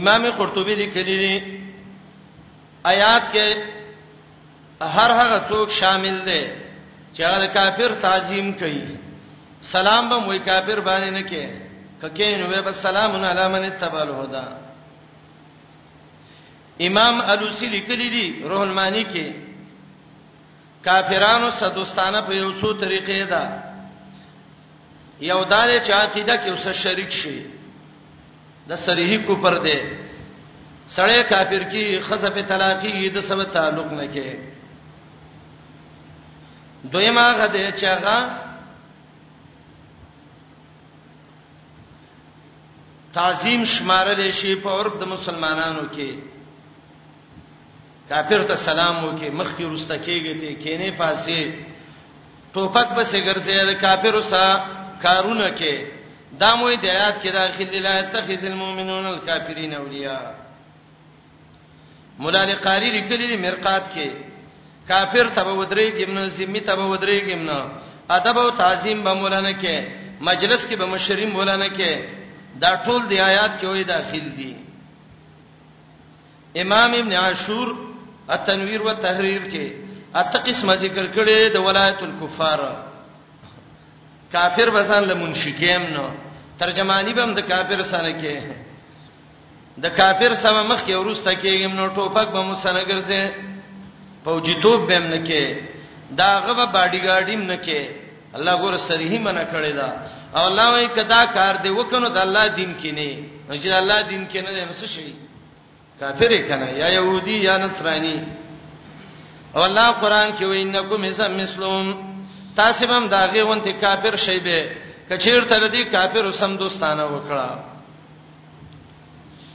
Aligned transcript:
امام 0.00 0.30
قرطبي 0.36 0.74
لیکلی 0.74 1.16
دی 1.22 1.34
آیات 2.92 3.24
کې 3.32 3.48
هر 4.94 5.10
هغه 5.20 5.38
څوک 5.50 5.68
شامل 5.80 6.16
دی 6.28 6.40
چې 7.14 7.22
هغه 7.32 7.46
کافر 7.56 7.94
تعظیم 8.06 8.48
کوي 8.62 8.86
سلام 9.72 10.08
به 10.12 10.16
وای 10.30 10.38
کافر 10.48 10.80
باندې 10.80 11.10
نه 11.16 11.22
کې 11.30 11.44
ککې 12.02 12.40
نو 12.40 12.62
به 12.68 12.72
سلام 12.80 13.16
علی 13.30 13.46
من 13.54 13.68
تبال 13.84 14.08
هدا 14.22 14.44
امام 16.88 17.20
الوسی 17.32 17.66
لیکلی 17.76 18.08
دی 18.16 18.26
روح 18.50 18.60
المانی 18.60 19.04
کې 19.04 19.24
کافرانو 20.88 21.50
صدوستانه 21.62 22.20
په 22.28 22.32
یو 22.42 22.52
څو 22.60 22.74
طریقې 22.80 23.30
ده 23.30 23.62
یو 25.32 25.44
دار 25.44 25.68
چې 25.80 25.90
عقیده 25.90 26.36
کې 26.36 26.48
اوسه 26.50 26.72
شریک 26.84 27.10
شي 27.22 27.36
د 28.68 28.78
صریح 28.86 29.12
کفر 29.28 29.56
دی 29.64 29.76
سړی 30.96 31.22
کافر 31.32 31.62
کی 31.72 31.84
خزف 32.06 32.36
طلاقی 32.48 32.94
د 33.14 33.18
سم 33.28 33.40
تعلق 33.56 33.88
نه 33.98 34.06
کې 34.14 34.28
دویما 36.92 37.26
غده 37.40 37.66
چې 37.78 37.86
هغه 37.94 38.18
تعظیم 43.16 43.60
شمارل 43.74 44.20
شي 44.40 44.52
په 44.64 44.68
عرب 44.80 44.94
د 45.00 45.04
مسلمانانو 45.14 45.84
کې 45.94 46.10
کافر 48.10 48.40
ته 48.52 48.56
سلام 48.68 48.96
وکي 49.06 49.28
مخ 49.38 49.48
کی 49.56 49.64
رسته 49.74 49.96
کېږي 50.04 50.32
ته 50.40 50.50
کینې 50.62 50.90
پاسې 51.00 51.38
ټوپک 52.54 52.88
به 52.96 53.02
سي 53.10 53.18
ګرځي 53.28 53.56
د 53.70 53.80
کافر 53.86 54.14
سره 54.30 54.50
کارونه 55.02 55.48
کې 55.58 55.74
دا 56.40 56.50
موي 56.58 56.76
د 56.84 56.86
آیات 56.96 57.16
کې 57.22 57.30
داخل 57.32 57.66
دي 57.72 57.78
لا 57.86 57.94
تخذ 58.14 58.40
المؤمنون 58.52 59.04
الکافرین 59.06 59.72
اولیاء 59.74 60.24
مولا 62.18 62.42
لقاری 62.50 62.88
لیکلی 62.96 63.26
دی 63.28 63.36
مرقات 63.44 63.84
کې 63.94 64.08
کافر 64.88 65.26
تبه 65.36 65.52
ودرې 65.52 65.86
ګمنه 65.98 66.22
زمي 66.28 66.60
تبه 66.60 66.86
ودرې 66.92 67.18
ګمنه 67.28 67.60
ادب 68.16 68.36
او 68.38 68.48
تعظیم 68.50 68.98
به 69.04 69.12
مولانا 69.14 69.52
کې 69.62 69.76
مجلس 70.28 70.60
کې 70.66 70.74
به 70.78 70.86
مشریم 70.86 71.30
مولانا 71.30 71.68
کې 71.78 71.92
دا 72.62 72.70
ټول 72.84 73.00
دی 73.10 73.16
آیات 73.20 73.52
کې 73.60 73.66
وې 73.66 73.84
داخل 73.94 74.24
دي 74.36 74.56
امام 76.62 76.92
ابن 77.00 77.12
عاشور 77.24 77.68
التنویر 78.36 78.80
والتحریر 78.82 79.42
کې 79.52 79.66
اته 80.14 80.38
قسمه 80.38 80.76
ذکر 80.84 81.06
کړي 81.14 81.52
د 81.56 81.58
ولایت 81.68 82.00
الکفار 82.08 82.60
کافر 84.32 84.68
بسان 84.76 85.02
له 85.04 85.14
منشکیم 85.14 85.82
نو 85.96 86.04
ترجمانی 86.58 87.12
به 87.16 87.22
هم 87.22 87.34
د 87.34 87.38
کافر 87.40 87.82
سره 87.92 88.12
کې 88.20 88.36
د 89.84 89.86
کافر 89.98 90.34
سره 90.42 90.62
مخ 90.70 90.80
کې 90.86 90.94
ورسته 91.02 91.32
کېم 91.42 91.72
نو 91.80 91.88
ټوپک 91.96 92.26
به 92.34 92.40
مو 92.46 92.54
سره 92.64 92.80
ګرځي 92.90 93.22
فوجي 94.24 94.54
توپ 94.62 94.80
به 94.88 94.96
هم 94.96 95.04
نه 95.12 95.18
کې 95.26 95.44
دا 96.18 96.30
غو 96.46 96.66
باډی 96.74 97.00
ګارډیم 97.08 97.42
نه 97.52 97.56
کې 97.64 97.80
الله 98.36 98.54
ګور 98.62 98.74
صریح 98.88 99.12
منع 99.26 99.44
کړی 99.52 99.72
دا 99.80 99.88
او 100.36 100.42
الله 100.50 100.66
وایي 100.72 100.88
کدا 100.98 101.20
کار 101.36 101.54
دی 101.62 101.68
وکړو 101.70 102.08
د 102.16 102.18
الله 102.26 102.44
دین 102.58 102.72
کې 102.82 102.90
نه 102.98 103.10
نو 103.48 103.54
چې 103.60 103.66
الله 103.82 103.98
دین 104.10 104.22
کې 104.32 104.38
نه 104.46 104.50
دی 104.54 104.64
نو 104.68 104.72
څه 104.80 104.86
شي 104.94 105.14
کافر 106.00 106.30
کنه 106.48 106.68
یا 106.82 106.88
يهودي 106.88 107.36
یا 107.48 107.58
نصراني 107.64 108.16
او 109.56 109.64
الله 109.64 109.88
قران 109.90 110.28
کې 110.36 110.42
وایي 110.44 110.62
انکم 110.62 111.02
اسم 111.04 111.36
مسلم 111.42 112.11
تاسو 112.58 112.86
هم 112.92 113.04
داغه 113.14 113.42
وانت 113.42 113.68
کافر 113.80 114.16
شي 114.16 114.38
به 114.40 114.70
کچیر 115.10 115.44
ته 115.44 115.68
دې 115.72 115.86
کافر 115.92 116.24
سم 116.32 116.56
دوستانه 116.56 117.04
وکړه 117.06 117.48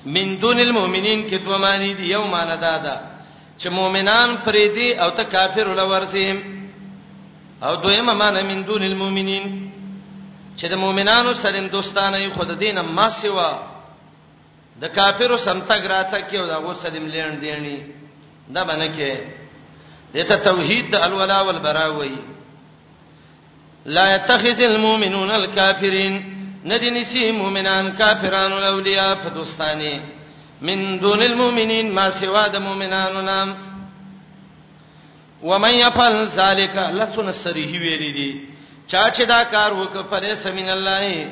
من 0.05 0.39
دون 0.41 0.59
المؤمنین 0.59 1.29
کې 1.29 1.35
دوه 1.45 1.57
معنی 1.57 1.93
دي 1.93 2.09
یو 2.11 2.23
معنی 2.25 2.57
دا 2.57 2.77
ده 2.83 2.99
چې 3.59 3.67
مؤمنان 3.67 4.37
پرې 4.45 4.65
دي 4.75 4.93
او 5.01 5.09
ته 5.09 5.23
کافر 5.23 5.67
ولورسیم 5.67 6.37
او 7.63 7.75
دویمه 7.75 8.13
معنی 8.13 8.43
من 8.43 8.61
دون 8.65 8.83
المؤمنین 8.83 9.71
چې 10.59 10.65
د 10.65 10.73
مؤمنانو 10.73 11.33
سره 11.33 11.67
دوستانه 11.67 12.29
خود 12.29 12.59
دینه 12.59 12.81
ما 12.81 13.09
سیوا 13.09 13.63
د 14.81 14.85
کافرو 14.87 15.37
سمتګ 15.37 15.85
راته 15.91 16.19
کې 16.29 16.35
او 16.35 16.47
دا 16.47 16.57
غو 16.59 16.73
سلیم 16.73 17.05
لین 17.07 17.39
دیني 17.39 17.85
دا 18.53 18.63
باندې 18.67 18.87
کې 18.97 19.17
دته 20.13 20.35
توحید 20.37 20.91
د 20.91 20.95
الولا 21.05 21.41
والبرا 21.41 21.87
وایي 21.91 22.19
لا 23.85 24.15
يتخذ 24.15 24.61
المؤمنون 24.61 25.31
الكافرين 25.31 26.33
ندی 26.65 26.89
نسی 26.91 27.31
مؤمنان 27.31 27.91
کافرانو 27.97 28.55
اولیاء 28.57 29.13
په 29.15 29.29
دوستانی 29.29 30.01
من 30.61 30.99
دون 30.99 31.21
المؤمنین 31.21 31.91
ما 31.93 32.09
سوا 32.11 32.47
د 32.47 32.57
مؤمنانو 32.57 33.21
نام 33.21 33.55
ومن 35.43 35.69
يفعل 35.69 36.25
ذلك 36.27 36.75
لتن 36.77 37.31
سریه 37.31 37.79
ویری 37.79 38.11
دی 38.13 38.41
چا 38.87 39.09
چې 39.11 39.21
دا 39.27 39.43
کار 39.43 39.71
وکړ 39.73 40.01
پرې 40.13 40.33
سمین 40.33 40.69
الله 40.69 41.27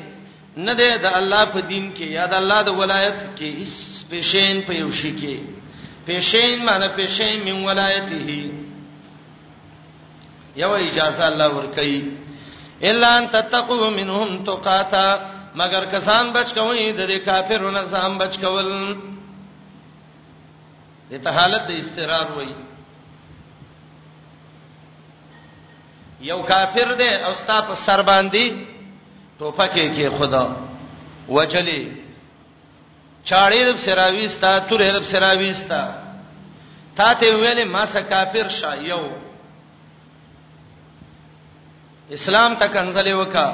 نه 0.56 0.72
دې 0.74 0.96
د 1.02 1.06
الله 1.06 1.44
په 1.44 1.60
دین 1.60 1.92
کې 1.94 2.02
یا 2.02 2.26
د 2.26 2.34
الله 2.34 2.62
د 2.62 2.68
ولایت 2.68 3.16
کې 3.38 3.62
اس 3.62 4.04
پېشین 4.10 4.66
په 4.66 4.72
یو 4.74 4.92
شي 4.92 5.12
کې 5.16 5.36
پېشین 6.08 6.64
معنی 6.64 6.86
پېشین 6.88 7.42
من 7.44 7.64
ولایته 7.64 8.50
یو 10.56 10.74
اجازه 10.74 11.26
الله 11.28 11.48
ورکړي 11.48 12.25
الا 12.82 13.18
ان 13.18 13.28
تتقوا 13.30 13.90
منهم 13.90 14.44
تقاتا 14.44 15.16
مگر 15.54 15.84
کسان 15.92 16.30
بچ 16.32 16.52
کوي 16.54 16.92
د 16.92 17.00
دې 17.08 17.24
کافرونو 17.24 17.82
ځان 17.84 18.16
بچ 18.18 18.36
کول 18.40 18.70
دته 21.10 21.30
حالت 21.30 21.62
د 21.68 21.70
استقرار 21.80 22.30
وای 22.36 22.52
یو 26.20 26.42
کافر 26.42 26.92
دی 27.00 27.08
او 27.24 27.32
ستا 27.34 27.60
په 27.60 27.74
سر 27.74 28.02
باندې 28.02 28.54
ټوپکې 29.38 29.86
کې 29.96 30.18
خدا 30.18 30.46
وجلی 31.28 31.92
چاړې 33.28 33.60
رب 33.68 33.76
سراوي 33.78 34.28
ستا 34.28 34.58
تورې 34.68 34.88
رب 34.96 35.04
سراوي 35.04 35.52
ستا 35.54 35.80
تا 36.96 37.14
ته 37.14 37.26
ویلې 37.26 37.64
ما 37.64 37.86
سره 37.86 38.02
کافر 38.02 38.48
شایو 38.48 39.04
اسلام 42.14 42.54
ته 42.58 42.66
کنځلې 42.68 43.12
وکا 43.12 43.48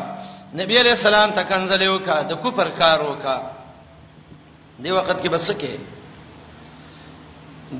نبی 0.60 0.78
علیہ 0.80 0.90
السلام 0.98 1.30
ته 1.30 1.42
کنځلې 1.42 1.88
وکا 1.94 2.20
د 2.30 2.40
کوپر 2.42 2.68
کار 2.78 3.00
وکا 3.00 3.36
دی 4.84 4.90
وخت 4.90 5.18
کې 5.22 5.28
بس 5.32 5.50
کې 5.50 5.76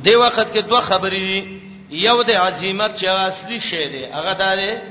دی 0.05 0.15
وخت 0.15 0.49
کې 0.55 0.59
دوه 0.69 0.81
خبرې 0.81 1.61
یو 2.07 2.23
د 2.23 2.31
عزمت 2.45 2.97
چې 2.97 3.07
اصلي 3.07 3.61
شی 3.61 3.85
دی 3.89 4.05
هغه 4.05 4.33
داره 4.33 4.83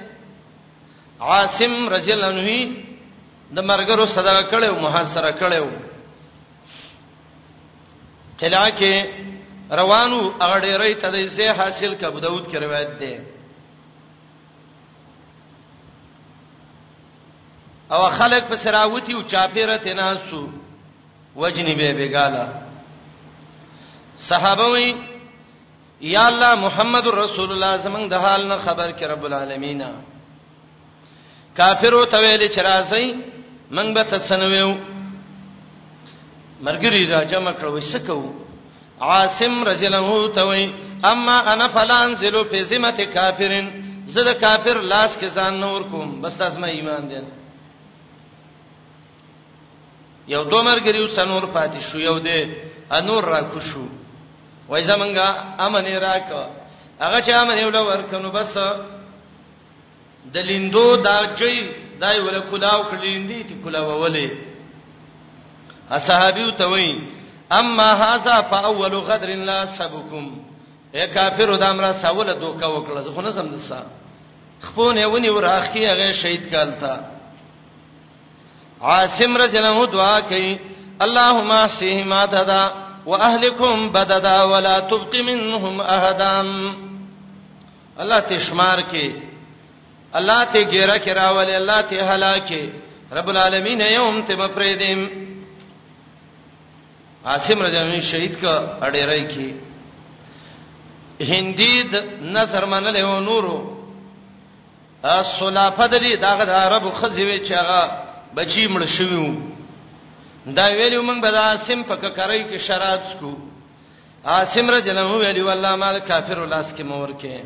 عاصم 1.21 1.89
رضی 1.89 2.11
الله 2.13 2.29
عنه 2.35 3.55
د 3.55 3.59
مرګرو 3.59 4.05
صدقه 4.05 4.43
کړو 4.51 4.79
محاصره 4.85 5.31
کړو 5.41 5.67
قلعه 8.39 8.69
کې 8.69 9.05
روانو 9.81 10.21
اغړې 10.39 10.83
ری 10.83 10.93
ته 10.95 11.11
د 11.11 11.25
زه 11.27 11.51
حاصل 11.59 11.95
کبو 11.95 12.19
داود 12.19 12.45
کې 12.47 12.55
روایت 12.63 12.99
ده 12.99 13.30
او 17.91 18.09
خلق 18.09 18.43
په 18.49 18.55
سراوتی 18.63 19.13
او 19.15 19.21
چاپیرت 19.31 19.85
ناسو 19.99 20.41
وجنی 21.35 21.75
به 21.79 21.89
بګالا 21.99 22.45
صحابه 24.27 24.67
وی 24.73 24.87
یا 26.13 26.23
الله 26.31 26.51
محمد 26.65 27.05
رسول 27.23 27.49
الله 27.53 27.73
زمنګ 27.85 28.05
د 28.09 28.13
حال 28.13 28.47
نه 28.47 28.57
خبر 28.65 28.89
کړه 28.99 29.07
رب 29.13 29.25
العالمین 29.25 29.81
کافر 31.57 31.93
او 31.95 32.05
تویل 32.05 32.47
چرایي 32.55 33.07
من 33.71 33.93
به 33.93 34.03
تسنویو 34.03 34.75
مرګری 36.65 37.03
راځه 37.13 37.39
مکړه 37.45 37.69
وسکو 37.77 38.21
عاصم 39.01 39.63
رضی 39.69 39.85
الله 39.85 40.07
عنه 40.15 40.33
توي 40.35 40.73
اما 41.03 41.37
انا 41.53 41.67
فلان 41.67 42.15
ذلو 42.15 42.43
په 42.43 42.63
ذمه 42.63 43.05
کافرن 43.05 43.67
زه 44.07 44.23
د 44.23 44.33
کافر 44.39 44.81
لاس 44.81 45.17
کې 45.17 45.27
ځان 45.37 45.53
نور 45.53 45.81
کوم 45.91 46.21
بس 46.21 46.37
تاسو 46.37 46.59
ما 46.59 46.67
ایمان 46.67 47.07
دین 47.09 47.40
یو 50.33 50.43
دوه 50.43 50.63
مرګریو 50.63 51.07
سنور 51.15 51.45
پاتې 51.55 51.79
شو 51.87 51.99
یو 51.99 52.19
دې 52.19 52.47
انور 52.97 53.23
را 53.25 53.41
کو 53.51 53.59
شو 53.69 53.85
وای 54.69 54.83
زمنګا 54.83 55.27
امن 55.65 55.85
راک 56.03 56.25
هغه 56.99 57.21
چې 57.25 57.29
امن 57.41 57.57
یو 57.61 57.69
لور 57.75 58.01
کنو 58.11 58.29
بس 58.37 58.53
د 60.33 60.37
لیندو 60.49 60.85
دا 61.05 61.15
چي 61.39 61.59
دای 62.01 62.19
ول 62.19 62.39
کلاو 62.51 62.83
کلیندې 62.83 63.41
تی 63.47 63.55
کلاو 63.63 63.99
ولې 64.05 64.29
اصحابیو 65.97 66.49
ته 66.51 66.65
وای 66.71 66.89
اما 67.59 67.89
هاذا 68.03 68.41
فاول 68.41 68.95
غدر 68.95 69.29
لا 69.49 69.59
سبکم 69.77 70.25
اے 70.95 71.07
کافر 71.07 71.57
د 71.57 71.63
امره 71.63 71.91
سوال 72.01 72.39
دوکا 72.41 72.67
وکړه 72.67 72.99
زه 73.01 73.11
خو 73.13 73.21
نه 73.21 73.31
سم 73.31 73.55
دسا 73.55 73.81
خپونه 74.61 75.05
ونی 75.05 75.29
وراخ 75.29 75.71
کی 75.73 75.85
هغه 75.87 76.11
شهید 76.11 76.51
کالتا 76.51 76.95
عاصم 78.81 79.37
رضی 79.37 79.57
الله 79.57 79.69
عنه 79.79 79.85
دعا 79.91 80.19
کوي 80.21 80.59
اللهم 81.01 81.51
احسهما 81.51 82.25
ددا 82.25 82.63
واهلكم 83.05 83.89
بددا 83.91 84.43
ولا 84.43 84.79
تبق 84.79 85.15
منهم 85.15 85.81
احدا 85.81 86.45
الله 87.99 88.19
ته 88.19 88.39
شمار 88.39 88.79
کې 88.81 89.11
الله 90.15 90.43
ته 90.45 90.63
ګیره 90.63 90.97
کې 91.05 91.09
راولې 91.09 91.55
الله 91.55 91.81
ته 91.81 92.15
هلاکه 92.15 92.69
رب 93.11 93.29
العالمین 93.29 93.81
یوم 93.81 94.21
ته 94.21 94.35
بفریدم 94.35 95.09
عاصم 97.25 97.61
رضی 97.63 97.75
الله 97.77 97.81
عنه 97.93 98.01
شهید 98.01 98.41
کا 98.41 98.77
اړیرای 98.83 99.29
کې 99.31 99.51
هندي 101.23 101.83
د 101.83 102.03
نصر 102.21 102.65
منلې 102.65 102.99
و 103.01 103.19
نورو 103.19 103.77
اصلافه 105.03 105.87
د 105.87 105.97
دې 105.99 106.15
دغه 106.21 106.51
عربو 106.51 106.91
خزوي 106.91 107.39
چې 107.45 107.51
هغه 107.53 108.00
بچی 108.35 108.65
مړ 108.67 108.83
شویو 108.95 109.25
دا 110.55 110.65
ویلو 110.79 110.99
موږ 111.07 111.19
به 111.23 111.29
دا 111.37 111.45
سیم 111.67 111.79
په 111.89 111.95
کرای 112.17 112.41
کې 112.43 112.57
شرات 112.67 113.07
کو 113.19 113.31
عاصم 114.33 114.65
رجلم 114.71 115.09
ویلو 115.23 115.49
الله 115.55 115.73
مال 115.83 115.95
کافر 116.11 116.37
ولاس 116.39 116.67
کې 116.77 116.83
مور 116.93 117.09
کې 117.23 117.37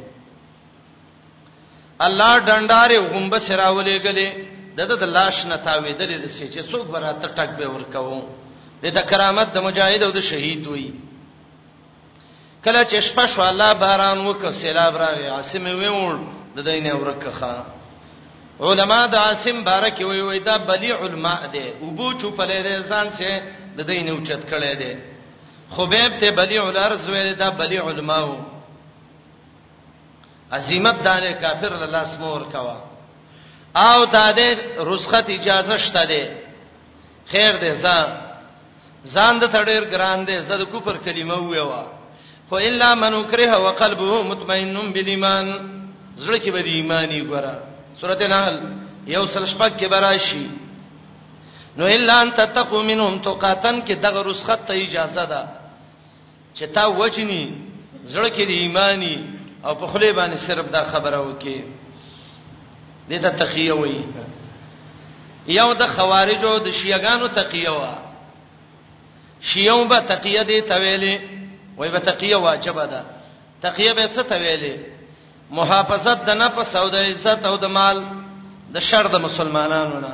الله 2.07 2.31
ډنڈارې 2.47 2.97
غومبه 3.09 3.37
سراولې 3.47 3.95
غلې 4.05 4.29
دته 4.77 4.95
د 5.01 5.03
لاش 5.17 5.35
نه 5.51 5.57
تاویدلې 5.67 6.17
د 6.23 6.27
شي 6.37 6.47
چې 6.53 6.59
څوک 6.71 6.85
براته 6.95 7.27
ټک 7.37 7.49
به 7.59 7.65
ورکاو 7.73 8.17
د 8.83 8.85
د 8.97 8.99
کرامت 9.11 9.47
د 9.53 9.57
مجاهد 9.67 10.01
او 10.07 10.11
د 10.17 10.19
شهید 10.29 10.63
وي 10.67 10.91
کله 12.65 12.83
چې 12.83 12.99
شپه 13.07 13.25
شو 13.35 13.41
الله 13.47 13.69
باران 13.85 14.17
وکړ 14.27 14.51
سیلاب 14.61 14.95
راغی 15.03 15.27
عاصم 15.37 15.63
ویول 15.79 16.17
د 16.55 16.57
دینه 16.67 16.91
ورکه 16.99 17.31
خان 17.39 17.65
علما 18.59 18.99
د 19.11 19.15
عاصم 19.15 19.63
بارک 19.63 19.99
وی 20.09 20.21
وی 20.27 20.39
دا 20.39 20.55
بلیع 20.67 20.97
الماء 21.03 21.47
دی 21.53 21.67
وبو 21.81 22.11
چوپلې 22.13 22.59
دی 22.63 22.79
ځان 22.89 23.09
سه 23.17 23.41
د 23.77 23.83
دین 23.89 24.09
اوچت 24.09 24.41
کړي 24.51 24.73
دی 24.79 24.93
خبیب 25.75 26.11
ته 26.19 26.31
بلیع 26.31 26.63
الارض 26.67 27.09
وی 27.09 27.33
دا 27.33 27.49
بلیع 27.49 27.85
الماء 27.87 28.27
عظمت 30.51 30.97
دانه 31.03 31.31
کافر 31.33 31.73
الله 31.83 32.03
سمور 32.15 32.41
کوا 32.51 32.77
او 33.75 34.05
دا 34.05 34.33
دې 34.35 34.49
رسخت 34.91 35.29
اجازه 35.29 35.77
شته 35.77 36.05
دی 36.05 36.23
خیر 37.31 37.53
دی 37.57 37.73
ځان 37.83 38.07
ځان 39.13 39.39
د 39.39 39.45
تړیر 39.51 39.83
ګران 39.91 40.25
دی 40.27 40.39
زه 40.41 40.57
د 40.57 40.63
کوپر 40.71 40.97
کلمه 40.97 41.35
ویوا 41.37 41.83
خو 42.49 42.55
الا 42.55 42.95
من 42.95 43.23
کره 43.23 43.57
وقلبه 43.63 44.23
مطمئن 44.23 44.77
بالایمان 44.93 45.47
زړه 46.17 46.37
کې 46.43 46.51
به 46.51 46.59
ایمانی 46.61 47.21
ګره 47.21 47.74
سورته 48.01 48.27
نحل 48.27 48.55
یو 49.15 49.25
سلشپک 49.33 49.77
کې 49.79 49.87
براشي 49.91 50.45
نو 51.77 51.85
الا 51.97 52.15
ان 52.21 52.29
تتقو 52.39 52.81
منهم 52.83 53.19
توقاتن 53.27 53.79
کې 53.85 53.93
دغه 54.05 54.21
رسخت 54.29 54.59
ته 54.71 54.73
اجازه 54.87 55.23
ده 55.25 55.41
چې 56.55 56.65
تا 56.77 56.85
وجني 56.99 57.41
زړه 58.05 58.29
کې 58.35 58.43
د 58.49 58.51
ایمانی 58.63 59.15
او 59.65 59.75
په 59.75 59.87
خله 59.91 60.11
باندې 60.17 60.37
صرف 60.47 60.65
دا 60.75 60.83
خبره 60.95 61.17
وکي 61.27 61.57
دته 63.11 63.29
تقیه 63.43 63.73
وایي 63.81 64.07
یو 65.59 65.67
د 65.81 65.87
خوارجو 65.95 66.51
د 66.65 66.75
شیعاګانو 66.79 67.27
تقیه 67.35 67.69
وا 67.77 67.93
شیعو 69.51 69.79
به 69.91 69.99
تقیه 70.11 70.43
دي 70.51 70.59
تویلې 70.61 71.15
وای 71.77 71.89
به 71.95 71.99
تقیه 72.11 72.35
واجب 72.47 72.77
ده 72.93 73.01
تقیه 73.63 73.91
به 73.93 74.07
څه 74.07 74.19
تویلې 74.31 74.75
محافظت 75.51 76.23
د 76.25 76.29
نفس 76.29 76.75
او 76.75 76.89
د 76.89 76.95
عزت 76.95 77.45
او 77.45 77.55
د 77.57 77.65
مال 77.65 78.03
د 78.73 78.79
شر 78.79 79.07
د 79.07 79.15
مسلمانانو 79.21 79.99
نه 79.99 80.13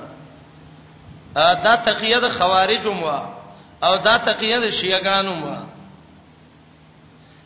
دا 1.63 1.75
تقیه 1.85 2.17
د 2.19 2.29
خوارجم 2.29 3.03
وا 3.03 3.27
او 3.83 3.95
دا 3.97 4.17
تقیه 4.17 4.59
د 4.59 4.69
شیعاګانو 4.69 5.43
وا 5.45 5.63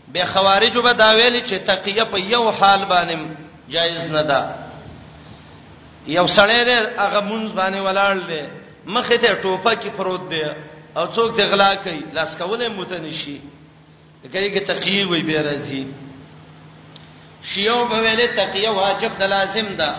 به 0.08 0.26
خوارجو 0.26 0.82
به 0.82 0.92
دا 0.94 1.12
ویلي 1.14 1.42
چې 1.42 1.60
تقیه 1.68 2.04
په 2.04 2.18
یو 2.20 2.50
حال 2.52 2.82
باندې 2.84 3.26
جایز 3.70 4.12
نه 4.12 4.22
ده 4.22 4.56
یو 6.08 6.28
سړی 6.28 6.60
دې 6.66 7.00
هغه 7.00 7.22
مونږ 7.30 7.52
باندې 7.60 7.78
ولاړ 7.80 8.16
دی 8.30 8.46
مخې 8.86 9.18
ته 9.22 9.36
ټوپه 9.42 9.74
کې 9.76 9.90
پروت 9.98 10.30
دی 10.32 10.44
او 10.98 11.06
څوک 11.08 11.36
دې 11.38 11.42
غلا 11.52 11.76
کوي 11.76 12.00
لاس 12.12 12.38
کولې 12.38 12.70
متنشي 12.70 13.42
کوي 14.32 14.50
کې 14.56 14.68
تقیه 14.68 15.06
وي 15.06 15.22
به 15.22 15.42
راځي 15.50 15.86
شیعو 17.46 17.86
به 17.88 18.00
ویلې 18.00 18.28
تقیه 18.36 18.70
واجب 18.70 19.18
د 19.20 19.24
لازم 19.24 19.68
ده 19.76 19.90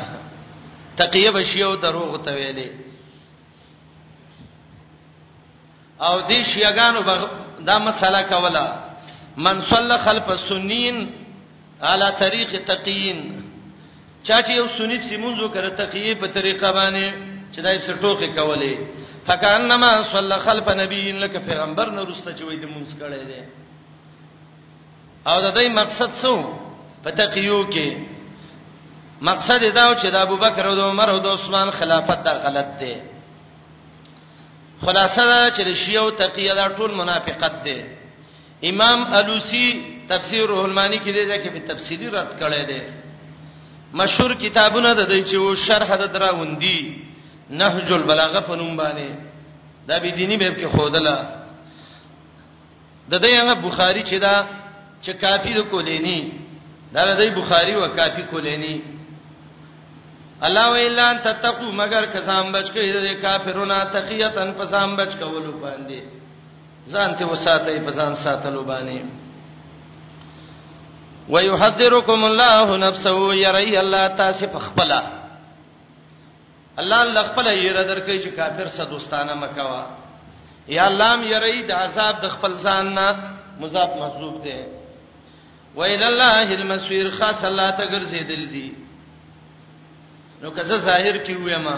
تقیه 0.97 1.31
به 1.31 1.45
شیعو 1.45 1.77
دروغ 1.77 2.25
ته 2.25 2.33
ویلې 2.37 2.69
او 6.03 6.23
دې 6.29 6.43
شیعاګانو 6.53 7.01
به 7.09 7.17
دا 7.67 7.79
مسله 7.79 8.23
کوله 8.23 8.69
من 9.37 9.61
صلى 9.63 9.99
خلف 9.99 10.29
السنين 10.31 11.13
على 11.83 12.13
طريق 12.21 12.65
تقيين 12.67 13.43
چا 14.25 14.43
چې 14.43 14.51
یو 14.51 14.69
سنی 14.79 14.99
په 14.99 15.05
سیمونځو 15.07 15.51
کړه 15.55 15.71
تقیه 15.79 16.15
په 16.15 16.27
طریقه 16.27 16.73
باندې 16.73 17.11
چې 17.53 17.61
دای 17.63 17.79
په 17.79 17.93
ټوکې 18.03 18.29
کولې 18.37 18.75
فکانما 19.27 20.03
صلى 20.03 20.39
خلف 20.39 20.69
نبي 20.69 21.13
لك 21.13 21.37
پیغمبر 21.47 21.91
نه 21.91 22.03
رسته 22.05 22.35
چې 22.35 22.43
وې 22.43 22.55
د 22.59 22.67
مونږ 22.69 22.87
کړه 23.01 23.27
دې 23.31 23.43
او 25.29 25.41
دا 25.41 25.51
دای 25.51 25.69
مقصد 25.69 26.11
څه 26.23 26.66
پتقیو 27.07 27.57
کې 27.75 29.19
مقصد 29.27 29.63
دا 29.75 29.83
چې 29.95 30.07
د 30.15 30.17
ابوبکر 30.27 30.67
او 30.69 30.75
د 30.79 30.81
عمر 30.91 31.09
او 31.11 31.19
د 31.25 31.27
عثمان 31.37 31.69
خلافت 31.79 32.25
دا 32.29 32.33
غلط 32.45 32.69
دی 32.81 32.95
خلاصه 34.85 35.27
چې 35.57 35.63
د 35.69 35.75
شیعو 35.83 36.11
تقیه 36.23 36.55
دا 36.61 36.65
ټول 36.79 36.91
منافقت 37.01 37.65
دی 37.67 37.79
امام 38.71 39.05
الوسی 39.19 39.65
تفسیر 40.09 40.45
الرحمانی 40.53 40.99
کې 41.05 41.11
دی 41.17 41.23
چې 41.45 41.53
په 41.55 41.61
تفصیلی 41.69 42.09
رد 42.15 42.31
کړی 42.41 42.65
دی 42.69 42.81
مشهور 44.01 44.35
کتابونه 44.41 44.95
د 44.95 45.07
دې 45.09 45.31
چې 45.31 45.35
و 45.37 45.55
شرح 45.67 45.97
د 46.01 46.11
دراوندی 46.17 46.79
نهج 47.61 47.93
البلاغه 47.99 48.41
په 48.49 48.55
نوم 48.63 48.73
باندې 48.77 49.11
دا 49.93 49.99
به 49.99 50.11
دینی 50.23 50.37
به 50.43 50.51
کې 50.55 50.67
خودله 50.75 51.15
د 53.11 53.27
دې 53.27 53.31
هغه 53.41 53.55
بخاری 53.69 54.05
چې 54.05 54.15
دا 54.27 54.35
چې 55.03 55.11
کافی 55.27 55.55
د 55.59 55.65
کولینی 55.75 56.21
دا 56.97 57.13
د 57.21 57.33
بخاری 57.39 57.75
او 57.81 57.87
کافی 58.01 58.23
کولینی 58.33 58.75
الله 60.47 60.67
ویلا 60.73 61.09
تتقو 61.25 61.73
مگر 61.81 62.05
کسان 62.15 62.53
بچ 62.53 62.69
کې 62.71 63.05
د 63.05 63.23
کافرونو 63.25 63.81
تقیتن 63.97 64.53
پسان 64.61 64.95
بچ 65.01 65.13
کولو 65.23 65.53
باندې 65.53 66.01
ځان 66.95 67.17
ته 67.21 67.25
وساتې 67.33 67.87
پسان 67.89 68.15
ساتلو 68.21 68.63
باندې 68.63 69.01
ويحذركم 71.29 72.25
الله 72.31 72.77
نفسه 72.85 73.35
يري 73.41 73.79
الله 73.83 74.07
تاسف 74.23 74.57
خپلا 74.69 75.03
الله 76.79 77.03
الله 77.03 77.23
خپل 77.29 77.47
یره 77.47 77.83
درکې 77.83 78.25
چې 78.25 78.37
کافر 78.41 78.69
سره 78.79 78.85
دوستانه 78.95 79.35
مکوا 79.45 79.85
یا 80.79 80.89
لام 81.01 81.23
یری 81.33 81.63
د 81.63 81.73
عذاب 81.81 82.21
د 82.23 82.29
خپل 82.39 82.57
ځان 82.67 82.87
نه 82.87 83.17
مضاف 83.61 83.91
محذوب 84.01 84.45
ده 84.45 84.57
و 85.77 85.85
الى 85.85 86.09
الله 86.09 86.43
المسير 86.59 87.11
خاص 87.11 87.45
الله 87.45 87.71
ته 87.71 87.85
ګرځیدل 87.87 88.45
دي 88.53 88.73
نو 90.43 90.51
کزه 90.51 90.77
ظاهر 90.79 91.17
کی 91.27 91.35
وېما 91.35 91.77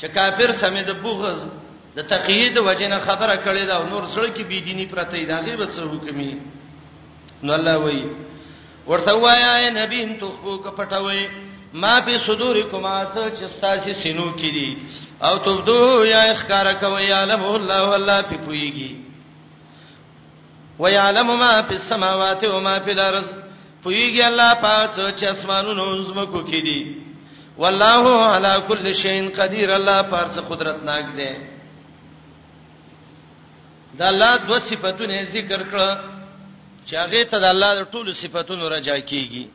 چې 0.00 0.06
کافر 0.14 0.52
سمې 0.52 0.82
د 0.90 0.92
بغض 1.02 1.48
د 1.96 2.00
تقیید 2.12 2.58
وجنه 2.58 2.98
خبره 3.00 3.34
کړې 3.44 3.64
دا 3.66 3.82
نور 3.90 4.06
سره 4.14 4.26
کې 4.36 4.42
بيدینی 4.50 4.86
پرته 4.86 5.24
دا 5.24 5.40
غي 5.40 5.56
بس 5.56 5.78
حکمي 5.80 6.38
نو 7.42 7.52
الله 7.54 7.76
وایي 7.78 8.06
ورته 8.86 9.14
وایا 9.14 9.70
نبی 9.70 10.02
ان 10.02 10.18
تخبو 10.18 10.58
ک 10.58 10.66
پټوي 10.78 11.28
ما 11.72 12.00
په 12.00 12.18
صدورکم 12.26 12.86
اته 12.86 13.30
چې 13.34 13.60
تاسو 13.60 13.92
سينو 13.92 14.32
کې 14.36 14.50
دي 14.56 14.78
او 15.22 15.38
تبدو 15.38 16.04
یا 16.04 16.22
اخکار 16.22 16.72
کوي 16.72 17.12
علم 17.12 17.42
الله 17.44 17.88
والله 17.90 18.22
په 18.22 18.36
پويږي 18.46 19.07
ويعلم 20.78 21.38
ما 21.38 21.62
في 21.62 21.74
السماوات 21.74 22.44
وما 22.44 22.78
في 22.78 22.92
الارض 22.92 23.24
پویږي 23.84 24.22
الله 24.28 24.54
پاتو 24.62 25.10
چې 25.10 25.24
اسمانونو 25.24 26.02
زمکو 26.02 26.40
کې 26.44 26.60
دي 26.66 26.96
والله 27.58 28.24
على 28.26 28.62
كل 28.68 28.94
شيء 28.94 29.30
قدير 29.38 29.74
الله 29.76 30.02
پارڅ 30.02 30.38
قدرتناک 30.50 31.04
دی 31.16 31.30
دا 33.98 34.08
الله 34.08 34.36
دو 34.36 34.58
صفاتونه 34.58 35.22
ذکر 35.22 35.62
کړ 35.62 35.98
چې 36.86 36.94
هغه 36.94 37.22
ته 37.22 37.38
د 37.38 37.44
الله 37.44 37.74
د 37.74 37.90
ټولو 37.92 38.12
صفاتونو 38.12 38.68
رجا 38.68 38.98
کیږي 38.98 39.46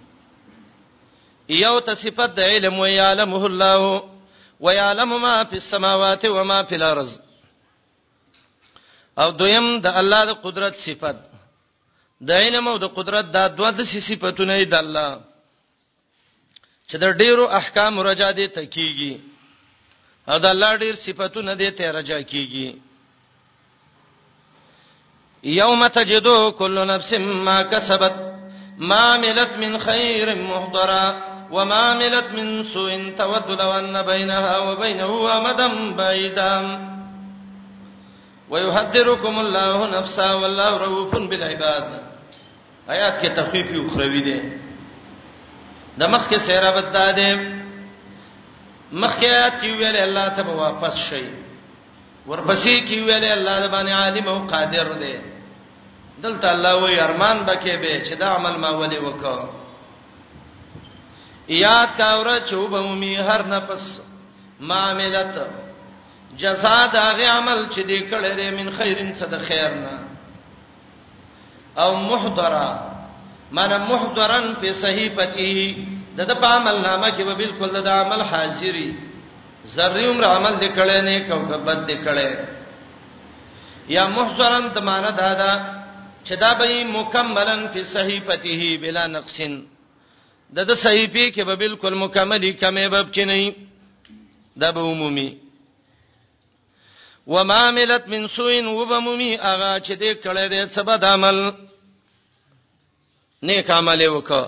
یو 1.50 1.80
ته 1.80 1.94
صفات 1.96 2.34
د 2.36 2.40
علم 2.44 2.80
ويعلمه 2.80 3.46
الله 3.46 4.04
ويعلم 4.60 5.22
ما 5.22 5.44
في 5.44 5.56
السماوات 5.56 6.26
وما 6.26 6.64
في 6.64 6.76
الارض 6.76 7.10
او 9.18 9.32
دویم 9.32 9.82
د 9.86 9.88
الله 9.88 10.22
د 10.26 10.32
قدرت 10.46 10.74
صفت 10.86 11.18
د 12.28 12.30
علم 12.42 12.68
او 12.72 12.78
د 12.78 12.86
قدرت 12.98 13.26
دا 13.36 13.44
دوه 13.58 13.70
د 13.78 13.86
صفاتونه 14.08 14.56
د 14.64 14.76
الله 14.84 15.12
چې 16.90 16.96
د 16.98 17.06
ډیرو 17.22 17.46
احکام 17.60 17.94
رجا 18.08 18.30
دي 18.38 18.48
تکیږي 18.58 19.14
او 20.32 20.38
د 20.38 20.46
الله 20.46 20.72
ډیر 20.84 20.96
صفاتونه 21.06 21.52
دي 21.60 21.70
ته 21.72 21.86
رجا 21.98 22.22
کیږي 22.32 22.78
یوم 25.62 25.88
تجدو 25.88 26.52
کل 26.60 26.76
نفس 26.88 27.14
ما 27.48 27.64
کسبت 27.64 28.14
ما 28.90 29.02
عملت 29.16 29.52
من 29.64 29.78
خیر 29.80 30.36
محضرا 30.36 31.06
وما 31.52 31.82
عملت 31.92 32.28
من 32.36 32.50
سوء 32.74 32.92
تود 33.18 33.48
لو 33.62 33.72
ان 33.80 34.02
بينها 34.10 34.54
وبينه 34.68 35.12
امدا 35.38 35.68
بعيدا 35.98 36.50
ويحذركم 38.54 39.40
الله 39.40 39.88
نفسا 39.90 40.34
والله 40.34 40.78
رؤوف 40.78 41.16
بالعباد 41.16 41.84
آیات 42.94 43.22
کې 43.22 43.28
تخفیف 43.38 43.70
او 43.80 43.90
خروی 43.94 44.22
دی 44.28 44.40
د 46.02 46.04
مخ 46.16 46.24
کې 46.34 46.38
سیرا 46.50 46.72
بددا 46.78 47.06
دی 47.20 47.32
مخ 48.92 49.14
کې 49.20 49.26
آیات 49.26 49.54
کې 49.62 49.70
ویل 49.80 49.98
الله 50.02 50.28
ته 50.42 50.52
واپس 50.60 50.96
شي 51.10 51.24
ورپسې 52.28 52.76
کې 52.92 53.08
ویل 53.10 53.26
الله 53.32 53.58
باندې 53.78 53.94
عالم 54.02 54.26
او 54.36 54.40
قادر 54.54 54.88
دی 55.02 55.16
دلته 56.24 56.52
الله 56.52 56.74
وې 56.82 57.02
ارمان 57.08 57.44
بکې 57.50 57.74
به 57.82 58.06
چې 58.06 58.14
دا 58.22 58.28
عمل 58.36 58.56
ما 58.68 58.72
ولې 58.82 59.02
وکړ 59.08 59.42
یاد 61.64 61.90
کا 61.98 62.10
ور 62.20 62.28
چوبومی 62.50 63.14
هر 63.30 63.42
نفس 63.54 63.84
ما 64.60 64.76
عملت 64.92 65.34
جزاء 66.42 66.82
د 66.94 66.96
هغه 67.08 67.26
عمل 67.38 67.60
چې 67.74 67.82
دې 67.90 68.00
کړی 68.12 68.32
دی 68.40 68.48
من 68.58 68.68
خیرن 68.78 69.10
څه 69.20 69.26
د 69.34 69.36
خیر 69.48 69.72
نه 69.84 69.94
او 71.84 71.90
محضره 72.12 72.68
معنی 73.58 73.78
محضرن 73.92 74.46
په 74.62 74.68
صحیفته 74.84 75.92
د 76.18 76.22
د 76.32 76.34
په 76.42 76.48
عمل 76.58 76.78
نامه 76.88 77.10
کې 77.16 77.24
به 77.30 77.36
بالکل 77.42 77.82
د 77.90 77.90
عمل 77.98 78.22
حاضری 78.32 78.88
ذری 79.76 80.06
عمر 80.12 80.24
عمل 80.24 80.56
دې 80.64 80.70
کړی 80.80 81.00
نه 81.08 81.20
کوکبت 81.30 81.80
دې 81.90 81.98
کړی 82.06 82.30
یا 83.96 84.04
محضرن 84.18 84.64
د 84.76 84.78
معنی 84.90 85.12
دا 85.22 85.30
ده 85.42 85.52
چې 86.26 86.34
دا 86.44 86.52
به 86.54 86.84
مکملن 86.98 87.62
په 87.74 87.80
صحیفته 87.94 88.74
بلا 88.84 89.06
نقصن 89.16 89.54
د 90.56 90.60
د 90.70 90.72
صحیفه 90.86 91.30
کې 91.34 91.44
به 91.50 91.56
بالکل 91.64 91.94
مکملی 92.04 92.52
کمه 92.66 92.90
باب 92.98 93.08
کې 93.16 93.26
نه 93.32 93.56
دا 94.62 94.70
به 94.72 94.80
عمومي 94.92 95.30
و 97.28 97.44
ما 97.44 97.54
عملت 97.70 98.08
من 98.08 98.28
سوء 98.28 98.64
وبممی 98.64 99.38
اغا 99.40 99.80
چې 99.80 99.92
دې 99.96 100.14
کړه 100.24 100.48
دې 100.52 100.74
سبد 100.76 101.04
عمل 101.04 101.38
نیک 103.44 103.70
عمل 103.72 104.02
وکړه 104.08 104.48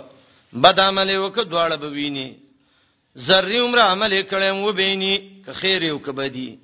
بد 0.54 0.80
عمل 0.80 1.18
وکړه 1.18 1.44
دواړه 1.44 1.76
به 1.76 1.88
ویني 1.88 2.36
ذری 3.18 3.60
عمر 3.60 3.80
عمل 3.80 4.14
کړم 4.24 4.58
و 4.68 4.72
بیني 4.72 5.42
که 5.46 5.54
خیر 5.54 5.84
یو 5.84 6.00
که 6.02 6.12
بدی 6.12 6.60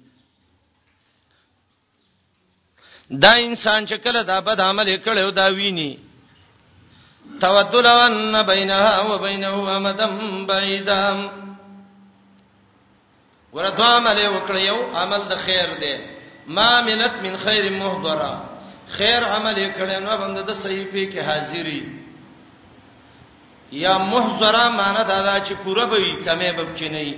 دا 3.22 3.32
انسان 3.34 3.86
چې 3.86 3.94
کله 3.94 4.22
دا 4.24 4.40
بد 4.42 4.60
عمل 4.62 4.98
کړو 5.04 5.30
دا 5.32 5.46
ویني 5.54 6.00
تودلون 7.42 8.44
بینها 8.44 9.14
وبینه 9.14 9.54
امدم 9.78 10.46
بعیدام 10.46 11.51
ګوره 13.54 13.70
دوه 13.78 13.88
عمل 13.98 14.20
وکړ 14.36 14.56
یو 14.72 14.78
عمل 15.02 15.22
د 15.32 15.36
خیر 15.46 15.70
دی 15.82 15.94
ما 16.58 16.70
منت 16.86 17.16
من 17.24 17.36
خیر 17.46 17.66
محضره 17.82 18.32
خیر 18.98 19.22
عمل 19.36 19.58
کړي 19.78 19.98
نو 20.06 20.12
باندې 20.22 20.42
د 20.50 20.62
صحیفه 20.64 21.04
کې 21.12 21.20
حاضری 21.30 21.82
یا 23.84 23.96
محضره 24.14 24.64
معنی 24.80 25.04
دا 25.12 25.20
ده 25.28 25.36
چې 25.48 25.54
پوره 25.64 25.86
به 25.92 25.96
وي 26.04 26.14
کمه 26.26 26.52
به 26.58 26.66
کینی 26.80 27.10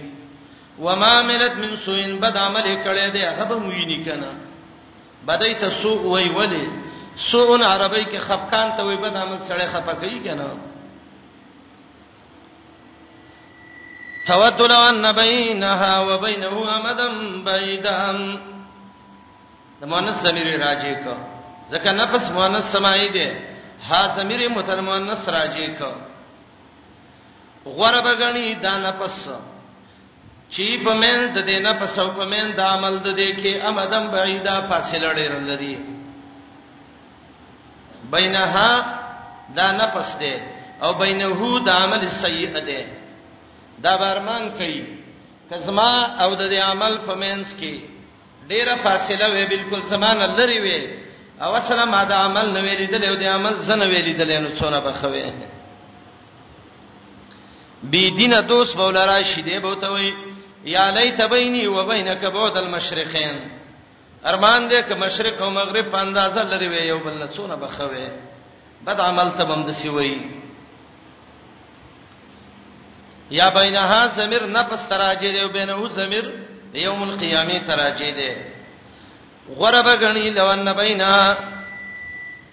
و 0.85 0.95
ما 1.03 1.15
منت 1.29 1.53
من 1.63 1.75
سوء 1.85 2.01
بد 2.25 2.37
عمل 2.45 2.67
کړي 2.83 3.07
دی 3.15 3.23
هغه 3.29 3.43
به 3.51 3.55
موینی 3.65 3.99
کنه 4.05 4.31
بدای 5.27 5.53
ته 5.63 5.69
سوء 5.81 6.01
وای 6.09 6.29
ولی 6.37 6.65
سوء 7.31 7.49
عربی 7.63 8.05
کې 8.05 8.15
خفقان 8.27 8.77
ته 8.77 8.83
وای 8.85 8.95
بد 9.05 9.17
عمل 9.23 9.39
سره 9.49 9.65
خفقای 9.73 10.19
کنه 10.29 10.45
تود 14.27 14.61
لو 14.71 14.79
ان 14.89 15.11
بینها 15.15 15.93
وبینه 16.01 16.55
امدا 16.75 17.07
بعیدا 17.45 17.95
د 19.79 19.83
مؤنث 19.91 20.17
ضمیر 20.25 20.47
راجی 20.65 20.95
کو 21.05 21.15
ځکه 21.71 21.89
نفس 22.01 22.25
مؤنث 22.37 22.65
سمای 22.73 23.07
دی 23.15 23.27
ها 23.87 24.01
ضمیر 24.17 24.41
متمؤنث 24.49 25.29
راجی 25.35 25.67
کو 25.79 25.91
غره 27.77 28.01
بغنی 28.07 28.53
دا 28.65 28.73
نفس 28.87 29.19
چې 30.49 30.83
په 30.85 30.93
من 31.01 31.19
د 31.35 31.37
دې 31.47 31.61
نفس 31.67 31.99
او 31.99 32.09
په 32.17 32.23
من 32.31 32.51
د 32.57 32.61
عمل 32.61 32.95
د 33.03 33.07
دې 33.19 33.29
کې 33.35 33.65
امدم 33.69 34.07
بعیدا 34.15 34.55
فاصله 34.69 35.13
ډېر 35.13 35.33
لري 35.51 35.75
بینها 38.11 38.71
دا 39.55 39.71
نفس 39.71 40.15
دی 40.19 40.33
او 40.83 40.93
بینه 40.93 41.59
د 41.67 41.69
عمل 41.69 42.07
سیئ 42.09 42.47
دی 42.65 42.83
دا 43.81 43.95
برمان 43.97 44.49
کوي 44.57 44.81
کزما 45.51 45.89
او 46.23 46.33
د 46.35 46.41
دې 46.47 46.59
عمل 46.71 46.97
په 47.05 47.13
مینس 47.15 47.47
کې 47.59 47.73
ډیره 48.47 48.75
فاصله 48.83 49.27
وي 49.33 49.45
بالکل 49.45 49.81
زمانه 49.89 50.25
لري 50.25 50.59
وي 50.59 50.79
او 51.41 51.59
سره 51.67 51.85
ما 51.85 52.03
دا 52.03 52.15
عمل 52.25 52.49
نه 52.53 52.61
ویلې 52.61 52.87
دلې 52.93 53.07
او 53.09 53.15
د 53.15 53.23
عمل 53.23 53.53
زنه 53.59 53.85
ویلې 53.85 54.13
دلې 54.19 54.39
نو 54.39 54.49
څونه 54.59 54.79
بخوي 54.79 55.23
بی 57.83 58.09
دینه 58.09 58.39
دوست 58.41 58.75
بوله 58.77 59.05
راشي 59.05 59.41
دی 59.41 59.59
بوته 59.59 59.91
وي 59.93 60.13
یا 60.65 60.89
لیت 60.91 61.21
بیني 61.29 61.67
و 61.67 61.83
بینک 61.87 62.25
بعد 62.25 62.57
المشرقین 62.57 63.39
ارمان 64.25 64.69
دې 64.69 64.81
ک 64.89 64.91
مشرق 64.91 65.41
او 65.41 65.49
مغرب 65.49 65.91
په 65.91 65.97
اندازه 65.97 66.43
لري 66.43 66.67
وي 66.67 66.87
یو 66.87 66.99
بل 66.99 67.17
نه 67.19 67.27
څونه 67.31 67.55
بخوي 67.59 68.07
بد 68.85 68.99
عمل 68.99 69.29
تبم 69.37 69.63
دسی 69.69 69.89
وي 69.89 70.42
یا 73.31 73.49
بینها 73.49 74.07
ضمیر 74.07 74.45
نفس 74.45 74.81
تراجی 74.89 75.31
دی 75.31 75.39
او 75.39 75.49
بینه 75.49 75.89
ضمیر 75.89 76.25
یوم 76.73 77.01
القیامه 77.03 77.59
تراجی 77.59 78.11
دی 78.11 78.29
غرب 79.59 79.87
غنی 80.01 80.29
لون 80.29 80.73
بینا 80.73 81.35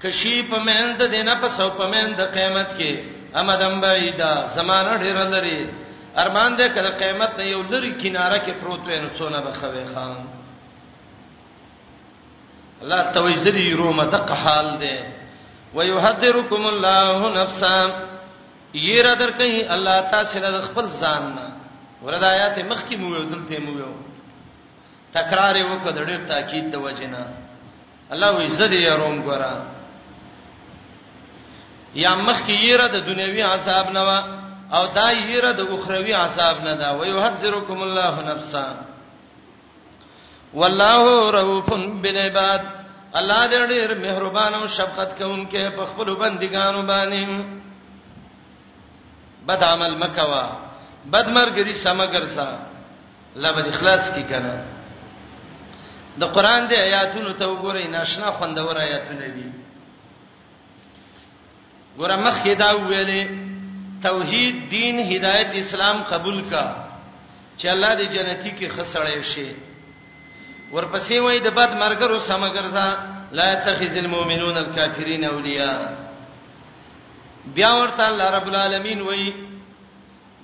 کشی 0.03 0.43
پمند 0.43 1.07
دینه 1.15 1.35
پس 1.43 1.61
او 1.61 1.71
پمند 1.71 2.19
قیامت 2.35 2.71
کې 2.79 2.91
امدم 3.37 3.81
بعیدا 3.81 4.33
زمانہ 4.57 4.95
ډیر 5.03 5.19
لري 5.35 5.69
ارمان 6.17 6.57
دې 6.57 6.67
کله 6.75 6.89
قیامت 6.91 7.39
نه 7.39 7.45
یو 7.51 7.63
لري 7.63 7.93
کیناره 7.93 8.39
کې 8.39 8.51
پروت 8.63 8.81
وې 8.87 8.99
نو 9.03 9.09
څونه 9.19 9.41
بخوي 9.47 9.85
خان 9.95 10.27
الله 12.83 13.03
توجری 13.13 13.73
رومه 13.75 14.05
دغه 14.05 14.35
حال 14.35 14.79
دی 14.79 14.99
ويحذركم 15.75 16.67
الله 16.67 17.43
نفسا 17.43 17.93
یې 18.75 19.03
را 19.03 19.15
درکې 19.15 19.67
الله 19.71 20.01
تاسو 20.11 20.39
له 20.39 20.61
خپل 20.63 20.87
ځان 21.01 21.35
نه 21.35 21.45
وردايات 22.05 22.59
مخکې 22.59 22.97
مو 22.97 23.15
یو 23.17 23.25
دلته 23.25 23.59
مو 23.59 23.73
یو 23.79 23.93
تکرار 25.15 25.57
وکړ 25.67 25.93
ډېر 26.07 26.21
تاکید 26.29 26.71
د 26.73 26.77
وجنه 26.79 27.27
الله 28.13 28.31
وې 28.37 28.51
زده 28.51 28.75
یې 28.77 28.93
روم 29.03 29.23
ګره 29.27 29.53
یا 31.95 32.15
مخکې 32.15 32.55
یې 32.55 32.75
را 32.79 32.87
د 32.87 32.97
دنیوي 33.07 33.43
عذاب 33.43 33.91
نه 33.93 34.03
وا 34.03 34.19
او 34.73 34.87
دا 34.95 35.11
یې 35.13 35.41
را 35.43 35.53
د 35.53 35.61
اخروی 35.75 36.13
عذاب 36.15 36.61
نه 36.63 36.75
دا 36.75 36.91
ويحذركم 36.91 37.83
الله 37.83 38.23
نفسا 38.23 38.67
والله 40.55 41.31
رؤوف 41.31 41.69
بالعباد 42.03 42.63
الله 43.15 43.47
دې 43.47 43.69
ډېر 43.71 43.99
مهربان 43.99 44.55
او 44.55 44.67
شفقت 44.67 45.19
کوونکې 45.19 45.71
په 45.77 45.87
خپل 45.87 46.15
بندګانو 46.15 46.83
باندې 46.87 47.27
بد 49.47 49.63
عمل 49.63 49.97
مکوا 49.99 50.47
بد 51.13 51.29
مرګري 51.29 51.73
سمګر 51.75 52.27
سا 52.37 52.49
لا 53.43 53.51
بد 53.53 53.67
اخلاص 53.69 54.11
کی 54.15 54.23
کنه 54.33 54.55
د 56.21 56.33
قران 56.35 56.67
د 56.71 56.73
آیاتونو 56.87 57.33
ته 57.39 57.47
وګورئ 57.49 57.87
ناشنا 57.91 58.31
خوندور 58.31 58.77
آیاتونه 58.79 59.27
دي 59.37 59.49
ګوره 61.99 62.17
مخکې 62.27 62.53
دا 62.57 62.71
ویلې 62.75 63.23
توحید 64.03 64.69
دین 64.71 64.97
هدایت 65.13 65.49
اسلام 65.55 66.03
قبول 66.13 66.41
کا 66.51 66.65
چې 67.61 67.67
الله 67.75 67.95
دې 67.97 68.07
جنتی 68.15 68.51
کې 68.59 68.69
خسړې 68.77 69.23
شي 69.23 69.51
ورپسې 70.75 71.17
وای 71.19 71.41
د 71.41 71.49
بد 71.59 71.71
مرګرو 71.85 72.19
سمګرزا 72.19 72.87
لا 73.33 73.49
تخذ 73.65 73.97
المؤمنون 73.97 74.57
الكافرين 74.57 75.25
اولیاء 75.25 76.10
بیا 77.45 77.73
ورته 77.79 78.09
الله 78.09 78.27
رب 78.29 78.49
العالمین 78.49 79.01
وای 79.01 79.33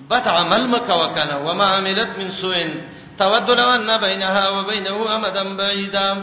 بد 0.09 0.27
عمل 0.27 0.67
مکا 0.67 0.95
وکنه 1.03 1.35
وما 1.49 1.63
عملت 1.77 2.17
من 2.19 2.31
سوء 2.31 2.57
تود 3.17 3.49
لو 3.51 3.69
ان 3.75 3.97
بينها 3.97 4.49
وبينه 4.49 5.15
امدا 5.15 5.43
بعیدا 5.43 6.17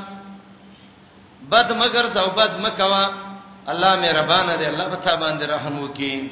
بد 1.51 1.73
مگر 1.73 2.07
زو 2.09 2.27
بد 2.31 2.51
وا 2.81 3.09
الله 3.69 3.97
مهربان 3.97 4.59
دی 4.59 4.67
الله 4.67 4.85
پتا 4.89 5.17
باندې 5.17 5.45
رحم 5.51 5.79
وکي 5.83 6.31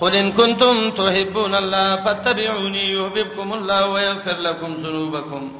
قل 0.00 0.16
ان 0.18 0.32
كنتم 0.32 0.90
تحبون 0.90 1.54
الله 1.54 1.96
فاتبعوني 1.96 2.92
يحببكم 2.92 3.52
الله 3.52 3.86
ويغفر 3.90 4.36
لكم 4.40 4.74
ذنوبكم 4.74 5.52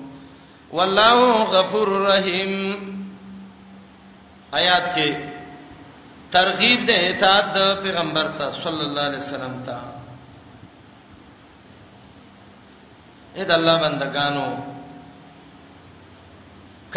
والله 0.73 1.43
غفور 1.43 2.03
رحيم 2.03 2.53
آیات 4.55 4.87
کې 4.95 5.36
ترغیب 6.35 6.81
د 6.87 6.91
اطاعت 7.11 7.47
د 7.57 7.83
پیغمبر 7.83 8.27
ته 8.39 8.47
صلی 8.63 8.81
الله 8.87 9.03
علیه 9.11 9.19
وسلم 9.25 9.55
ته 9.67 9.77
اې 13.37 13.45
د 13.45 13.53
الله 13.53 13.77
بندگانو 13.89 14.47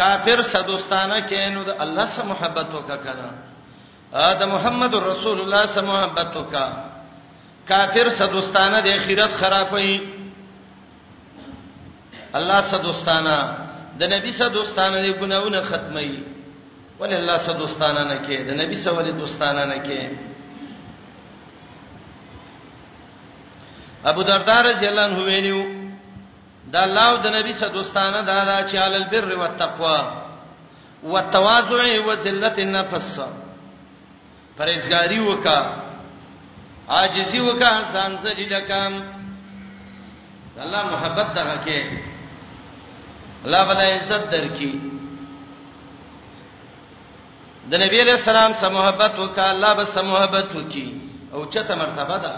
کافر 0.00 0.42
صدوستانه 0.52 1.18
کینو 1.30 1.64
د 1.64 1.70
الله 1.84 2.06
سره 2.14 2.24
محبت 2.32 2.66
وکا 2.74 2.96
کړه 3.04 3.30
ا 4.28 4.34
د 4.40 4.46
محمد 4.54 4.94
رسول 5.10 5.38
الله 5.40 5.66
سره 5.66 5.84
محبت 5.94 6.30
وکا 6.36 6.66
کافر 7.68 8.06
صدوستانه 8.18 8.80
د 8.86 8.88
اخرت 8.98 9.32
خرابوي 9.40 10.00
الله 12.38 12.60
صدوستانه 12.72 13.36
د 14.00 14.12
نبی 14.14 14.30
صدوستانه 14.42 14.98
د 15.00 15.08
ګناونه 15.22 15.60
ختمي 15.70 16.10
ول 17.00 17.08
الله 17.14 17.36
سره 17.38 17.56
دوستانه 17.64 18.02
نه 18.12 18.16
کې 18.28 18.36
د 18.48 18.50
نبی 18.60 18.76
سره 18.76 18.92
ول 18.98 19.08
دوستانه 19.16 19.64
نه 19.72 19.78
کې 19.86 20.00
ابو 24.10 24.22
دردار 24.28 24.62
رضی 24.70 24.86
الله 24.88 25.04
عنه 25.08 25.20
ویلو 25.28 25.60
دا 26.72 26.80
الله 26.86 27.04
او 27.10 27.16
د 27.24 27.26
نبی 27.36 27.52
سره 27.52 27.68
دوستانه 27.72 28.20
دا 28.28 28.38
دا 28.44 28.68
چې 28.68 28.76
عل 28.76 28.94
البر 28.94 29.36
و 29.38 29.42
التقوا 29.42 29.98
والتواضع 31.02 32.06
و 32.06 32.14
ذلت 32.14 32.56
النفس 32.66 33.20
پرېزګاری 34.58 35.18
وکا 35.18 35.60
عاجزی 36.88 37.40
وکا 37.40 37.72
ځان 37.94 38.12
سره 38.22 38.40
لکام 38.56 38.94
الله 40.64 40.82
محبت 40.92 41.26
دغه 41.36 41.56
کې 41.64 41.80
الله 43.44 43.60
بل 43.64 43.80
عزت 43.80 44.34
درکې 44.34 44.99
د 47.68 47.72
نبی 47.84 48.00
علیہ 48.04 48.12
السلام 48.20 48.52
سره 48.60 48.70
محبت 48.78 49.12
وکړه 49.22 49.46
الله 49.54 49.70
به 49.78 49.84
سره 49.94 50.04
محبت 50.12 50.48
وکړي 50.58 50.86
او 51.34 51.40
چته 51.52 51.74
مرتبه 51.82 52.18
ده 52.24 52.34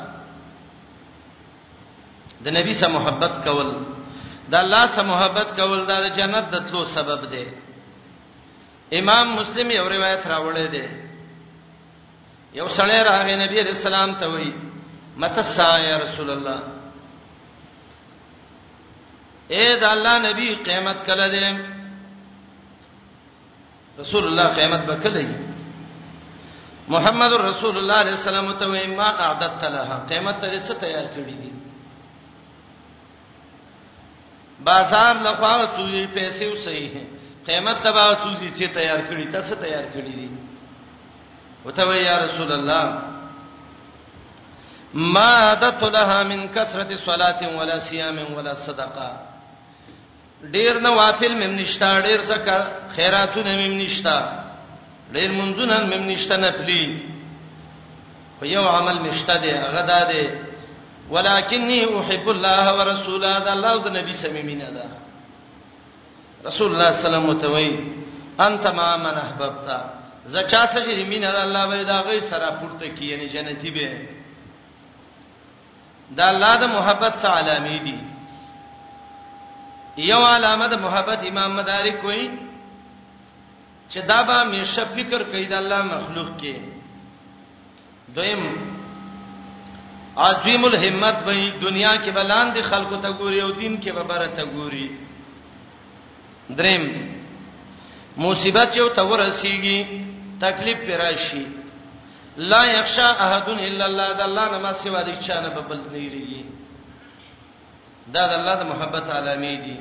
د 2.44 2.56
نبی 2.58 2.74
سره 2.80 2.88
محبت 2.96 3.34
کول 3.46 3.68
د 4.48 4.54
الله 4.62 4.82
سره 4.94 5.02
محبت 5.12 5.48
کول 5.60 5.80
د 5.90 6.08
جنت 6.16 6.46
د 6.54 6.64
تلو 6.70 6.84
سبب 6.94 7.20
دی 7.32 7.44
امام 8.98 9.26
مسلم 9.38 9.68
یو 9.70 9.88
روایت 9.88 10.22
راوړی 10.32 10.66
دی 10.74 10.86
یو 12.60 12.66
سړی 12.76 12.98
راغی 13.10 13.36
نبی 13.36 13.56
علیہ 13.62 13.76
السلام 13.78 14.14
ته 14.20 14.26
وایي 14.32 14.52
مت 15.22 15.36
سایه 15.44 15.94
رسول 16.04 16.30
الله 16.30 16.58
اے 19.54 19.70
د 19.70 19.84
الله 19.84 20.18
نبی 20.28 20.54
قیامت 20.66 21.06
کله 21.06 21.26
دی 21.36 21.44
رسول 23.98 24.24
الله 24.26 24.46
قیامت 24.56 24.86
به 24.86 24.96
کله 24.96 25.26
محمد 26.88 27.32
رسول 27.32 27.76
الله 27.76 27.94
علیه 27.94 28.12
السلام 28.18 28.52
ته 28.52 28.66
وې 28.66 28.86
ما 28.86 29.04
اعددت 29.08 29.64
لها 29.64 29.96
قیامت 30.08 30.40
ته 30.40 30.58
څه 30.66 30.74
تیار 30.80 31.04
کړی 31.16 31.34
دي 31.40 31.50
بازار 34.64 35.14
لخوا 35.26 35.54
توې 35.76 36.04
پیسې 36.14 36.44
وسې 36.48 37.06
قیامت 37.46 37.76
ته 37.82 37.90
به 37.92 38.14
توې 38.22 38.48
چې 38.58 38.66
تیار 38.74 38.98
کړی 39.10 39.24
تاسو 39.32 39.54
تیار 39.54 39.84
کړی 39.94 40.12
دي 40.18 40.30
وته 41.64 41.84
وې 41.88 42.00
یا 42.06 42.18
رسول 42.24 42.52
الله 42.52 42.98
ما 44.94 45.20
عادت 45.48 45.82
لها 45.84 46.22
من 46.24 46.48
كثرة 46.48 46.94
صلاة 46.94 47.56
ولا 47.58 47.78
صيام 47.78 48.18
ولا 48.36 48.54
صدقه 48.54 49.31
ډیر 50.50 50.74
نه 50.80 50.90
وافل 50.92 51.34
مم 51.34 51.54
نشتا 51.58 51.98
ډیر 52.06 52.20
زکه 52.20 52.58
خیراتونه 52.96 53.52
مم 53.62 53.74
نشتا 53.82 54.16
ډیر 55.16 55.30
منځونه 55.32 55.76
مم 55.92 56.04
نشتا 56.10 56.36
نه 56.36 56.50
پلی 56.58 56.82
په 58.40 58.46
یو 58.46 58.64
عمل 58.68 58.98
مشته 59.06 59.36
دی 59.42 59.50
هغه 59.52 59.82
دا 59.90 60.00
دی 60.12 60.24
ولکنی 61.10 61.78
احب 61.98 62.28
الله 62.34 62.66
ورسوله 62.80 63.32
دا 63.46 63.52
الله 63.52 63.70
او 63.72 63.88
نبی 64.00 64.12
سمیمینه 64.22 64.70
ده 64.76 64.84
رسول 66.48 66.70
الله 66.72 66.90
صلی 66.90 67.06
الله 67.14 67.28
علیه 67.30 67.48
و 67.48 67.56
آله 67.56 68.46
انت 68.46 68.66
ما 68.66 68.96
من 68.96 69.16
احببتا 69.24 69.78
زچا 70.34 70.66
سجری 70.66 71.04
مین 71.04 71.24
الله 71.24 71.64
به 71.68 71.82
دا 71.84 72.02
غي 72.02 72.20
سره 72.20 72.48
پورته 72.60 72.88
کی 72.98 73.04
یعنی 73.12 73.26
جنتی 73.28 73.70
به 73.70 73.88
دا 76.16 76.26
الله 76.28 76.56
د 76.56 76.64
محبت 76.66 77.14
څخه 77.22 77.34
علامې 77.40 77.78
دي 77.86 77.96
یو 79.96 80.18
علامه 80.26 80.66
د 80.68 80.74
محبت 80.82 81.22
امام 81.28 81.54
مدارک 81.56 82.04
وایي 82.04 82.28
چې 83.88 83.98
دا 84.08 84.22
به 84.22 84.44
مشه 84.52 84.84
فکر 84.94 85.22
کوي 85.30 85.44
د 85.44 85.52
الله 85.52 85.82
مخلوق 85.86 86.28
کې 86.40 86.54
دویم 88.16 88.42
عظیم 90.24 90.64
الهمت 90.64 91.24
به 91.24 91.34
دنیا 91.62 91.94
کې 92.04 92.10
بلاند 92.14 92.56
خلکو 92.70 92.96
ته 92.96 93.08
ګوري 93.18 93.40
او 93.40 93.50
دین 93.50 93.80
کې 93.80 93.90
به 93.92 94.02
بره 94.02 94.26
ته 94.26 94.44
ګوري 94.44 94.88
دریم 96.48 96.86
مصیبت 98.16 98.76
یو 98.76 98.88
ته 98.88 99.02
ورسیږي 99.02 99.84
تکلیف 100.40 100.86
پراشي 100.90 101.44
لا 102.36 102.64
یخشى 102.66 103.02
احد 103.26 103.48
الا 103.48 103.84
الله 103.84 104.12
د 104.12 104.20
الله 104.22 104.50
نه 104.56 104.58
ما 104.58 104.72
سوا 104.72 105.02
د 105.02 105.20
چانه 105.20 105.48
په 105.50 105.60
بل 105.60 105.76
نه 105.92 105.98
لري 105.98 106.41
دا 108.06 108.22
د 108.30 108.32
الله 108.38 108.54
د 108.60 108.64
محبت 108.72 109.04
علامې 109.16 109.54
دي 109.64 109.76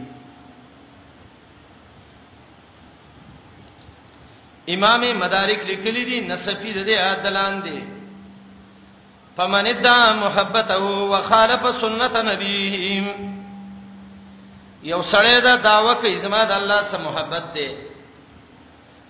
امام 4.75 5.01
مدارک 5.21 5.59
لیکلی 5.69 6.03
دي 6.09 6.17
نسفی 6.21 6.73
د 6.73 6.85
دې 6.87 6.95
عدالان 6.97 7.61
دي 7.63 7.79
فمن 9.37 9.63
ادعى 9.69 10.13
محبته 10.15 10.83
وخالف 11.11 11.63
سنت 11.81 12.15
نبيه 12.17 13.15
یو 14.83 15.01
سړی 15.01 15.39
دا 15.41 15.55
داوا 15.55 15.93
کوي 15.93 16.17
زما 16.17 16.43
د 16.45 16.51
الله 16.51 16.83
سره 16.83 17.01
محبت 17.01 17.43
ده 17.55 17.67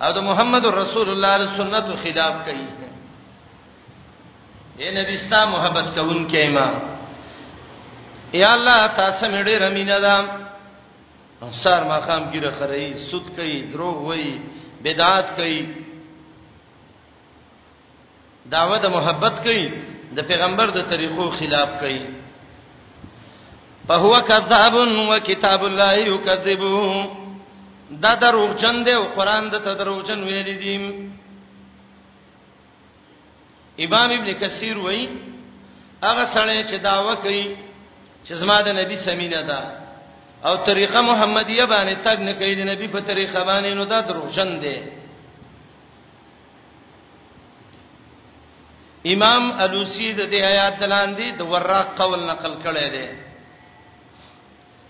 او 0.02 0.12
د 0.14 0.20
محمد 0.24 0.66
رسول 0.66 1.10
الله 1.10 1.38
ر 1.38 1.46
سنت 1.58 1.86
خلاف 2.04 2.34
کوي 2.46 2.68
اے 4.80 4.92
نبی 4.92 5.18
ستا 5.18 5.46
محبت 5.46 5.86
کوونکې 5.98 6.36
امام 6.48 6.91
یا 8.34 8.52
الله 8.54 8.88
تاسو 8.96 9.26
مې 9.32 9.44
ډېر 9.48 9.62
امینه 9.64 10.00
ده 10.00 10.16
سار 11.64 11.82
مخام 11.94 12.24
ګیره 12.34 12.52
خړی 12.58 12.86
سود 13.12 13.26
کوي 13.36 13.58
دروغ 13.74 13.96
وایي 14.08 14.32
بدعات 14.84 15.28
کوي 15.38 15.60
دعوت 18.54 18.86
محبت 18.96 19.36
کوي 19.44 19.64
د 20.18 20.28
پیغمبر 20.30 20.68
د 20.68 20.80
طریقو 20.92 21.30
خلاف 21.40 21.68
کوي 21.82 22.00
فهو 23.88 24.14
کذاب 24.32 24.74
وکتاب 25.12 25.62
الله 25.70 25.94
یکذبه 25.96 27.08
دا 28.04 28.12
دروغجن 28.16 28.84
دی 28.86 28.92
او 28.94 29.04
قران 29.16 29.50
د 29.50 29.56
ته 29.64 29.74
دروغجن 29.80 30.20
ویل 30.24 30.50
دي 30.64 30.76
امام 33.86 34.10
ابن 34.20 34.34
کثیر 34.42 34.78
وایي 34.78 35.10
هغه 36.04 36.26
سړی 36.36 36.60
چې 36.70 36.76
داوا 36.82 37.16
کوي 37.16 37.46
چې 38.24 38.34
زما 38.34 38.62
د 38.62 38.70
نبی 38.80 38.96
سمینه 38.96 39.42
ده 39.44 39.60
او 40.50 40.56
طریقه 40.66 41.02
محمدیه 41.02 41.66
باندې 41.74 41.96
تګ 42.06 42.18
نه 42.20 42.34
کوي 42.34 42.56
د 42.56 42.68
نبی 42.72 42.88
په 42.88 43.00
طریقه 43.02 43.42
باندې 43.46 43.74
نو 43.78 43.86
دا 43.86 44.02
دروژن 44.02 44.60
دي 44.60 44.78
امام 49.14 49.52
الوسی 49.60 50.12
د 50.14 50.30
دې 50.32 50.40
آیات 50.52 50.80
دلاندې 50.80 51.28
د 51.38 51.42
وراق 51.52 51.88
قول 52.02 52.20
نقل 52.26 52.54
کړی 52.64 52.88
دی 52.96 53.08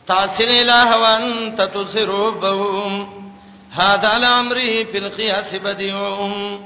تاسل 0.07 0.49
الہ 0.59 0.95
وان 1.01 1.55
تتسربهم 1.55 2.93
هذا 3.71 4.15
الامر 4.15 4.55
في 4.91 4.97
القياس 4.97 5.55
بديهم 5.55 6.61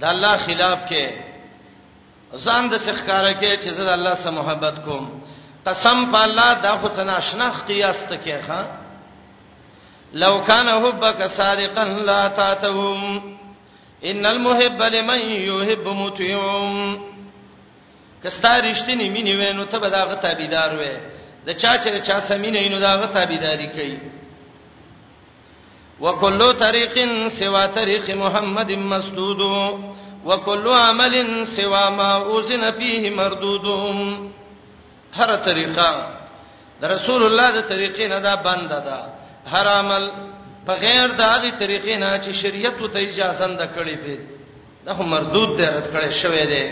دا 0.00 0.10
الله 0.10 0.36
خلاف 0.46 0.78
کې 0.88 1.23
ځان 2.42 2.64
د 2.72 2.74
سخکاره 2.86 3.32
کې 3.40 3.52
چې 3.62 3.70
زه 3.76 3.82
د 3.84 3.90
الله 3.98 4.14
سره 4.22 4.30
محبت 4.40 4.76
کوم 4.86 5.04
قسم 5.66 5.98
په 6.12 6.18
الله 6.26 6.50
دا 6.62 6.72
خو 6.80 6.88
تنا 6.96 7.16
شناخ 7.28 7.64
قیاس 7.68 7.98
ته 8.08 8.16
کې 8.24 8.36
ښا 8.46 8.60
لو 10.22 10.32
کان 10.48 10.68
حبک 10.68 11.20
سارقا 11.36 11.84
لا 12.08 12.28
تاتهم 12.28 13.22
ان 14.10 14.26
المحب 14.26 14.82
لمن 14.82 15.20
يحب 15.50 15.86
مطيعم 15.88 16.98
کستا 18.22 18.58
رښتینی 18.60 19.06
مینې 19.14 19.34
وینو 19.38 19.64
ته 19.64 19.78
به 19.78 19.88
دا 19.88 20.02
غته 20.04 20.28
تابعدار 20.34 20.70
وې 20.78 20.92
د 21.46 21.50
چا 21.52 21.76
چې 21.82 22.00
چا 22.06 22.20
سمینه 22.20 22.58
اینو 22.58 22.78
دا 22.80 22.94
غته 22.96 23.12
تابعداري 23.14 23.66
کوي 23.68 23.98
وکلو 26.00 26.52
طریقن 26.52 27.28
سوا 27.30 27.66
طریق 27.74 28.10
محمد 28.16 28.70
مسدودو 28.72 29.78
وکل 30.24 30.66
عمل 30.68 31.44
سوا 31.56 31.90
ما 31.90 32.10
اوزن 32.14 32.70
فيه 32.78 33.10
مردود 33.16 33.66
هر 35.18 35.34
طریقه 35.48 35.88
د 36.82 36.84
رسول 36.94 37.22
الله 37.28 37.48
د 37.58 37.66
طریقې 37.72 38.06
نه 38.12 38.18
دا 38.26 38.34
بند 38.46 38.70
ده 38.86 38.98
هر 39.52 39.66
عمل 39.72 40.04
په 40.66 40.72
غیر 40.84 41.06
د 41.18 41.22
هغه 41.32 41.50
طریقې 41.62 41.94
نه 42.02 42.10
چې 42.24 42.30
شریعت 42.42 42.78
ته 42.94 42.98
اجازه 43.08 43.46
نه 43.58 43.66
کړې 43.76 43.98
ده 44.06 44.18
دا 44.86 44.92
هم 44.98 45.06
مردود 45.14 45.50
دی 45.58 45.64
رد 45.76 45.86
کړي 45.92 46.10
شوی 46.22 46.44
دی 46.52 46.64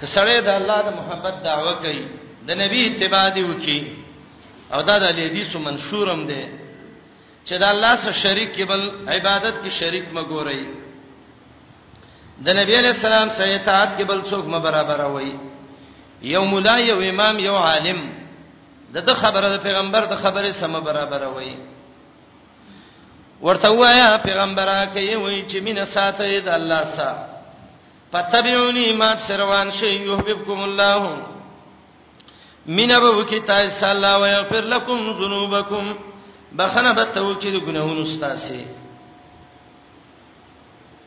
کسړې 0.00 0.38
د 0.48 0.50
الله 0.58 0.78
د 0.88 0.90
محبت 0.98 1.34
دعوه 1.48 1.72
کوي 1.86 2.04
د 2.48 2.60
نبی 2.62 2.80
اتباع 2.88 3.26
دی 3.36 3.42
وکي 3.50 3.80
او 4.74 4.80
دا 4.88 4.96
د 4.98 5.04
حدیثو 5.18 5.58
منشورم 5.66 6.20
دی 6.30 6.44
چې 7.46 7.52
د 7.62 7.64
الله 7.72 7.92
سره 8.02 8.12
شریک 8.22 8.50
کبل 8.56 8.82
عبادت 9.08 9.54
کې 9.64 9.70
شریک 9.80 10.06
مګورئ 10.18 10.62
د 12.44 12.56
نبی 12.58 12.74
علی 12.80 12.88
السلام 12.96 13.28
سره 13.38 13.50
اطاعت 13.60 13.90
کې 13.96 14.04
بل 14.10 14.20
څوک 14.30 14.44
م 14.52 14.62
برابر 14.66 15.00
وای 15.16 15.30
یو 16.34 16.44
مولا 16.52 16.76
یو 16.90 16.98
امام 17.10 17.38
یو 17.44 17.54
عالم 17.66 18.00
د 18.94 19.06
د 19.08 19.18
خبره 19.20 19.48
د 19.52 19.56
پیغمبر 19.66 20.04
د 20.12 20.20
خبره 20.22 20.50
سم 20.62 20.74
برابر 20.88 21.22
وای 21.34 21.52
ورته 23.46 23.68
وایا 23.80 24.10
پیغمبره 24.26 24.76
کې 24.94 25.16
وای 25.22 25.38
چې 25.50 25.58
مين 25.66 25.78
ساته 25.94 26.38
د 26.48 26.50
الله 26.58 26.82
سره 26.98 27.20
فتبعونی 28.12 28.86
ما 29.02 29.10
سروان 29.28 29.70
شی 29.80 29.90
یحببکم 30.10 30.58
الله 30.68 31.02
مین 32.78 32.90
ابو 32.98 33.22
کی 33.30 33.40
تاسو 33.52 33.86
الله 33.86 34.14
ويغفر 34.22 34.64
لكم 34.76 34.98
ذنوبکم 35.22 35.84
بخنه 36.58 36.92
به 36.92 37.04
توکید 37.04 37.56
ګناهونو 37.66 38.04
ستاسه 38.06 38.81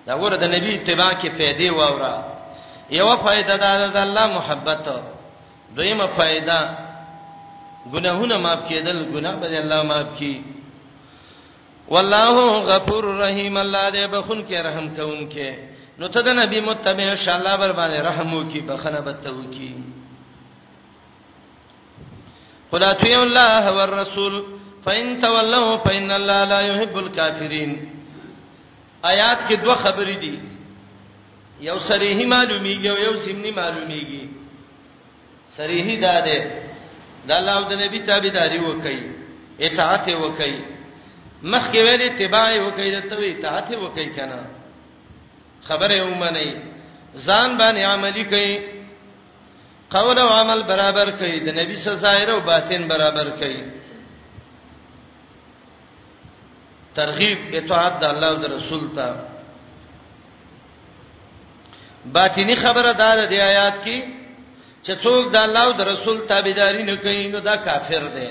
دا 0.07 0.13
ګوره 0.21 0.37
د 0.41 0.49
نبی 0.55 0.71
اتباع 0.75 1.11
کې 1.19 1.29
فائدې 1.37 1.69
واوره 1.69 2.13
یو 2.97 3.07
فائدہ 3.25 3.53
دا 3.63 3.69
د 3.95 3.97
الله 4.07 4.25
محبت 4.37 4.85
دویمه 5.77 6.05
فائدہ 6.17 6.57
ګناهونه 7.93 8.35
معاف 8.43 8.59
کېدل 8.69 8.99
ګناه 9.15 9.35
به 9.39 9.57
الله 9.59 9.79
معاف 9.83 10.07
کړي 10.19 10.35
والله 11.87 12.61
غفور 12.71 13.03
رحیم 13.23 13.57
الله 13.57 13.85
دې 13.95 14.03
بخون 14.13 14.45
کې 14.47 14.55
رحم 14.67 14.87
کوم 14.97 15.19
کې 15.33 15.51
نو 15.99 16.07
ته 16.07 16.21
د 16.21 16.29
نبی 16.41 16.59
متبع 16.61 17.03
ان 17.11 17.15
شاء 17.23 17.35
الله 17.39 17.55
بر 17.55 17.71
باندې 17.79 18.01
رحم 18.09 18.33
وکي 18.33 18.59
بخنه 18.69 18.99
بته 18.99 19.29
وکي 19.31 19.73
خدا 22.71 22.93
تو 22.93 23.21
الله 23.23 23.71
والرسول 23.73 24.43
فإن 24.85 25.19
تولوا 25.21 25.77
فإن 25.77 26.11
الله 26.11 26.43
لا 26.43 26.59
يحب 26.61 26.97
الكافرين 26.97 27.94
آیات 29.11 29.39
کې 29.47 29.55
دوه 29.63 29.75
خبرې 29.83 30.17
دي 30.23 30.39
یو 31.69 31.77
صریحي 31.89 32.25
معلومیږي 32.35 32.87
او 32.93 32.97
یو 33.07 33.13
سیمنی 33.25 33.51
معلومیږي 33.51 34.23
صریحي 35.57 35.97
دا 36.05 36.15
ده 36.27 36.37
د 37.27 37.31
الله 37.39 37.55
او 37.57 37.63
د 37.71 37.81
نبی 37.83 37.99
تابعداري 38.09 38.59
وکړي 38.59 38.99
اطاعت 39.65 40.05
وکړي 40.23 40.55
مخکې 41.53 41.79
ویل 41.85 42.01
اتباع 42.09 42.47
وکړي 42.65 42.89
د 42.95 42.99
توې 43.09 43.29
اطاعت 43.35 43.67
وکړي 43.83 44.09
کنه 44.17 44.39
خبره 45.67 46.03
ومني 46.05 46.49
ځان 47.25 47.49
باندې 47.61 47.83
عملي 47.93 48.25
کوي 48.25 48.59
قول 49.95 50.17
او 50.25 50.29
عمل 50.39 50.63
برابر 50.71 51.09
کوي 51.19 51.39
د 51.47 51.57
نبی 51.59 51.75
سره 51.83 51.95
ظاهر 52.05 52.29
او 52.35 52.39
باطن 52.51 52.87
برابر 52.93 53.27
کوي 53.41 53.63
ترغیب 56.99 57.37
اطاعت 57.59 57.93
د 58.01 58.03
الله 58.13 58.27
او 58.33 58.37
د 58.43 58.45
رسول 58.57 58.83
ته 58.97 59.07
باطینی 62.15 62.55
خبره 62.63 62.91
ده 63.01 63.09
د 63.31 63.33
آیات 63.51 63.75
کې 63.85 63.97
چې 64.85 64.93
څوک 65.03 65.23
د 65.33 65.37
الله 65.45 65.61
او 65.67 65.73
د 65.79 65.81
رسول 65.93 66.17
تابعداري 66.31 66.83
نه 66.89 66.95
کوي 67.05 67.25
نو 67.33 67.39
دا 67.49 67.55
کافر 67.67 68.03
دی 68.17 68.29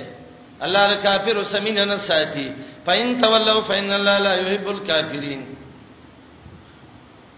الله 0.65 0.83
له 0.91 0.97
کافر 1.07 1.37
سمین 1.55 1.79
نه 1.93 1.97
ساتي 2.09 2.47
فإن 2.87 3.09
تولوا 3.23 3.59
فإن 3.69 3.91
الله 3.99 4.17
لا 4.27 4.35
يحب 4.43 4.67
الكافرين 4.75 5.41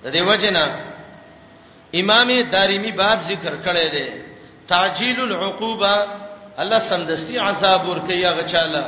د 0.02 0.04
دې 0.14 0.20
وجنه 0.30 0.64
امام 2.00 2.28
دارمی 2.54 2.92
باب 2.92 3.18
ذکر 3.32 3.52
کړی 3.66 3.86
دی 3.94 4.06
تعجیل 4.68 5.20
العقوبه 5.26 5.94
الله 6.62 6.78
سمدستي 6.90 7.36
عذاب 7.38 7.88
ور 7.88 7.98
کوي 8.08 8.24
هغه 8.30 8.42
چاله 8.54 8.84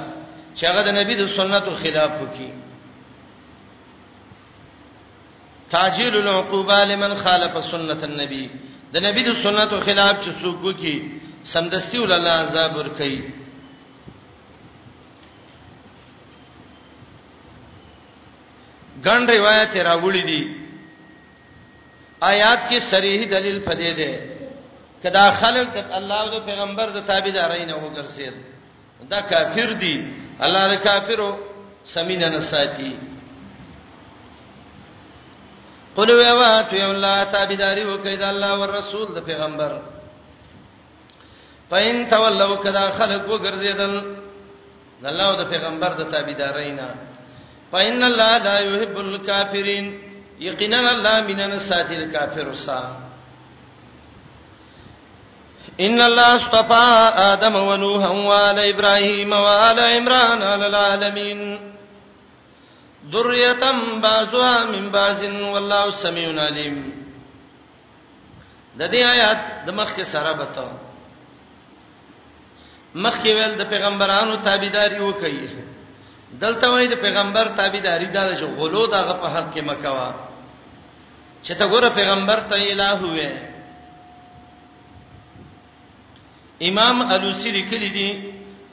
چې 0.59 0.67
هغه 0.67 0.83
د 0.89 0.91
نبی 1.01 1.15
د 1.19 1.25
سنتو 1.37 1.73
خلاف 1.83 2.11
وکړي 2.23 2.51
تاجيل 5.75 6.15
العقوبه 6.19 6.79
لمن 6.91 7.13
خالف 7.25 7.57
سنت 7.71 8.05
النبي 8.11 8.45
د 8.95 9.05
نبی 9.07 9.23
د 9.27 9.33
سنتو 9.45 9.77
خلاف 9.89 10.15
چې 10.25 10.31
څوک 10.43 10.59
وکړي 10.67 10.97
سمدستي 11.53 11.99
ول 11.99 12.13
الله 12.13 12.31
عذاب 12.45 12.77
ور 12.77 12.89
کوي 13.03 13.21
ګڼ 19.07 19.21
روایت 19.35 19.77
راوړي 19.77 20.23
دي 20.31 20.45
آیات 22.23 22.61
کې 22.71 22.79
صریح 22.93 23.29
دلیل 23.35 23.59
پدې 23.65 23.93
ده 23.99 25.03
کدا 25.03 25.25
خلق 25.41 25.69
د 25.75 25.93
الله 25.99 26.21
او 26.23 26.31
د 26.39 26.39
پیغمبر 26.47 26.91
د 26.95 27.07
تابعدارین 27.11 27.69
وګرځید 27.71 28.35
دا 29.11 29.21
کافر 29.31 29.73
دي 29.83 29.99
الله 30.43 30.63
دې 30.75 30.79
کافرو 30.87 31.31
سمینا 31.95 32.29
نساتی 32.31 32.93
قل 35.97 36.11
ویوا 36.19 36.53
تو 36.71 36.77
الله 36.95 37.19
تابعداري 37.35 37.85
وکړي 37.91 38.17
د 38.17 38.23
الله 38.33 38.51
او 38.55 38.65
رسول 38.79 39.09
د 39.15 39.19
پیغمبر 39.27 39.73
پاین 41.71 41.97
تولو 42.11 42.57
کدا 42.65 42.85
خلق 42.99 43.23
وګرځیدل 43.33 43.95
د 45.03 45.07
الله 45.11 45.25
او 45.31 45.37
د 45.43 45.51
پیغمبر 45.53 45.89
د 45.99 46.03
تابعدارینا 46.13 46.89
پاین 47.73 48.03
الله 48.03 48.33
لا 48.47 48.57
یحب 48.71 48.97
الکافرین 48.99 49.87
یقینا 50.41 50.79
الله 50.95 51.17
مینن 51.27 51.53
ساتل 51.71 52.03
کافر 52.13 52.47
وسا 52.53 52.81
ان 55.81 56.01
الله 56.01 56.37
اصطفى 56.37 56.91
ادم 57.33 57.55
ونوح 57.57 58.11
وآل 58.11 58.59
ابراهيم 58.59 59.31
وآل 59.33 59.79
عمران 59.81 60.43
على 60.43 60.67
العالمين 60.67 61.41
ذرية 63.13 63.65
بعضها 64.03 64.65
من 64.65 64.91
بعض 64.91 65.19
والله 65.53 65.91
سميع 65.91 66.29
عليم 66.47 66.77
د 68.79 68.81
دې 68.93 69.01
آیات 69.15 69.39
د 69.67 69.69
مخ 69.79 69.89
کې 69.97 70.05
سره 70.15 70.33
بتاو 70.33 70.71
مخ 72.95 73.15
کې 73.23 73.33
ویل 73.37 73.53
د 73.61 73.65
پیغمبرانو 73.73 74.35
تابعداري 74.45 75.01
وکړي 75.09 75.49
دلته 76.43 76.71
وایي 76.71 76.89
د 76.89 76.95
پیغمبر 77.05 77.45
تابعداري 77.61 78.07
دا 78.07 78.25
چې 78.35 78.45
غلو 78.59 78.87
دغه 78.87 79.13
په 79.23 79.27
حق 79.35 79.55
کې 79.55 79.63
مکوا 79.63 80.11
چې 81.45 81.53
تا 81.59 81.69
ګوره 81.69 81.89
پیغمبر 81.95 82.39
ته 82.51 82.57
الہ 82.57 82.99
وې 83.03 83.31
امام 86.67 87.03
الوسی 87.13 87.51
لیکلی 87.59 87.91
دی 87.97 88.11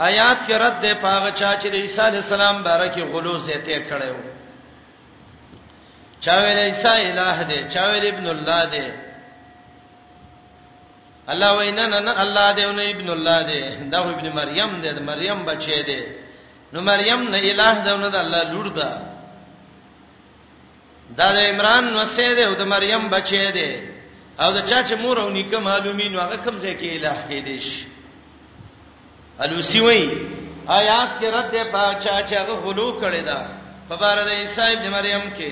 آیات 0.09 0.37
کې 0.47 0.51
رد 0.63 0.81
ده 0.81 0.93
پاغه 1.05 1.29
چا 1.39 1.51
چې 1.59 1.65
عیسی 1.65 2.01
علی 2.01 2.17
السلام 2.17 2.63
بارکه 2.63 3.01
غلو 3.13 3.37
زیته 3.39 3.79
کړو 3.89 4.13
چا 6.23 6.35
ویل 6.43 6.59
عیسی 6.59 6.93
الہ 7.11 7.35
دی 7.49 7.59
چا 7.73 7.85
ویل 7.89 8.05
ابن 8.15 8.25
الله 8.35 8.61
دی 8.71 8.87
الله 11.31 11.51
وینا 11.57 11.87
نه 11.87 11.99
نه 11.99 12.11
الله 12.21 12.51
دی 12.51 12.63
او 12.65 12.71
نه 12.71 12.83
ابن 12.93 13.09
الله 13.09 13.39
دی 13.51 13.61
دا 13.91 13.99
ابن 13.99 14.27
مریم 14.39 14.71
دی 14.81 14.89
مریم 15.11 15.39
بچی 15.45 15.83
دی 15.89 16.01
نو 16.73 16.77
مریم 16.91 17.21
نه 17.33 17.37
الہ 17.37 17.73
دی 17.83 17.89
او 17.91 17.97
نه 17.97 18.07
الله 18.23 18.41
لور 18.51 18.67
ده 18.77 18.89
دا 21.17 21.27
د 21.35 21.39
عمران 21.39 21.83
نو 21.93 22.05
سه 22.15 22.33
دی 22.37 22.43
او 22.49 22.53
د 22.61 22.61
مریم 22.73 23.03
بچی 23.15 23.45
دی 23.57 23.94
او 24.41 24.51
دا 24.55 24.61
چا 24.69 24.79
چې 24.87 24.93
مور 25.01 25.17
او 25.21 25.29
نیکه 25.29 25.57
معلومین 25.59 26.11
نو 26.13 26.19
هغه 26.19 26.37
کوم 26.45 26.55
ځای 26.63 26.73
کې 26.79 26.87
الہ 26.91 27.15
کې 27.29 27.39
دي 27.45 27.59
شي 27.67 27.83
الوسی 29.43 29.79
وای 29.79 30.01
آیات 30.79 31.09
کې 31.19 31.25
رد 31.35 31.47
ده 31.51 31.63
په 31.73 31.83
چا 32.03 32.15
چې 32.27 32.33
هغه 32.41 32.53
غلو 32.65 32.87
کړی 33.01 33.21
دا 33.29 33.39
په 33.89 33.95
بار 34.01 34.17
د 34.27 34.31
عیسی 34.39 34.61
ابن 34.75 34.85
مریم 34.95 35.21
کې 35.37 35.51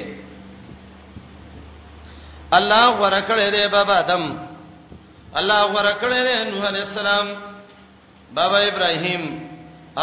الله 2.58 2.86
ورکړی 3.04 3.48
دی 3.56 3.63
بابا 3.78 3.93
آدم 4.06 4.26
الله 5.39 5.62
ورکړی 5.76 6.19
دی 6.28 6.36
نوح 6.52 6.67
علی 6.67 6.80
السلام 6.80 7.28
بابا 8.39 8.58
ابراهیم 8.65 9.24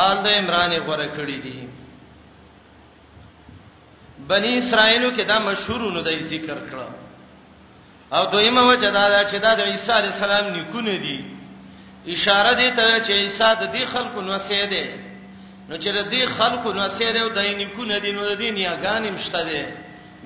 آل 0.07 0.16
د 0.25 0.27
عمران 0.40 0.73
ورکړی 0.90 1.35
دی 1.45 1.59
بنی 4.33 4.51
اسرائیل 4.59 5.05
کې 5.16 5.27
دا 5.27 5.38
مشهور 5.49 5.81
نو 5.93 6.01
د 6.01 6.11
ذکر 6.33 6.59
کړه 6.73 6.88
او 8.12 8.27
دویمه 8.27 8.61
وجه 8.61 8.90
دا 8.90 9.09
ده 9.12 9.25
چې 9.31 9.37
دا 9.42 9.55
د 9.55 9.61
عیسی 9.61 9.92
علی 9.92 10.07
السلام 10.09 10.46
نیکونه 10.57 10.96
دي 11.05 11.18
اشاره 12.14 12.55
دي 12.55 12.70
ته 12.70 13.03
چې 13.05 13.11
عیسی 13.11 13.51
د 13.61 13.73
دې 13.75 13.85
خلکو 13.94 14.20
نو 14.20 14.38
سي 14.38 14.66
دي 14.66 14.85
نو 15.68 15.77
چې 15.77 15.88
د 15.99 16.01
دې 16.12 16.23
خلکو 16.38 16.73
نو 16.73 16.88
سي 16.88 17.12
دي 17.12 17.20
او 17.20 17.29
د 17.29 17.38
دې 17.38 17.55
نیکونه 17.62 17.99
دي 17.99 18.12
نو 18.12 18.23
د 18.29 18.33
دې 18.40 18.49
نیاګان 18.59 19.03
مشته 19.14 19.42
دي 19.44 19.62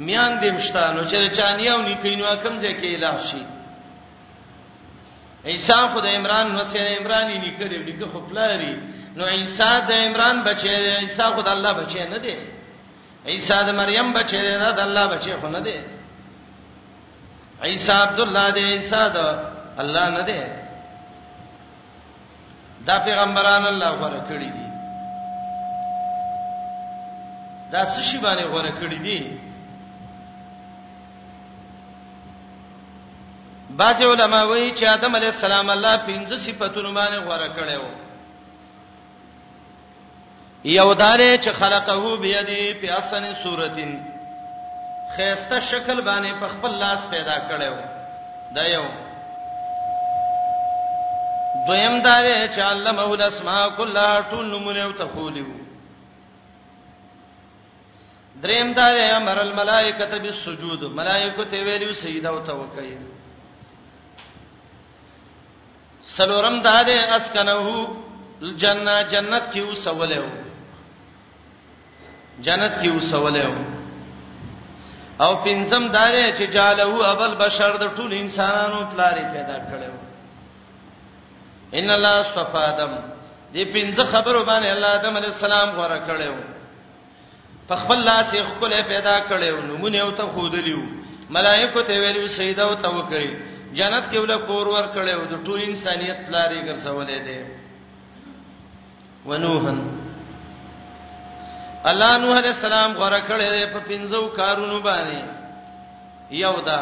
میان 0.07 0.41
دې 0.41 0.51
مشته 0.57 0.93
نو 0.93 1.03
چې 1.11 1.37
چانیو 1.37 1.83
نیکینو 1.89 2.37
کم 2.43 2.55
ځای 2.63 2.75
کې 2.81 2.89
اله 2.97 3.15
شي 3.31 3.43
عیسی 5.45 5.81
خو 5.93 6.01
د 6.01 6.07
عمران 6.07 6.47
نو 6.57 6.65
سي 6.65 6.79
عمران 6.97 7.27
یې 7.35 7.39
نیکره 7.47 7.69
دې 7.87 8.05
خو 8.13 8.21
پلاري 8.21 8.75
نو 9.17 9.25
عیسی 9.27 9.73
د 9.89 9.93
عمران 10.07 10.37
بچی 10.49 10.69
دی 10.69 10.91
عیسی 11.05 11.25
خو 11.35 11.43
د 11.43 11.49
الله 11.49 11.73
بچی 11.81 11.99
نه 12.15 12.19
دی 12.25 12.37
عیسی 13.27 13.59
د 13.69 13.69
مریم 13.81 14.13
بچی 14.13 14.41
دی 14.45 14.53
د 14.79 14.81
الله 14.89 15.05
بچی 15.13 15.33
خو 15.41 15.49
نه 15.49 15.61
دی 15.67 15.79
عیسی 17.63 17.93
عبد 17.93 18.21
الله 18.21 18.53
دی 18.53 18.61
عیسی 18.65 18.91
دا 19.15 19.39
الله 19.79 20.09
نه 20.11 20.23
دی 20.23 20.41
دا 22.87 22.99
پیغمبران 23.07 23.67
الله 23.67 23.91
غوړه 23.91 24.21
کړی 24.29 24.51
دي 24.57 24.65
دا 27.73 27.85
څه 27.85 28.01
شی 28.03 28.19
باندې 28.19 28.45
غوړه 28.45 28.73
کړی 28.81 28.99
دي 28.99 29.39
بعض 33.71 34.03
علما 34.03 34.43
وایي 34.47 34.71
چې 34.75 34.85
آدم 34.85 35.17
علی 35.17 35.27
السلام 35.27 35.71
الله 35.71 35.97
پنځه 35.99 36.37
صفاتونه 36.37 36.93
باندې 36.95 37.19
غوړه 37.19 37.49
کړی 37.57 37.77
وو 37.77 37.91
یو 40.65 40.95
دار 40.95 41.19
چې 41.37 41.49
خلقه 41.49 42.17
بيدې 42.23 42.75
په 42.81 42.87
اسن 42.99 43.35
صورتین 43.43 44.14
خيسته 45.17 45.59
شکل 45.71 45.97
باندې 46.09 46.31
په 46.41 46.47
خپل 46.55 46.73
لاس 46.85 47.01
پیدا 47.11 47.37
کړو 47.49 47.73
دا 48.57 48.65
یو 48.67 48.85
دویم 51.67 51.97
دا 52.07 52.17
وی 52.25 52.49
چې 52.49 52.61
الله 52.69 52.91
مول 52.99 53.23
اسماء 53.27 53.63
کلا 53.77 54.09
ټول 54.31 54.45
نمونه 54.55 54.83
او 54.87 54.93
تخولیو 55.03 55.47
دریم 58.45 58.69
دا 58.79 58.87
وی 58.95 59.05
امر 59.17 59.39
الملائکه 59.43 60.13
بالسجود 60.25 60.81
ملائکه 61.01 61.45
ته 61.53 61.59
ویلو 61.69 61.91
سجده 62.01 62.29
او 62.29 62.39
توکل 62.39 62.99
سلورم 66.15 66.57
دا 66.65 66.79
دې 66.85 66.97
اسکنه 67.19 67.57
الجنه 68.43 69.03
جنت 69.15 69.45
کې 69.55 69.61
وسوله 69.69 70.23
جنت 72.41 72.73
کې 72.83 72.89
وسوله 72.97 73.49
او 75.21 75.35
پنځم 75.45 75.85
دار 75.95 76.17
چې 76.33 76.45
جالهو 76.57 77.03
ابل 77.11 77.35
بشر 77.43 77.77
د 77.83 77.91
ټول 77.97 78.13
انسانانو 78.21 78.85
پلاری 78.95 79.23
پیدا 79.35 79.59
کړو 79.67 79.93
ان 81.79 81.91
الله 81.99 82.15
اصطفى 82.25 82.65
ادم 82.73 82.93
دې 83.55 83.65
پنځه 83.65 84.05
خبرو 84.17 84.43
باندې 84.43 84.67
الله 84.77 84.91
ادم 84.99 85.17
علی 85.21 85.27
السلام 85.33 85.71
غوړه 85.71 86.01
کړو 86.07 86.35
په 87.69 87.77
خپل 87.83 88.05
لاس 88.11 88.35
یې 88.35 88.43
خپل 88.53 88.77
پیدا 88.93 89.17
کړو 89.31 89.63
نمونه 89.71 89.99
او 90.05 90.11
ته 90.21 90.31
خودلیو 90.35 90.81
ملائکه 91.39 91.83
ته 91.91 92.01
ویلو 92.05 92.29
سیدا 92.39 92.65
او 92.71 92.75
ته 92.77 92.89
وکړي 92.89 93.31
جنت 93.81 94.11
کې 94.11 94.17
ول 94.17 94.47
کور 94.49 94.67
ور 94.75 94.87
کړو 94.95 95.29
د 95.35 95.47
ټول 95.47 95.63
انسانیت 95.73 96.27
پلاری 96.31 96.63
ګرځولې 96.71 97.19
ده 97.29 97.47
ونوحن 99.27 99.79
الله 101.91 102.13
نوح 102.21 102.37
علیہ 102.39 102.51
السلام 102.57 102.93
غره 102.99 103.17
کړې 103.29 103.73
په 103.73 103.81
پنځو 103.89 104.21
کارونو 104.37 104.79
باندې 104.85 106.35
یو 106.43 106.53
دا 106.67 106.79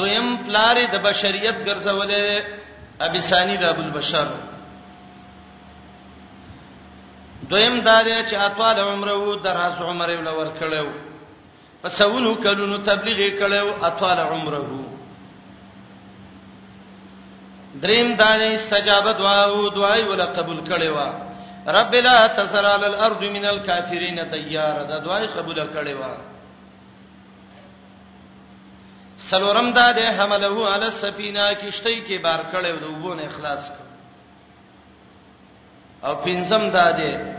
دویم 0.00 0.26
پلاری 0.48 0.86
د 0.94 1.00
بشریت 1.04 1.58
ګرځولې 1.64 2.42
ابي 3.06 3.20
ثاني 3.28 3.54
د 3.62 3.64
ابو 3.68 3.82
البشر 3.82 4.26
دویم 7.50 7.80
دا 7.86 7.96
دی 8.08 8.16
چې 8.28 8.34
اطوال 8.46 8.80
عمره 8.80 9.14
وو 9.20 9.34
دراز 9.46 9.80
عمره 9.84 10.16
ول 10.18 10.28
ور 10.40 10.50
کړو 10.60 10.86
په 11.84 11.88
سونو 12.00 12.32
کلونو 12.48 12.78
تبلیغ 12.90 13.22
کړو 13.38 13.78
اطوال 13.90 14.20
عمره 14.26 14.58
وو 14.66 14.82
دریم 17.86 18.12
دا 18.20 18.28
دی 18.44 18.50
استجابه 18.58 19.12
دعا 19.22 19.40
وو 19.52 19.68
دعای 19.78 20.02
ول 20.12 20.22
قبول 20.40 20.60
کړي 20.68 20.88
وا 20.98 21.08
رب 21.68 21.94
لا 21.94 22.26
تسر 22.26 22.66
على 22.66 22.86
الارض 22.86 23.24
من 23.24 23.44
الكافرين 23.44 24.30
تیار 24.30 24.82
دا 24.84 24.98
دوای 24.98 25.26
قبول 25.26 25.56
کړي 25.74 25.94
وا 26.00 26.12
سلورم 29.30 29.70
دا 29.72 29.92
ده 29.92 30.10
حمله 30.12 30.72
علی 30.74 30.84
السفینه 30.84 31.52
کشتی 31.54 32.02
کې 32.06 32.22
بار 32.22 32.40
کړي 32.52 32.80
دوبونه 32.80 33.26
اخلاص 33.26 33.68
کړ 33.68 33.86
او 36.06 36.14
پنځم 36.24 36.64
دا 36.76 36.90
ده 36.92 37.36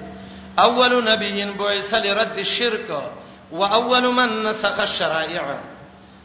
اول 0.59 1.03
نبی 1.11 1.45
بعث 1.45 1.93
لرد 1.93 2.37
الشرك 2.37 3.01
واول 3.51 4.07
من 4.13 4.43
نسخ 4.43 4.79
الشرائع 4.79 5.59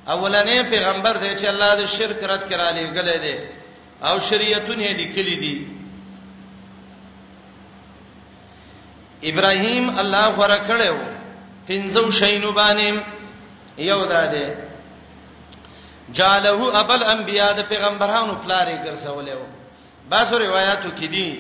اولنې 0.09 0.63
پیغمبر 0.71 1.17
دی 1.17 1.33
چې 1.41 1.47
الله 1.47 1.75
د 1.75 1.87
شرک 1.87 2.25
رد 2.25 2.43
کړه 2.51 2.71
لګلې 2.71 3.17
دي 3.17 3.39
او 4.09 4.19
شریعتونه 4.19 4.93
لیکلې 4.93 5.39
دي 5.39 5.74
ابراهيم 9.31 9.87
الله 10.01 10.27
غره 10.41 10.59
کړو 10.69 10.95
پنځو 11.69 12.03
شینو 12.21 12.51
باندې 12.53 12.91
یو 13.91 14.01
داده 14.15 14.47
جاله 16.19 16.61
ابل 16.83 17.03
انبیاء 17.15 17.51
د 17.57 17.61
پیغمبرانو 17.73 18.35
پلارې 18.45 18.77
ګرځولې 18.87 19.35
و 19.41 19.45
بعضو 20.13 20.35
روایتو 20.47 20.89
کې 20.99 21.09
دي 21.15 21.31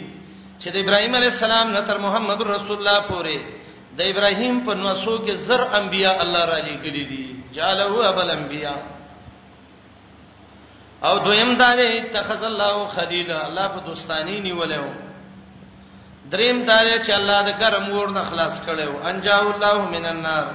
چې 0.62 0.68
د 0.74 0.76
ابراهيم 0.84 1.14
عليه 1.16 1.32
السلام 1.36 1.66
نه 1.70 1.80
تر 1.80 1.98
محمد 1.98 2.42
رسول 2.42 2.76
الله 2.78 3.00
پورې 3.10 3.38
د 3.98 4.00
ابراهيم 4.12 4.64
په 4.66 4.74
نوسو 4.74 5.18
کې 5.26 5.34
زر 5.48 5.60
انبیاء 5.80 6.16
الله 6.24 6.44
را 6.52 6.58
لېګلې 6.66 7.04
دي 7.10 7.24
جاله 7.52 8.08
ابل 8.08 8.30
انبیاء 8.30 8.80
او 11.06 11.18
دویم 11.18 11.56
دا 11.56 11.76
دی 11.76 12.00
تخذ 12.16 12.42
الله 12.44 12.86
خدیدا 12.86 13.40
الله 13.46 13.68
په 13.68 13.80
دوستانی 13.86 14.36
نیولې 14.44 14.78
و 14.78 15.03
دریم 16.30 16.58
دار 16.68 16.86
چې 17.04 17.10
الله 17.20 17.38
د 17.48 17.50
ګرم 17.60 17.86
ور 17.98 18.08
نه 18.16 18.22
خلاص 18.30 18.54
کړو 18.66 18.92
انجا 19.08 19.38
الله 19.44 19.76
من 19.94 20.04
النار 20.12 20.46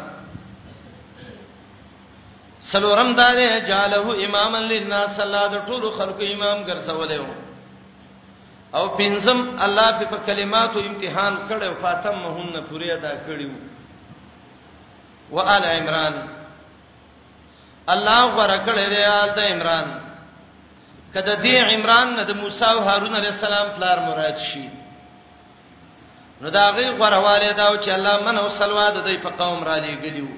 سلورم 2.72 3.14
دار 3.16 3.38
جاله 3.70 4.08
اماما 4.26 4.58
للناس 4.72 5.20
الله 5.20 5.48
د 5.48 5.56
ټولو 5.68 5.90
خلکو 5.98 6.24
امام 6.34 6.58
ګرځولیو 6.70 7.26
او 8.78 8.86
پنځم 9.00 9.38
الله 9.66 9.92
په 10.12 10.18
کلماتو 10.28 10.80
امتحان 10.90 11.34
کړو 11.50 11.70
فاطمهن 11.84 12.54
پوری 12.70 12.92
ادا 12.92 13.14
کړیو 13.28 13.54
وآل 15.32 15.64
عمران 15.66 16.14
الله 17.94 18.26
ورکړی 18.36 18.86
دی 18.96 19.04
آل 19.24 19.30
د 19.38 19.40
عمران 19.54 19.88
کده 21.14 21.36
دی 21.42 21.58
عمران 21.60 22.08
نه 22.16 22.24
د 22.24 22.32
موسی 22.42 22.66
او 22.66 22.80
هارون 22.84 23.16
علی 23.16 23.28
السلام 23.28 23.68
پلار 23.76 23.98
مراد 24.10 24.38
شي 24.38 24.68
نو 26.42 26.48
دا 26.58 26.66
غي 26.76 26.88
غرواله 27.00 27.52
دا 27.60 27.68
چې 27.84 27.90
الله 27.98 28.16
من 28.26 28.36
او 28.42 28.48
صلوات 28.60 28.94
د 28.98 29.00
دې 29.08 29.16
په 29.26 29.30
قوم 29.40 29.60
را 29.68 29.76
لېګلیو 29.84 30.30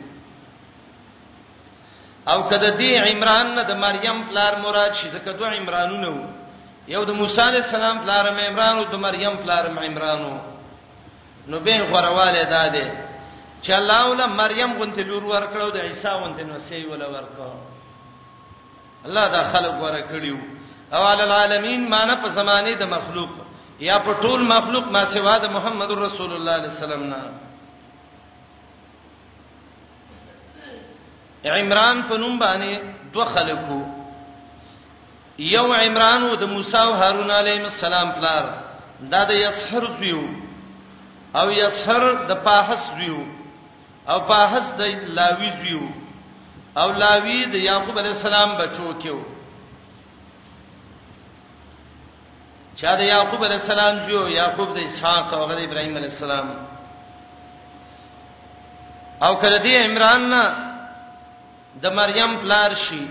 او 2.32 2.40
کده 2.50 2.70
دی 2.80 2.92
عمران 3.08 3.48
نه 3.56 3.64
د 3.70 3.72
مریم 3.84 4.18
پلار 4.30 4.54
مراد 4.66 4.92
شي 5.00 5.08
ځکه 5.16 5.30
دوه 5.38 5.50
عمرانونه 5.60 6.10
وو 6.16 6.26
یو 6.94 7.02
د 7.10 7.12
موسی 7.20 7.42
علی 7.50 7.58
السلام 7.64 7.98
پلار 8.04 8.24
مې 8.38 8.44
عمران 8.52 8.76
او 8.78 8.86
د 8.94 8.96
مریم 9.06 9.34
پلار 9.44 9.64
مې 9.76 9.82
عمرانو 9.90 10.34
نو 11.50 11.56
به 11.66 11.76
غرواله 11.92 12.44
دا 12.56 12.64
دی 12.76 12.86
چې 13.64 13.72
الله 13.80 14.02
ول 14.12 14.22
مریم 14.42 14.70
غونته 14.80 15.02
لور 15.10 15.24
ورکړو 15.34 15.68
د 15.74 15.78
عیسی 15.88 16.10
غونته 16.22 16.44
نو 16.50 16.56
سی 16.68 16.86
ول 16.90 17.02
ورکړو 17.16 17.52
الله 19.08 19.26
دا 19.36 19.42
خلق 19.54 19.74
ورکړیو 19.86 20.38
او 20.94 21.02
علی 21.12 21.22
العالمین 21.28 21.82
معنی 21.94 22.16
په 22.22 22.28
زمانه 22.38 22.72
د 22.78 22.84
مخلوق 22.96 23.30
یا 23.90 23.98
په 24.06 24.12
ټول 24.24 24.40
مخلوق 24.56 24.86
ما 24.94 25.04
سوا 25.14 25.36
د 25.44 25.46
محمد 25.56 25.92
رسول 26.08 26.32
الله 26.38 26.58
صلی 26.58 26.58
الله 26.58 26.58
علیه 26.60 26.74
وسلم 26.76 27.06
نه 27.14 27.22
عمران 31.62 32.02
په 32.10 32.16
نوم 32.22 32.36
باندې 32.46 32.74
دوه 33.14 33.26
خلکو 33.36 33.80
یو 35.56 35.66
عمران 35.74 36.22
او 36.30 36.36
د 36.42 36.44
موسی 36.54 36.78
او 36.84 36.94
هارون 37.02 37.32
علیهم 37.40 37.66
السلام 37.74 38.12
پلار 38.18 38.44
دا 39.14 39.22
د 39.32 39.34
یسحر 39.46 39.84
زیو 40.00 40.24
او 41.40 41.48
یسحر 41.52 42.04
د 42.30 42.32
پاحس 42.46 42.84
زیو 43.00 43.20
او 44.12 44.18
پاحس 44.32 44.72
د 44.80 44.82
لاوی 45.18 45.52
زیو 45.64 45.84
او 46.80 46.88
لاوی 47.02 47.40
د 47.54 47.56
یعقوب 47.70 47.96
علیه 48.00 48.14
السلام 48.20 48.50
بچو 48.62 48.94
کېو 49.02 49.18
چا 52.82 52.92
د 53.00 53.02
یعقوب 53.14 53.42
علی 53.46 53.54
السلام 53.64 53.96
جو 54.10 54.20
یعقوب 54.40 54.70
د 54.78 54.80
اسحاق 54.90 55.28
او 55.38 55.44
د 55.50 55.60
ابراهیم 55.68 55.96
علی 56.00 56.08
السلام 56.14 56.48
او 59.26 59.32
کله 59.42 59.58
دی 59.66 59.74
عمران 59.88 60.22
نه 60.34 60.44
د 61.84 61.86
مریم 62.00 62.32
پلار 62.44 62.72
شي 62.86 63.04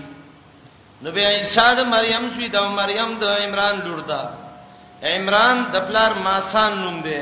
نو 1.03 1.09
بیا 1.17 1.29
عیسی 1.37 1.67
د 1.77 1.81
مریم 1.95 2.23
شي 2.35 2.45
د 2.55 2.59
مریم 2.79 3.11
د 3.21 3.23
عمران 3.45 3.75
لور 3.85 4.01
ده 4.11 4.21
عمران 5.15 5.57
د 5.73 5.87
پلار 5.87 6.11
ماسان 6.27 6.71
نوم 6.83 6.97
دی 7.07 7.19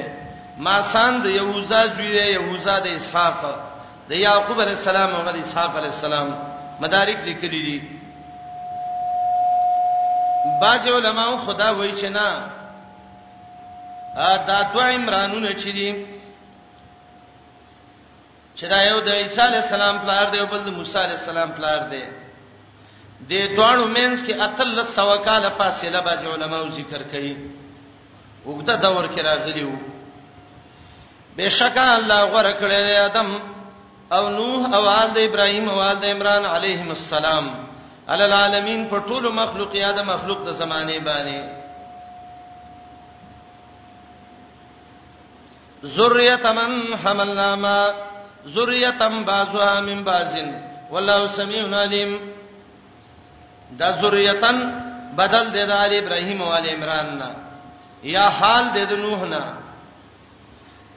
ماسان 0.67 1.13
د 1.25 1.37
یوزا 1.41 1.81
زوی 1.95 2.11
دی 2.17 2.25
یوزا 2.37 2.75
د 2.85 2.87
اسحاق 2.99 3.39
د 4.09 4.19
یعقوب 4.25 4.57
علی 4.65 4.73
السلام 4.79 5.09
او 5.17 5.21
د 5.31 5.39
اسحاق 5.45 5.73
علی 5.81 5.89
السلام 5.95 6.27
مدارک 6.83 7.17
لیکلي 7.29 7.61
دي 7.69 7.77
باج 10.61 10.87
علماء 10.91 11.29
خدا 11.45 11.69
وای 11.71 11.91
چې 11.99 12.05
نه 12.13 12.29
ا 14.27 14.37
دا 14.47 14.61
دو 14.73 14.79
عمرانونه 14.79 15.49
چې 15.51 15.69
دي 15.77 15.89
چې 18.55 18.63
دا 18.71 18.79
یو 18.83 18.99
د 19.07 19.09
عیسی 19.21 19.41
علی 19.41 19.57
السلام 19.57 19.99
پلار 20.03 20.25
دی 20.31 20.39
او 20.39 20.47
بل 20.53 20.63
د 20.65 20.69
موسی 20.79 20.97
علی 21.03 21.15
السلام 21.17 21.49
پلار 21.57 21.85
دی 21.91 22.03
د 23.29 23.55
دوانو 23.55 23.85
مینس 23.97 24.23
کې 24.25 24.41
اتل 24.47 24.85
سوا 24.97 25.15
کال 25.27 25.49
فاصله 25.61 25.99
باج 26.09 26.25
علماء 26.33 26.61
ذکر 26.79 27.03
کوي 27.13 27.35
وګدا 28.45 28.75
دور 28.83 29.07
کې 29.07 29.25
راغلی 29.29 29.63
وو 29.63 29.77
بشکا 31.37 31.87
الله 31.95 32.19
غره 32.25 32.53
کړی 32.61 32.89
ادم 33.07 33.31
او 34.17 34.29
نوح 34.29 34.75
او 34.75 34.83
آل 34.85 35.11
د 35.11 35.17
ابراهیم 35.29 35.69
او 35.69 35.81
آل 35.87 35.95
د 36.03 36.15
عمران 36.15 36.45
علیهم 36.45 36.89
السلام 36.97 37.49
عل 38.11 38.21
العالمین 38.21 38.85
په 38.91 38.99
ټول 39.07 39.23
مخلوق 39.39 39.75
یا 39.85 39.91
د 39.97 40.05
مخلوق 40.11 40.39
د 40.47 40.53
زمانه 40.61 40.97
باندې 41.09 41.41
ذریه 45.97 46.45
من 46.59 46.71
حملنا 47.03 47.49
ما 47.55 47.79
ذریه 48.55 48.99
بعضها 49.29 49.81
من 49.81 50.03
بعض 50.03 50.33
والله 50.91 51.21
سميع 51.37 51.63
عليم 51.81 52.11
دا 53.77 53.91
ذریتن 54.01 54.57
بدل 55.17 55.51
دی 55.53 55.63
د 55.65 55.71
علی 55.71 55.97
ابراهیم 55.99 56.41
او 56.41 56.51
علی 56.53 56.69
عمران 56.73 57.17
نا 57.17 57.29
یا 58.03 58.27
حال 58.39 58.63
دی 58.73 58.85
د 58.85 58.93
نوح 58.99 59.21
نا 59.33 59.41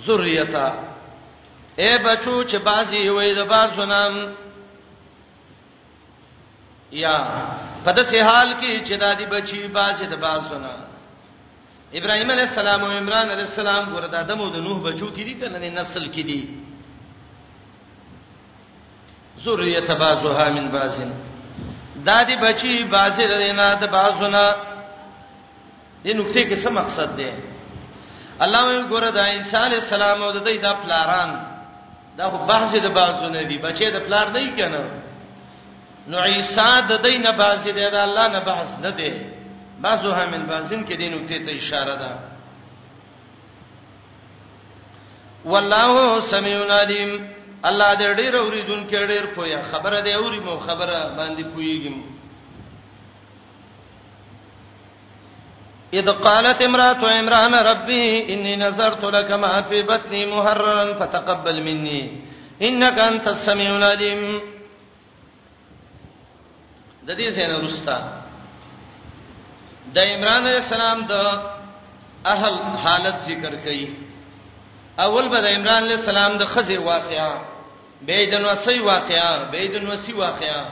ذریتا 0.06 0.68
اے 1.78 1.98
بچو 2.04 2.44
چې 2.44 2.56
بازي 2.56 3.08
وې 3.10 3.34
د 3.38 3.42
بازو 3.48 3.84
نام 3.86 4.12
یا 6.92 7.14
په 7.84 7.92
داسې 7.92 8.18
حال 8.22 8.52
کې 8.60 8.84
چې 8.84 8.94
دادی 8.98 9.26
بچي 9.26 9.68
باسه 9.72 10.06
د 10.06 10.14
باسونه 10.20 10.70
ابراهيم 11.94 12.30
عليه 12.30 12.42
السلام 12.44 12.84
او 12.84 12.90
عمران 12.90 13.28
عليه 13.30 13.42
السلام 13.50 13.84
ګور 13.94 14.04
د 14.08 14.14
ادم 14.14 14.40
او 14.40 14.48
د 14.50 14.56
نوح 14.56 14.78
بچو 14.82 15.06
کې 15.10 15.22
دي 15.28 15.34
کنه 15.34 15.58
نسل 15.68 16.04
کې 16.12 16.20
دي 16.28 16.42
ذریه 19.44 19.80
تبازها 19.80 20.50
من 20.50 20.68
باسن 20.70 21.12
دادی 21.96 22.36
بچي 22.36 22.84
باسه 22.84 23.22
رینه 23.38 23.74
د 23.74 23.84
باسونه 23.90 24.54
دې 26.04 26.10
نقطې 26.14 26.42
کې 26.50 26.56
څه 26.64 26.70
مقصد 26.70 27.16
دی 27.16 27.32
الله 28.40 28.62
وی 28.68 28.84
ګور 28.92 29.04
د 29.10 29.18
عیسی 29.18 29.56
علی 29.56 29.76
السلام 29.76 30.22
او 30.22 30.32
د 30.32 30.44
دې 30.48 30.56
د 30.64 30.66
پلاران 30.84 31.30
دا 32.16 32.28
خو 32.30 32.38
بحث 32.46 32.74
د 32.74 32.86
بازونه 32.88 33.42
دي 33.42 33.58
بچي 33.58 33.90
د 33.90 33.98
پلار 34.06 34.26
نه 34.30 34.40
یې 34.40 34.52
کنه 34.58 35.01
نو 36.10 36.18
عیسی 36.26 36.70
د 36.88 36.92
دینه 37.02 37.32
باز 37.40 37.64
دی 37.64 37.86
د 37.94 37.96
الله 38.06 38.26
نه 38.34 38.40
باز 38.46 38.68
نه 38.84 38.90
دی 39.00 39.10
بازو 39.82 40.12
همین 40.14 40.42
بازین 40.50 40.84
کې 40.86 40.94
دینو 40.98 41.18
ته 41.28 41.38
ته 41.46 41.50
اشاره 41.58 41.94
ده 42.02 42.10
والله 45.44 46.20
سميع 46.20 46.58
عليم 46.80 47.28
الله 47.64 47.94
دې 47.94 48.16
ډېر 48.16 48.36
اوریدون 48.36 48.82
کې 48.90 49.06
ډېر 49.12 49.24
پوهه 49.26 49.62
خبره 49.72 50.00
دې 50.02 50.14
اوري 50.14 50.40
مو 50.40 50.56
خبره 50.56 51.14
باندې 51.18 51.44
پوېږم 51.54 51.96
اذ 55.92 56.06
قالت 56.10 56.62
امراه 56.62 57.10
عمران 57.18 57.54
ربي 57.54 58.34
اني 58.34 58.56
نذرت 58.56 59.04
لك 59.04 59.30
ما 59.30 59.62
في 59.62 59.82
بطني 59.82 60.26
محررا 60.26 60.94
فتقبل 60.94 61.62
مني 61.62 62.20
انك 62.62 62.98
انت 62.98 63.28
السميع 63.28 63.70
العليم 63.76 64.40
د 67.06 67.10
دې 67.18 67.28
زنه 67.36 67.56
رستا 67.66 67.98
د 69.94 69.96
عمران 70.12 70.42
علی 70.48 70.58
السلام 70.64 70.98
د 71.12 71.14
اهل 72.32 72.54
حالت 72.84 73.16
ذکر 73.30 73.54
کړي 73.64 73.86
اول 75.06 75.28
به 75.32 75.38
د 75.44 75.48
عمران 75.56 75.82
علی 75.86 75.94
السلام 75.94 76.32
د 76.38 76.42
خزر 76.52 76.80
واقعا 76.92 77.30
بيدن 78.08 78.44
وسی 78.48 78.78
واقعا 78.90 79.30
بيدن 79.54 79.84
وسی 79.90 80.12
واقعا 80.22 80.62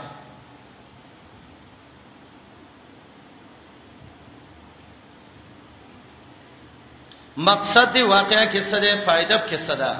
مقصد 7.48 7.92
دی 7.92 8.02
واقعا 8.02 8.44
کې 8.46 8.62
څه 8.70 8.78
دی 8.84 8.92
فائدہ 9.06 9.36
کې 9.48 9.58
څه 9.66 9.74
ده 9.82 9.92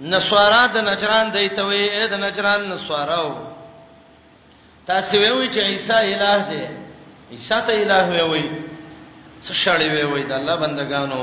نسوارا 0.00 0.62
د 0.74 0.78
نجران 0.92 1.32
دیتوي 1.32 1.82
د 2.12 2.14
نجران 2.26 2.60
نسواراو 2.70 3.32
تاسو 4.86 5.16
وی 5.38 5.48
چې 5.54 5.60
عیسی 5.70 5.96
الہ 6.14 6.36
دی 6.50 6.62
عیسی 7.34 7.58
ته 7.66 7.74
الہ 7.82 8.06
وی 8.10 8.22
وی 8.30 8.46
څه 9.42 9.54
شړې 9.62 9.88
وی 9.94 10.04
وی 10.12 10.22
د 10.30 10.32
الله 10.38 10.56
بندگانو 10.64 11.22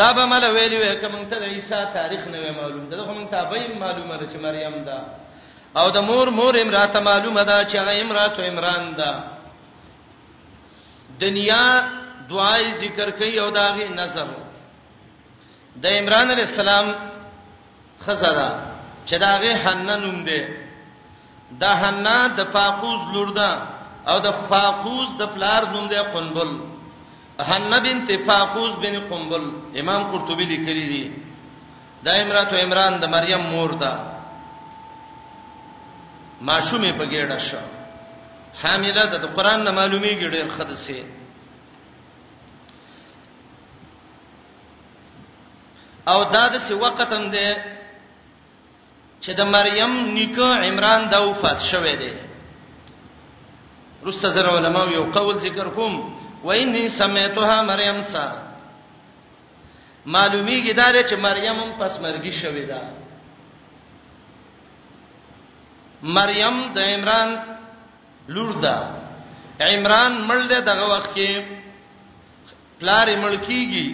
دا 0.00 0.12
به 0.12 0.24
مله 0.32 0.48
ویلې 0.54 0.78
وی 0.80 0.96
کوم 1.02 1.24
ته 1.30 1.36
د 1.40 1.44
عیسی 1.56 1.80
تاریخ 1.94 2.28
نه 2.28 2.52
معلوم 2.60 2.84
ده 2.90 2.96
کوم 3.04 3.26
ته 3.32 3.44
به 3.50 3.68
معلومه 3.84 4.16
ده 4.16 4.26
چې 4.26 4.40
مریم 4.42 4.84
ده 4.84 4.98
او 5.76 5.90
د 5.90 5.98
مور 5.98 6.28
مور 6.30 6.60
امراته 6.60 7.00
معلومه 7.00 7.42
ده 7.42 7.64
چې 7.66 7.76
هغه 7.76 8.00
امراته 8.00 8.42
عمران 8.48 8.92
ده 8.94 9.12
دنیا 11.20 11.84
دعای 12.30 12.72
ذکر 12.74 13.10
کوي 13.10 13.38
او 13.40 13.50
داغه 13.50 13.88
نظر 13.96 14.28
د 15.76 15.86
عمران 15.86 16.30
علی 16.30 16.42
السلام 16.42 16.94
خزرہ 18.06 18.50
چې 19.06 19.14
داغه 19.14 19.54
حنن 19.64 20.00
نوم 20.00 20.24
ده 20.24 20.67
د 21.60 21.64
حنا 21.80 22.18
د 22.38 22.44
فاقوس 22.54 23.00
لور 23.14 23.28
ده 23.38 23.50
او 24.10 24.16
د 24.26 24.28
فاقوس 24.50 25.08
د 25.20 25.22
پلار 25.34 25.62
نوم 25.72 25.86
دی 25.92 25.98
قنبل 26.14 26.50
حنا 27.48 27.76
بنت 27.86 28.08
فاقوس 28.26 28.72
بن 28.84 28.94
قنبل 29.10 29.44
امام 29.80 30.02
قرطبي 30.12 30.44
لیکلی 30.44 30.86
دی 30.92 31.02
دا 32.04 32.12
امراته 32.22 32.56
عمران 32.64 32.94
د 33.00 33.04
مریم 33.14 33.42
مور 33.52 33.70
ده 33.82 33.92
ماشومه 36.40 36.92
په 36.92 37.04
ګډه 37.06 37.38
شو 37.38 37.62
حامله 38.62 39.02
ده 39.10 39.16
د 39.24 39.26
قران 39.36 39.60
نه 39.64 39.70
معلومي 39.70 40.12
ګډه 40.20 40.48
خدسه 40.56 41.00
او 46.08 46.24
دا 46.24 46.44
د 46.48 46.56
څه 46.68 46.74
وخت 46.80 47.12
هم 47.12 47.30
ده 47.30 47.77
چې 49.20 49.32
د 49.34 49.40
مریم 49.54 49.92
نیکه 50.16 50.48
عمران 50.68 51.00
دا 51.12 51.20
وفات 51.28 51.60
شوه 51.70 51.94
دی 52.00 52.12
رسته 54.06 54.28
زره 54.30 54.50
علما 54.58 54.84
یو 54.96 55.04
قول 55.16 55.38
ذکر 55.38 55.68
کوم 55.78 55.94
وإني 56.44 56.88
سميتها 56.88 57.62
مريم 57.62 58.02
سا 58.12 58.24
معلومیږي 60.12 60.72
دا 60.72 61.02
چې 61.08 61.12
مریم 61.14 61.56
هم 61.62 61.70
پس 61.78 61.98
مرګي 62.00 62.32
شوې 62.40 62.64
ده 62.70 62.80
مریم 66.02 66.72
د 66.74 66.78
عمران 66.78 67.30
لور 68.28 68.52
ده 68.62 68.76
عمران 69.60 70.28
مړ 70.28 70.40
دی 70.50 70.60
دغه 70.60 70.84
وخت 70.92 71.10
کې 71.16 71.30
پلار 72.80 73.06
مړ 73.22 73.32
کیږي 73.46 73.86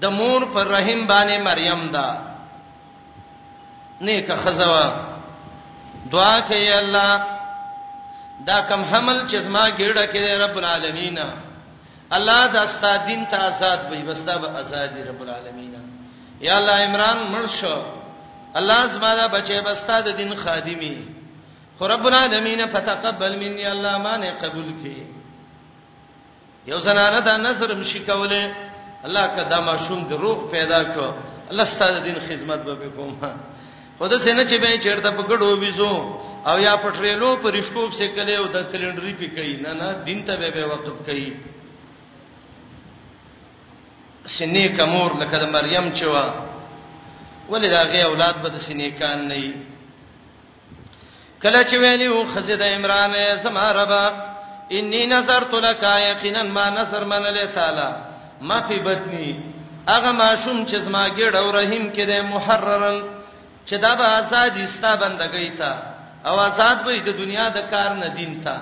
د 0.00 0.06
مور 0.10 0.42
پر 0.54 0.66
رحم 0.68 1.06
باندې 1.06 1.38
مریم 1.40 1.92
ده 1.92 2.31
نیکه 4.02 4.34
خزوا 4.34 4.84
دعا 6.12 6.40
کوي 6.40 6.72
الله 6.72 7.22
دا 8.46 8.60
کم 8.60 8.82
حمل 8.84 9.28
چې 9.28 9.36
زما 9.38 9.68
ګډه 9.70 10.04
کې 10.12 10.22
رب 10.44 10.56
العالمین 10.56 11.18
الله 12.10 12.46
دا 12.46 12.66
ست 12.66 12.84
دین 13.06 13.26
ته 13.30 13.36
آزاد 13.36 13.78
وي 13.90 14.02
بستا 14.02 14.36
به 14.38 14.48
آزاد 14.60 14.98
رب 15.08 15.22
العالمین 15.22 15.74
یا 16.40 16.56
الله 16.58 16.74
عمران 16.86 17.18
مرشو 17.32 17.82
الله 18.54 18.86
زما 18.86 19.14
دا 19.14 19.28
بچي 19.28 19.60
بستا 19.60 20.00
د 20.00 20.16
دین 20.16 20.34
خادمي 20.34 20.96
خو 21.78 21.88
رب 21.88 22.06
العالمین 22.06 22.66
فتقبل 22.66 23.36
مني 23.36 23.66
الله 23.66 23.96
ما 23.98 24.16
نه 24.16 24.30
قبول 24.30 24.72
کی 24.82 25.06
یو 26.66 26.80
زنانه 26.80 27.20
دا 27.20 27.36
نظر 27.36 27.74
مشکوله 27.74 28.50
الله 29.04 29.26
کدا 29.36 29.60
ما 29.60 29.76
شوم 29.76 30.08
دروغ 30.08 30.50
پیدا 30.50 30.84
کو 30.84 31.14
الله 31.50 31.64
ستاسو 31.64 32.00
دین 32.00 32.14
خدمت 32.18 32.58
به 32.60 32.88
کومه 32.90 33.34
خود 34.02 34.16
سينه 34.26 34.42
چې 34.50 34.56
به 34.62 34.78
چیرته 34.84 35.10
پکړو 35.18 35.56
وېزو 35.60 35.92
او 36.48 36.56
یا 36.60 36.74
پټریلو 36.84 37.36
پر 37.42 37.50
رښکوب 37.54 37.90
سے 37.98 38.06
کله 38.14 38.34
او 38.38 38.46
د 38.54 38.62
کلندري 38.72 39.12
پی 39.20 39.26
کوي 39.34 39.52
نه 39.64 39.72
نه 39.80 39.88
دین 40.06 40.22
ته 40.26 40.34
به 40.40 40.64
وقف 40.70 40.96
کوي 41.08 41.28
سنې 44.36 44.66
کمور 44.78 45.10
لکه 45.20 45.36
د 45.42 45.46
مریم 45.54 45.86
چوا 46.00 46.24
ولې 47.52 47.66
داغه 47.76 47.98
اولاد 48.08 48.42
به 48.42 48.48
د 48.48 48.58
سنې 48.66 48.98
کان 49.00 49.28
نه 49.28 49.34
وي 49.42 49.52
کله 51.42 51.62
چې 51.68 51.74
ویلی 51.82 52.06
او 52.16 52.24
خزید 52.34 52.62
عمران 52.72 53.14
زما 53.46 53.70
ربا 53.80 54.04
انی 54.76 55.06
نظرت 55.14 55.54
لك 55.68 55.82
یقینا 56.08 56.42
ما 56.58 56.66
نظر 56.80 57.04
من 57.14 57.22
له 57.38 57.44
تعالی 57.54 57.88
ما 58.48 58.60
فی 58.68 58.78
بدنی 58.90 59.32
اغه 59.88 60.12
ما 60.12 60.30
شوم 60.36 60.66
چې 60.66 60.76
زما 60.76 61.08
ګډ 61.08 61.34
او 61.36 61.48
رحیم 61.60 61.92
کړي 61.94 62.20
محررن 62.36 63.21
چې 63.66 63.76
دا 63.78 63.94
به 63.96 64.04
آزاد 64.04 64.56
استا 64.58 64.96
بندګی 64.96 65.50
ته 65.58 65.72
او 66.26 66.34
آزاد 66.48 66.78
به 66.84 66.98
د 67.06 67.18
دنیا 67.18 67.48
د 67.48 67.58
کار 67.70 67.90
نه 68.02 68.08
دین 68.08 68.40
ته 68.44 68.54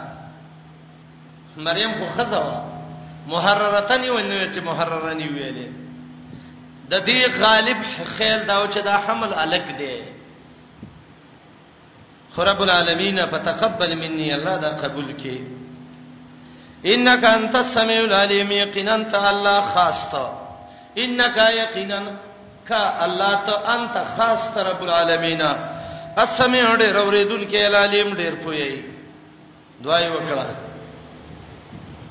مریم 1.56 1.92
خو 1.98 2.06
خزوا 2.16 2.60
محررتنی 3.26 4.10
ونه 4.10 4.40
چې 4.54 4.60
محررنی 4.60 5.28
ویلې 5.28 5.68
د 6.90 6.94
دې 7.06 7.38
غالب 7.40 7.76
خیال 8.16 8.40
دا 8.46 8.66
چې 8.72 8.80
دا 8.84 8.94
حمل 9.06 9.32
الک 9.36 9.66
دی 9.78 9.96
خو 12.34 12.44
رب 12.44 12.62
العالمین 12.62 13.24
فتقبل 13.26 13.94
مني 13.94 14.34
الله 14.34 14.56
دا 14.56 14.68
قبول 14.70 15.14
کړي 15.22 15.40
انك 16.94 17.24
انت 17.24 17.54
السميع 17.56 18.00
العليم 18.00 18.52
یقینا 18.52 18.94
انت 18.94 19.14
الله 19.14 19.60
خاصه 19.60 20.30
انك 20.98 21.36
یقینا 21.36 22.00
کا 22.70 22.82
الله 23.04 23.32
ته 23.48 23.56
انت 23.74 23.94
خاص 24.16 24.40
تر 24.54 24.64
رب 24.70 24.80
العالمین 24.88 25.40
السميع 26.24 26.64
دې 26.80 26.88
اوریدل 27.02 27.42
کې 27.50 27.62
العلیم 27.70 28.08
دې 28.16 28.30
پوي 28.44 28.82
دعای 29.84 30.08
وکړه 30.10 30.46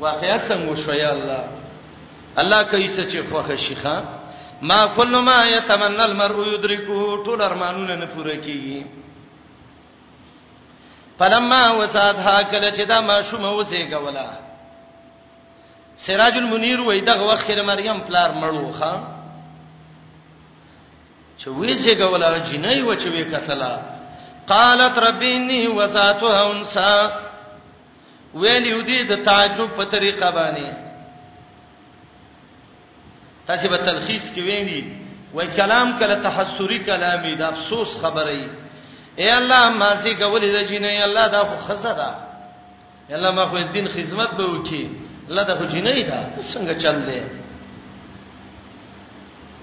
واقعیت 0.06 0.42
څنګه 0.50 0.76
شو 0.86 0.94
یا 1.04 1.10
الله 1.16 1.44
الله 2.42 2.60
کوي 2.72 2.88
څه 2.98 3.02
چې 3.12 3.20
خوخه 3.32 3.56
شيخه 3.66 3.96
ما 4.70 4.80
كل 4.88 5.14
ما 5.30 5.40
يتمنى 5.56 6.02
المرء 6.10 6.38
يدركه 6.54 7.24
ټول 7.26 7.42
ارمانونه 7.50 7.96
نه 7.96 8.06
پوره 8.16 8.36
کیږي 8.46 8.82
فلما 11.20 11.64
وسادها 11.80 12.36
کله 12.44 12.70
چې 12.78 12.88
دا 12.92 13.02
ما 13.02 13.22
شوم 13.22 13.46
وسه 13.46 13.88
غولا 13.98 14.30
سراج 16.04 16.34
المنیر 16.38 16.82
وای 16.82 17.00
دغه 17.02 17.24
وخت 17.34 17.48
کې 17.48 17.60
مریم 17.72 17.98
پلار 18.08 18.30
مړو 18.42 18.68
خان 18.80 19.02
چې 21.40 21.48
وې 21.50 21.74
چې 21.84 21.92
ګولا 22.02 22.32
جنې 22.48 22.78
و 22.84 22.96
چې 23.02 23.10
وې 23.14 23.24
کتله 23.34 23.74
قالت 24.52 24.96
ربيني 25.08 25.68
وذاتها 25.68 26.42
انسا 26.52 26.92
ویل 28.36 28.66
یو 28.68 28.82
دي 28.82 29.04
د 29.04 29.24
تعجب 29.28 29.70
په 29.78 29.84
طریقه 29.84 30.30
باندې 30.32 30.74
تاسو 33.48 33.70
په 33.70 33.78
تلخیص 33.78 34.26
کې 34.36 34.40
ویني 34.42 34.82
وای 35.34 35.48
کلام 35.60 35.98
کله 36.00 36.16
تحسری 36.26 36.80
کلامي 36.90 37.36
د 37.36 37.42
افسوس 37.52 37.96
خبره 38.02 38.32
ای 38.36 38.50
اے 39.18 39.30
الله 39.38 39.64
مازی 39.70 40.16
کولې 40.16 40.50
د 40.54 40.64
جنې 40.70 41.04
الله 41.08 41.28
دا 41.38 41.44
خو 41.44 41.58
خسدا 41.70 42.12
الله 43.12 43.32
ما 43.32 43.46
خو 43.46 43.58
دین 43.74 43.88
خدمت 43.88 44.30
به 44.42 44.46
وکي 44.46 44.84
الله 45.30 45.44
دا 45.44 45.56
خو 45.56 45.66
جنې 45.66 46.00
دا 46.12 46.20
څنګه 46.42 46.78
چل 46.84 47.06
دی 47.08 47.22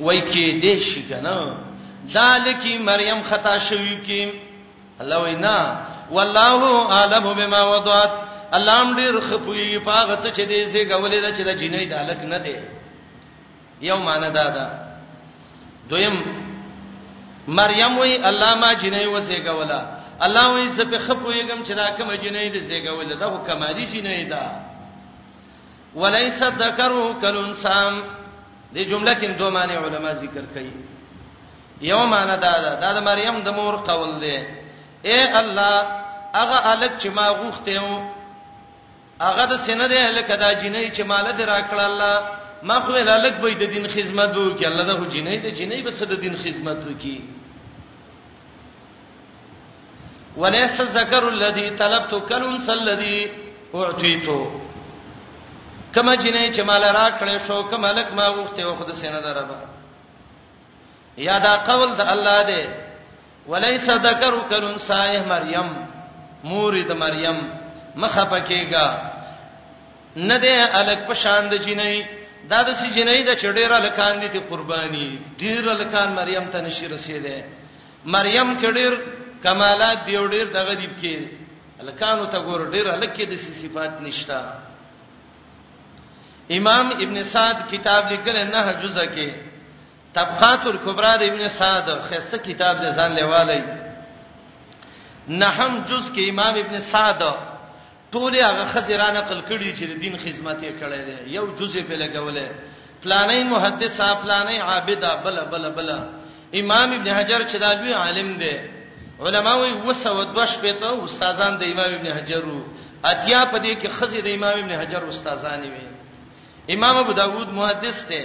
وای 0.00 0.20
کې 0.20 0.62
دې 0.62 0.78
شي 0.88 1.02
کنه 1.12 1.65
دالکی 2.14 2.78
مریم 2.78 3.20
خطا 3.28 3.58
شوی 3.58 3.96
کی 4.06 4.32
الله 5.00 5.16
وینا 5.24 5.76
والله 6.10 6.60
عالم 6.92 7.34
بما 7.34 7.62
وضعت 7.74 8.10
الله 8.52 8.72
ام 8.80 8.96
ډیر 8.96 9.20
خپوی 9.20 9.78
پاغه 9.78 10.16
څه 10.22 10.28
چې 10.36 10.42
دې 10.50 10.68
سي 10.68 10.84
غولې 10.88 11.20
ده 11.20 11.30
چې 11.34 11.42
د 11.42 11.58
جنې 11.60 11.90
دالک 11.90 12.18
نه 12.24 12.36
دی 12.38 12.54
یو 13.80 13.96
معنی 13.96 14.30
دا 14.30 14.44
ده 14.50 14.70
دویم 15.90 16.22
مریم 17.48 17.98
وی 17.98 18.16
الله 18.26 18.58
ما 18.58 18.74
جنې 18.74 19.06
وسه 19.06 19.50
غولا 19.50 19.82
الله 20.20 20.54
وی 20.54 20.68
زه 20.68 20.84
په 20.84 20.98
خپویګم 20.98 21.64
چې 21.64 21.72
دا 21.72 21.90
کوم 21.90 22.16
جنې 22.16 22.52
دې 22.52 22.62
سي 22.68 22.88
غولا 22.88 23.14
دا 23.14 23.26
خو 23.30 23.38
کمالي 23.44 23.86
جنې 23.86 24.28
ده 24.30 24.40
وليس 25.94 26.38
ذکرو 26.44 27.14
کلون 27.20 27.54
سام 27.54 28.02
دې 28.74 28.78
جمله 28.80 29.12
کې 29.14 29.26
دوه 29.38 29.50
معنی 29.50 29.72
علما 29.74 30.12
ذکر 30.14 30.44
کوي 30.54 30.70
یو 31.80 32.06
معنا 32.06 32.36
دا 32.36 32.58
ده 32.58 32.74
دا 32.80 32.92
د 32.92 32.98
مریم 33.08 33.40
د 33.40 33.48
مور 33.58 33.74
قول 33.88 34.10
دی 34.22 34.36
اے 35.08 35.20
الله 35.40 35.74
هغه 36.40 36.58
الک 36.72 36.92
چې 37.02 37.08
ما 37.16 37.26
غوښته 37.40 37.76
و 37.84 37.92
هغه 39.20 39.44
د 39.52 39.54
سینې 39.66 39.86
د 39.92 39.94
الک 40.08 40.28
دا 40.40 40.50
جنې 40.60 40.84
چې 40.96 41.02
مال 41.10 41.26
دې 41.38 41.44
راکړه 41.52 41.80
الله 41.90 42.14
ما 42.62 42.80
خو 42.80 42.92
الک 42.92 43.34
به 43.42 43.50
د 43.60 43.64
دین 43.74 43.86
خدمت 43.94 44.32
وکړي 44.36 44.66
الله 44.70 44.84
د 44.84 45.02
جنې 45.12 45.36
د 45.46 45.48
جنې 45.58 45.78
به 45.84 45.92
د 46.12 46.14
دین 46.24 46.36
خدمت 46.44 46.78
وکړي 46.88 47.16
وليس 50.42 50.80
الذكر 50.80 51.22
الذي 51.28 51.70
طلبت 51.70 52.12
كالانثى 52.28 52.72
الذي 52.72 53.18
اعطيته 53.74 54.40
کما 55.94 56.14
جنې 56.16 56.44
چې 56.54 56.62
مال 56.70 56.82
راکړې 57.00 57.36
شو 57.46 57.58
کما 57.70 57.88
الک 57.90 58.08
ما 58.16 58.26
غوښته 58.36 58.62
و 58.66 58.74
خو 58.76 58.84
د 58.84 58.90
سینې 59.00 59.20
دربا 59.26 59.58
یا 61.16 61.38
دا 61.38 61.56
قول 61.68 61.88
د 61.98 62.00
الله 62.12 62.38
دی 62.50 62.62
ولیس 63.52 63.86
ذکر 64.06 64.34
کلن 64.50 64.78
سایه 64.88 65.20
مریم 65.32 65.68
مور 66.48 66.74
د 66.88 66.92
مریم 67.04 67.38
مخه 68.02 68.24
پکېګا 68.24 68.86
نه 70.30 70.36
دی 70.44 70.52
الک 70.78 71.00
پشان 71.08 71.42
د 71.52 71.54
جنې 71.54 72.04
دا 72.50 72.60
د 72.68 72.68
سې 72.80 72.88
جنې 72.96 73.20
د 73.28 73.32
چډېره 73.42 73.76
لکان 73.86 74.14
دي 74.20 74.28
ته 74.34 74.40
قرباني 74.50 75.08
ډېر 75.42 75.62
لکان 75.82 76.08
مریم 76.20 76.44
ته 76.52 76.60
نشي 76.66 76.86
رسیدې 76.94 77.38
مریم 78.14 78.48
کډېر 78.62 78.92
کمالات 79.44 79.98
دی 80.06 80.14
ډېر 80.30 80.46
دغه 80.58 80.74
دی 80.74 80.88
کې 81.00 81.16
لکانو 81.88 82.24
ته 82.32 82.38
ګور 82.44 82.60
ډېر 82.74 82.86
الکې 82.94 83.24
د 83.24 83.32
صفات 83.62 84.00
نشتا 84.02 84.42
امام 86.58 86.86
ابن 87.04 87.22
سعد 87.32 87.56
کتاب 87.70 88.02
لیکل 88.10 88.36
نه 88.52 88.72
جزء 88.82 89.06
کې 89.14 89.28
طبقات 90.16 90.66
الکبرى 90.66 91.12
د 91.20 91.22
ابن 91.30 91.42
سعد 91.60 91.86
خسته 92.08 92.38
کتاب 92.48 92.74
د 92.84 92.86
ځان 92.96 93.10
لیوالي 93.20 93.60
نحم 95.42 95.72
جز 95.88 96.04
کې 96.14 96.22
امام 96.32 96.54
ابن 96.64 96.74
سعد 96.92 97.22
ټول 98.14 98.32
هغه 98.48 98.64
خزرانه 98.74 99.20
قل 99.30 99.40
کړي 99.48 99.70
چې 99.78 99.84
د 99.90 99.92
دین 100.02 100.14
خدمت 100.24 100.58
یې 100.66 100.72
کړی 100.80 101.00
دی 101.08 101.16
یو 101.36 101.44
جزء 101.58 101.82
په 101.88 101.94
لګولې 102.02 102.46
فلانه 103.02 103.44
محدث 103.50 103.96
صاحب 103.98 104.18
فلانه 104.22 104.62
عابد 104.68 105.04
بل 105.24 105.36
بل 105.52 105.70
بل 105.80 105.90
امام 106.60 106.90
ابن 106.98 107.08
حجر 107.18 107.40
چې 107.50 107.56
دا 107.64 107.74
دوی 107.82 107.92
عالم 108.04 108.32
دی 108.44 108.54
علماوی 109.26 109.70
وسو 109.90 110.22
دوش 110.38 110.52
په 110.64 110.72
ته 110.80 111.04
استادان 111.04 111.52
د 111.58 111.62
امام 111.72 111.94
ابن 111.98 112.08
حجرو 112.16 112.58
اتیا 113.04 113.44
په 113.52 113.58
دې 113.58 113.74
کې 113.80 113.90
خزې 114.00 114.20
د 114.26 114.28
امام 114.38 114.58
ابن 114.64 114.72
حجر 114.80 115.02
استادان 115.08 115.60
وي 115.74 115.86
امام 116.74 116.96
ابو 117.04 117.12
داوود 117.12 117.48
محدث 117.60 117.98
دی 118.10 118.24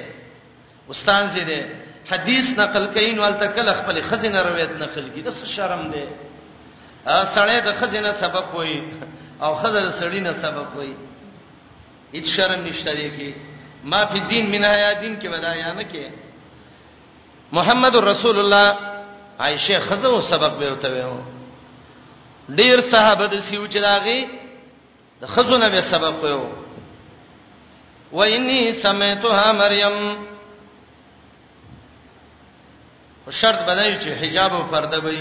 استاد 0.89 1.27
سي 1.29 1.43
دي 1.45 1.61
حدیث 2.11 2.57
نقل 2.59 2.85
کین 2.93 3.19
ول 3.19 3.37
تکل 3.39 3.67
خپل 3.73 3.99
خزینه 4.09 4.41
روایت 4.41 4.71
نقل 4.81 5.09
کی 5.15 5.21
د 5.21 5.29
شرم 5.55 5.81
دی 5.93 6.05
سړی 7.05 7.61
د 7.65 7.71
خزینه 7.81 8.11
سبب 8.21 8.55
وای 8.55 8.77
او 9.43 9.51
خزر 9.61 9.83
سړی 9.91 10.19
نه 10.27 10.31
سبب 10.41 10.67
وای 10.77 10.93
هیڅ 12.13 12.25
شرم 12.35 12.61
نشته 12.67 12.93
دی 12.99 13.09
کی 13.17 13.29
ما 13.91 14.05
فی 14.13 14.19
دین 14.31 14.45
من 14.53 14.65
حیا 14.65 14.91
دین 15.01 15.13
کې 15.21 15.25
ودا 15.33 15.53
یا 15.55 15.73
نه 15.73 15.83
کې 15.83 16.03
محمد 17.57 17.95
رسول 17.95 18.39
الله 18.39 18.75
عائشه 19.45 19.79
خزو 19.89 20.21
سبب 20.31 20.59
به 20.59 20.71
وته 20.71 21.05
و 21.05 21.21
ډیر 22.59 22.81
صحابه 22.89 23.25
د 23.35 23.39
سیو 23.47 23.67
چراغي 23.75 24.19
د 25.21 25.25
خزو 25.35 25.57
نه 25.63 25.69
به 25.69 25.81
سبب 25.93 26.23
وو 26.23 26.49
و 28.19 28.21
انی 28.21 28.71
سمعتها 28.83 29.51
مریم 29.63 29.97
شرط 33.31 33.59
بدایي 33.69 33.95
چې 33.99 34.09
حجاب 34.21 34.53
او 34.53 34.63
پرده 34.71 34.99
وي 35.05 35.19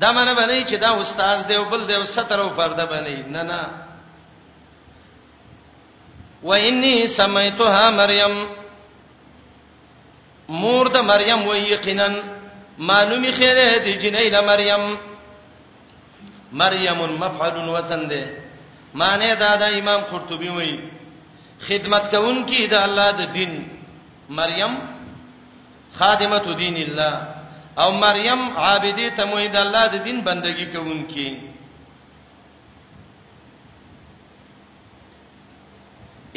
دا 0.00 0.12
معنی 0.12 0.34
باندې 0.34 0.64
چې 0.70 0.76
دا 0.82 0.90
استاد 1.00 1.48
دی 1.48 1.54
او 1.56 1.64
بل 1.64 1.86
دی 1.88 1.94
او 1.94 2.04
ستر 2.04 2.38
او 2.40 2.48
پرده 2.50 2.84
باندې 2.86 3.26
نه 3.34 3.42
نه 3.42 3.60
و 6.42 6.52
انی 6.52 7.06
سمیتها 7.06 7.90
مریم 7.90 8.44
مور 10.48 10.86
د 10.88 10.96
مریم 10.96 11.48
و 11.48 11.54
یقینا 11.54 12.06
معلومی 12.78 13.32
خیره 13.32 13.78
دی 13.84 13.94
جنې 14.02 14.26
د 14.34 14.44
مریم 14.50 14.94
مریم 16.52 17.00
مفعل 17.22 17.56
وزن 17.68 18.08
دی 18.10 18.22
معنی 18.94 19.34
دا 19.34 19.56
د 19.56 19.62
امام 19.78 20.00
قرطبي 20.10 20.48
وایي 20.48 20.76
خدمت 21.66 22.04
کوونکی 22.14 22.66
د 22.66 22.74
الله 22.74 23.10
د 23.10 23.32
دین 23.32 23.52
مریم 24.30 24.76
خادمت 25.98 26.46
دین 26.62 26.76
الله 26.82 27.14
او 27.84 27.90
مریم 28.04 28.40
عابده 28.56 29.08
ته 29.16 29.24
موید 29.30 29.56
الله 29.56 29.84
د 29.94 29.96
دین 30.06 30.18
بندگی 30.28 30.66
کوونکی 30.74 31.28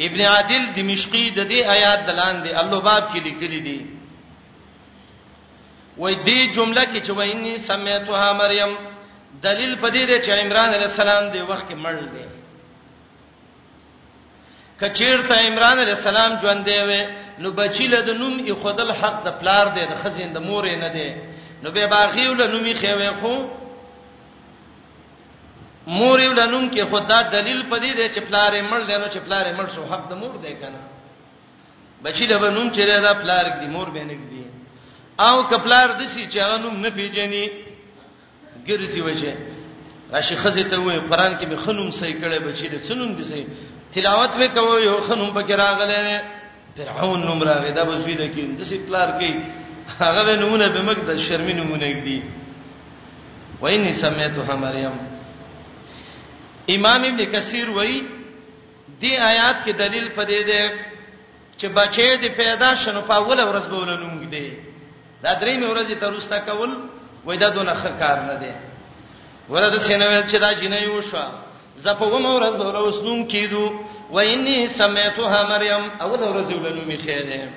ابن 0.06 0.20
عادل 0.26 0.62
دمشقی 0.76 1.24
د 1.30 1.40
دې 1.50 1.60
آیات 1.76 2.00
دلان 2.08 2.34
دی 2.44 2.50
الله 2.60 2.78
باب 2.88 3.04
کې 3.12 3.20
لیکلي 3.26 3.60
دي 3.66 3.80
وای 5.98 6.14
دې 6.14 6.54
جمله 6.56 6.84
کې 6.86 7.00
چې 7.06 7.12
ویني 7.18 7.58
سمیتها 7.58 8.32
مریم 8.42 8.72
دلیل 9.46 9.74
پدې 9.82 10.02
دی 10.08 10.16
چې 10.24 10.30
عمران 10.42 10.70
علی 10.74 10.84
السلام 10.90 11.24
دی 11.32 11.40
وخت 11.40 11.68
کې 11.70 11.74
مړ 11.74 11.96
دی 12.14 12.26
کچیر 14.80 15.18
ته 15.28 15.34
عمران 15.48 15.78
علی 15.78 15.90
السلام 15.98 16.30
ژوند 16.40 16.64
دی 16.64 16.76
وې 16.88 17.02
نو 17.38 17.50
بچی 17.58 17.86
له 17.88 18.00
د 18.08 18.10
نوم 18.20 18.34
یې 18.46 18.54
خدل 18.62 18.90
حق 19.00 19.16
د 19.26 19.30
پلار 19.40 19.66
دی 19.74 19.80
د 19.90 19.94
خزین 20.02 20.30
د 20.32 20.38
مورې 20.48 20.74
نه 20.84 20.88
دی 20.96 21.10
نو 21.62 21.70
به 21.74 21.86
باغی 21.86 22.28
ول 22.28 22.42
نومي 22.54 22.74
خوي 22.80 23.10
خو 23.20 23.34
مور 25.86 26.20
یو 26.20 26.32
لنوم 26.32 26.70
کې 26.70 26.84
خدا 26.90 27.18
دلیل 27.22 27.62
پدې 27.70 27.92
دی 27.98 28.06
چې 28.14 28.18
پلارې 28.28 28.60
مړ 28.70 28.80
دی 28.88 28.96
نو 29.02 29.06
چې 29.14 29.18
پلارې 29.26 29.52
مړ 29.58 29.66
شو 29.74 29.82
حق 29.90 30.04
د 30.10 30.14
مور 30.22 30.34
دی 30.44 30.54
کنه 30.62 30.80
بچی 32.04 32.26
له 32.26 32.50
نوم 32.50 32.68
چې 32.72 32.86
دا 33.06 33.12
پلار 33.24 33.44
دی 33.60 33.66
مور 33.74 33.88
به 33.90 34.04
نه 34.10 34.14
دی 34.30 34.44
او 35.26 35.36
کپلار 35.50 35.88
دسی 35.98 36.24
چې 36.30 36.38
هغه 36.44 36.56
نوم 36.64 36.74
نه 36.80 36.90
پیژني 36.96 37.44
ګرځي 38.68 39.00
وجه 39.06 39.34
راشي 40.12 40.36
خزه 40.42 40.62
ته 40.70 40.76
وې 40.76 40.96
قران 41.10 41.32
کې 41.38 41.44
به 41.46 41.56
خنوم 41.64 41.90
صحیح 41.90 42.16
کړي 42.22 42.38
بچی 42.46 42.68
له 42.68 42.78
سنوم 42.88 43.14
دي 43.16 43.24
صحیح 43.24 43.46
تلاوت 43.94 44.30
وکوي 44.40 44.82
یو 44.82 45.00
خنوم 45.08 45.30
پکې 45.34 45.52
راغله 45.52 46.22
فرعون 46.76 47.20
نوم 47.26 47.42
راغی 47.42 47.70
دا 47.72 47.84
به 47.84 47.98
زوی 47.98 48.14
د 48.14 48.24
کې 48.34 48.44
د 48.58 48.62
سی 48.70 48.76
پلار 48.86 49.08
کې 49.20 49.30
هغه 50.00 50.36
نمونه 50.42 50.68
به 50.74 50.80
مګ 50.88 50.98
د 51.08 51.10
شرمې 51.26 51.52
نمونه 51.60 51.86
دي 52.06 52.22
ویني 53.62 53.92
سمیتها 54.02 54.54
مریم 54.64 54.94
امام 56.74 57.02
ابن 57.10 57.24
کثیر 57.34 57.68
وای 57.76 57.94
دی 59.00 59.12
آیات 59.30 59.56
کې 59.66 59.70
دلیل 59.82 60.08
پدې 60.18 60.40
ده 60.46 60.72
چې 61.58 61.66
بچې 61.66 62.22
دې 62.22 62.28
پیدا 62.42 62.74
شنو 62.82 63.00
په 63.08 63.14
اول 63.20 63.38
ورځ 63.44 63.66
به 63.70 63.76
ولنوم 63.78 64.24
دي 64.34 64.50
دا 65.22 65.32
درې 65.34 65.54
مې 65.60 65.66
ورځې 65.70 65.94
ته 66.00 66.06
روستا 66.10 66.38
کول 66.38 66.70
وای 67.24 67.36
دا 67.38 67.48
دونه 67.48 67.72
ښه 67.82 67.90
کار 68.00 68.18
نه 68.30 68.34
دی 68.42 68.52
ورته 69.48 69.78
سينوي 69.86 70.20
چې 70.22 70.36
دا 70.40 70.54
جنې 70.54 70.86
وشو 70.88 71.30
زپوم 71.84 72.24
ورځ 72.26 72.56
به 72.58 72.66
ولوسنوم 72.66 73.26
کیدو 73.32 73.66
و 74.10 74.16
انی 74.18 74.68
سمیتها 74.68 75.40
مریم 75.52 75.84
اول 76.00 76.18
ورځ 76.20 76.50
ولنو 76.54 76.84
می 76.86 76.96
خیره 76.96 77.48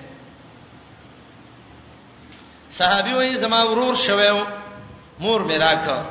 صحابي 2.69 3.13
وې 3.13 3.37
زما 3.37 3.63
ورور 3.65 3.95
شوو 3.95 4.35
مور 5.19 5.41
میرا 5.43 5.73
کا 5.85 6.03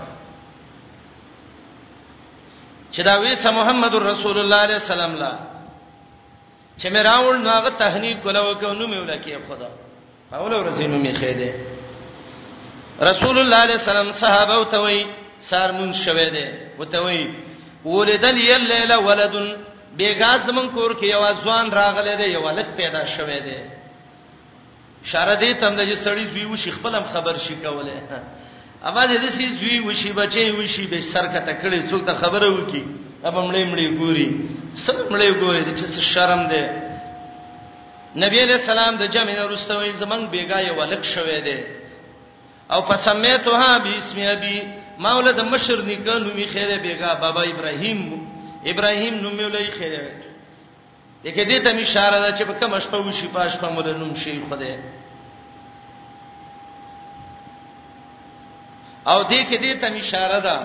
چې 2.93 3.01
دا 3.03 3.21
وې 3.21 3.35
س 3.35 3.47
محمد 3.47 3.95
رسول 3.95 4.39
الله 4.39 4.57
عليه 4.57 4.75
السلام 4.77 5.15
لا 5.17 5.33
چې 6.81 6.87
میرا 6.93 7.15
ول 7.21 7.43
ناغه 7.43 7.71
تهنیب 7.79 8.23
کولو 8.23 8.55
کونو 8.55 8.87
می 8.87 8.97
ولکه 8.99 9.39
خدا 9.49 9.69
اول 10.33 10.53
ورځ 10.53 10.81
نو 10.81 10.99
می 10.99 11.13
خیره 11.13 11.51
رسول 13.03 13.39
الله 13.39 13.57
عليه 13.57 13.75
السلام 13.75 14.13
صحابه 14.13 14.57
وتوي 14.59 15.07
سار 15.41 15.73
مون 15.73 15.93
شوه 15.93 16.29
دي 16.29 16.47
وتوي 16.79 17.29
ولدل 17.85 18.37
یلیل 18.39 18.93
ولدن 18.93 19.66
بیګا 19.97 20.33
زمون 20.47 20.67
کور 20.77 20.93
کې 21.01 21.07
یو 21.17 21.23
ځوان 21.43 21.67
راغلی 21.81 22.15
دی 22.21 22.27
یو 22.37 22.43
ولک 22.47 22.69
پیدا 22.81 23.03
شوه 23.17 23.39
دی 23.47 23.59
شاره 25.11 25.35
دې 25.43 25.61
تم 25.61 25.75
د 25.79 25.81
سړی 26.05 26.25
زوی 26.33 26.45
و 26.53 26.57
شي 26.63 26.71
خپلم 26.77 27.05
خبر 27.13 27.35
شي 27.45 27.55
کوله 27.65 27.97
اما 28.89 29.03
دې 29.07 29.29
سې 29.37 29.47
زوی 29.61 29.79
و 29.81 29.93
شي 30.01 30.13
بچي 30.19 30.51
و 30.51 30.67
شي 30.75 30.87
به 30.93 31.01
سر 31.13 31.27
کته 31.35 31.53
کړي 31.63 31.81
څوک 31.91 32.03
ته 32.09 32.15
خبره 32.23 32.49
وکي 32.59 32.83
اب 33.25 33.35
مړې 33.35 33.65
مړې 33.73 33.89
ګوري 34.01 34.29
سم 34.85 34.97
مړې 35.11 35.31
ګوري 35.41 35.63
چې 35.79 36.01
شرم 36.13 36.43
دی 36.53 36.65
نبی 38.25 38.39
علیہ 38.43 38.55
السلام 38.61 38.97
د 39.03 39.13
جمع 39.17 39.35
نورستوي 39.41 39.93
زمون 40.05 40.27
بیګا 40.37 40.59
یو 40.69 40.75
ولک 40.81 41.05
شوه 41.15 41.41
دی 41.49 41.59
او 42.73 42.81
فسمیتها 42.91 43.73
باسم 43.89 44.19
ابي 44.35 44.57
مولد 45.05 45.39
مشر 45.53 45.83
نکانو 45.91 46.33
می 46.39 46.47
خیره 46.53 46.77
بیګا 46.87 47.11
بابا 47.21 47.43
ابراهيم 47.53 48.01
ابراهیم 48.67 49.15
نوم 49.15 49.35
ولې 49.39 49.71
خیره 49.79 50.07
دغه 51.25 51.45
دې 51.51 51.59
ته 51.65 51.71
اشاره 51.71 52.21
ده 52.25 52.31
چې 52.37 52.43
په 52.49 52.53
کوم 52.61 52.81
شپه 52.81 52.99
وشي 52.99 53.29
پاش 53.37 53.57
په 53.63 53.69
مول 53.75 53.91
نوم 53.99 54.15
شي 54.23 54.41
خدای 54.51 54.73
او 59.13 59.19
دې 59.23 59.43
کې 59.49 59.57
دې 59.65 59.73
ته 59.81 59.89
اشاره 60.01 60.41
ده 60.41 60.57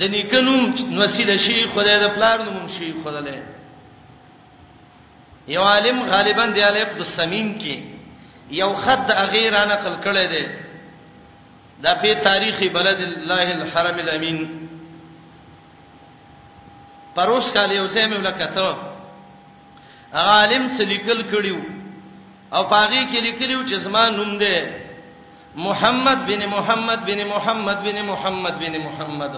د 0.00 0.10
نیکنوم 0.14 0.62
وسیله 1.02 1.36
شي 1.46 1.58
خدای 1.74 1.96
د 2.04 2.08
پلار 2.16 2.38
نوم 2.50 2.66
شي 2.78 2.94
خدای 3.04 3.38
یو 5.48 5.62
عالم 5.72 6.02
غالبا 6.12 6.44
دی 6.54 6.62
الف 6.62 6.88
د 7.00 7.10
سمین 7.16 7.48
کې 7.60 7.80
یو 8.60 8.72
خط 8.82 9.04
د 9.10 9.20
غیر 9.34 9.54
نقل 9.72 9.94
کړی 10.06 10.26
دی 10.34 10.46
دا 11.82 11.94
په 12.02 12.14
تاریخ 12.28 12.58
بلد 12.78 13.00
الله 13.08 13.52
الحرم 13.58 13.98
الامین 14.04 14.40
پروس 17.14 17.52
کال 17.52 17.72
یو 17.72 17.86
ځای 17.94 18.06
مې 18.08 18.16
ولکته 18.18 18.68
عالم 20.26 20.68
سلیکل 20.76 21.22
کړیو 21.32 21.60
او 22.54 22.62
پاغي 22.72 23.00
کې 23.10 23.20
لیکلیو 23.26 23.62
چې 23.68 23.74
زما 23.86 24.08
نوم 24.18 24.36
دی 24.42 24.54
محمد 25.66 26.18
بن 26.28 26.44
محمد 26.52 27.00
بن 27.08 27.22
محمد 27.32 27.80
بن 27.86 27.98
محمد 28.10 28.58
بن 28.60 28.78
محمد 28.84 29.34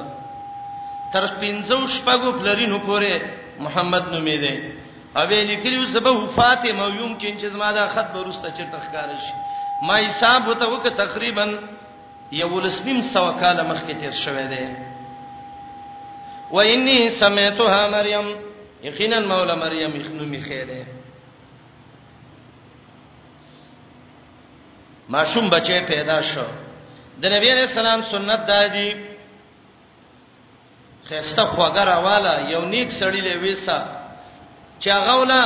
تر 1.15 1.27
پنځو 1.41 1.79
شپږو 1.95 2.31
پلرینو 2.41 2.79
پورې 2.79 3.23
محمد 3.65 4.03
نومې 4.03 4.39
دی 4.45 4.75
اوبې 5.17 5.45
لیکلیو 5.51 5.87
سبا 5.93 6.11
وفات 6.19 6.67
مویوم 6.67 7.17
کې 7.19 7.41
چې 7.41 7.47
زما 7.55 7.73
دا 7.79 7.87
خط 7.95 8.13
برسته 8.17 8.51
چرته 8.51 8.79
ښکار 8.85 9.17
شي 9.19 9.35
ما 9.89 9.97
حساب 10.07 10.49
وته 10.49 10.67
وک 10.73 10.89
تقریبا 10.97 11.47
یو 12.43 12.61
لسنیم 12.61 13.01
سو 13.13 13.25
کال 13.41 13.57
مخکې 13.67 13.93
تیر 14.01 14.13
شوه 14.23 14.43
دی 14.51 14.65
و 16.51 16.57
انی 16.57 17.11
سمعتها 17.11 17.91
مریم 17.91 18.25
یقینا 18.83 19.21
مولا 19.21 19.55
مریم 19.57 19.93
اخنو 20.01 20.25
می 20.25 20.41
خیره 20.41 20.87
ماشوم 25.09 25.51
بچی 25.51 25.81
پیدا 25.81 26.23
شو 26.23 26.47
د 27.23 27.27
نبی 27.27 27.49
علیہ 27.51 27.67
السلام 27.69 28.01
سنت 28.11 28.47
دادی 28.49 28.89
خسته 31.09 31.43
خوګر 31.55 31.89
والا 32.05 32.35
یو 32.53 32.63
نیک 32.73 32.89
سړی 33.01 33.21
له 33.27 33.35
ویسا 33.43 33.79
چا 34.79 34.95
غولا 35.07 35.43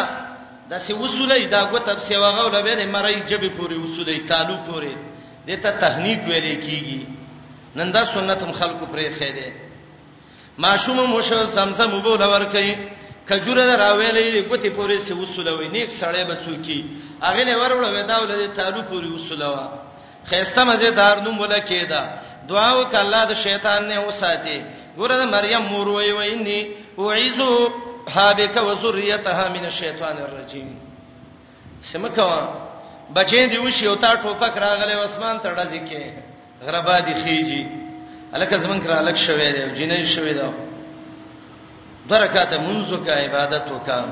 د 0.71 0.79
سی 0.79 0.93
وصولې 0.93 1.43
دا 1.55 1.61
غوتب 1.65 1.99
سی 2.01 2.17
وغولا 2.17 2.63
به 2.63 2.85
مړی 2.93 3.29
جبې 3.31 3.51
پوری 3.57 3.75
وصولې 3.79 4.29
تالو 4.29 4.57
پوری 4.67 4.97
دته 5.47 5.71
تهنیک 5.73 6.21
ویلې 6.29 6.57
کیږي 6.67 7.07
نن 7.77 7.93
دا 7.93 8.03
سنت 8.15 8.43
هم 8.43 8.53
خلکو 8.53 8.87
پرې 8.87 9.09
خېده 9.19 9.49
ماشوم 10.59 10.99
مو 11.11 11.21
شو 11.23 11.45
زمزم 11.55 11.95
وبول 11.95 12.23
ورکي 12.23 12.75
کجوره 13.29 13.77
راویلې 13.77 14.49
ګوتی 14.49 14.71
پورې 14.71 14.99
سی 15.07 15.13
وسولوي 15.19 15.69
نیک 15.75 15.91
سړی 15.91 16.25
به 16.25 16.35
څوکي 16.35 16.87
اغه 17.29 17.45
نه 17.49 17.55
ورول 17.61 17.85
ودا 17.93 18.17
ولې 18.21 18.57
تعالو 18.59 18.83
پورې 18.83 19.07
وسولوا 19.15 19.69
خيسته 20.31 20.65
مزیدار 20.71 21.21
نوم 21.27 21.41
ولا 21.41 21.61
کېدا 21.71 22.03
دعا 22.51 22.71
وک 22.79 22.95
الله 23.01 23.25
د 23.31 23.35
شیطان 23.43 23.89
نه 23.91 24.03
وساتي 24.09 24.57
ګوره 24.99 25.25
مریم 25.35 25.63
مور 25.75 25.89
وای 25.99 26.11
ویني 26.19 26.59
وعذو 26.99 27.51
حابک 28.17 28.57
وذریتها 28.67 29.49
من 29.55 29.65
الشیطان 29.71 30.17
الرجیم 30.25 30.75
سمکوا 31.93 32.43
بچې 33.15 33.51
دی 33.55 33.59
وشي 33.65 33.87
او 33.87 33.95
تا 34.03 34.13
ټوپک 34.27 34.59
راغله 34.67 34.99
اسمان 35.07 35.41
ته 35.47 35.55
ډځی 35.55 35.81
کې 35.91 36.23
غربا 36.69 36.99
دی 37.09 37.15
خيږي 37.23 37.65
الکه 38.35 38.59
زمون 38.59 38.81
کرا 38.81 38.99
الک 38.99 39.17
شوي 39.19 39.51
دی 39.53 39.63
جنې 39.63 40.07
شوي 40.17 40.33
دی 40.35 40.49
برکات 42.09 42.53
منځو 42.61 43.07
کا 43.07 43.15
عبادت 43.19 43.73
وکا 43.73 44.05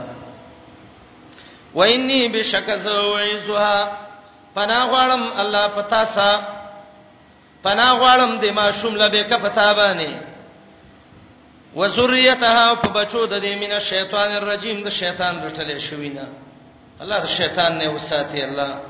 وإني 1.75 2.29
بشک 2.29 2.71
زوعزها 2.85 3.99
پنا 4.55 4.79
غړم 4.93 5.41
الله 5.41 5.67
پتا 5.69 6.05
سا 6.05 6.29
پنا 7.63 7.89
غړم 7.93 8.41
د 8.43 8.47
ما 8.47 8.73
شمله 8.73 9.09
به 9.09 9.23
ک 9.23 9.33
پتا 9.41 9.75
باندې 9.75 10.11
وذریتها 11.77 12.75
په 12.75 12.89
بچو 12.89 13.27
د 13.27 13.41
دې 13.43 13.57
مینه 13.59 13.79
شیطان 13.81 14.33
الرجیم 14.33 14.83
د 14.83 14.89
شیطان 14.91 15.43
رټلې 15.51 15.79
شوینه 15.79 16.29
الله 17.01 17.19
د 17.19 17.27
شیطان 17.27 17.79
نه 17.79 17.89
وساتي 17.91 18.43
الله 18.43 18.81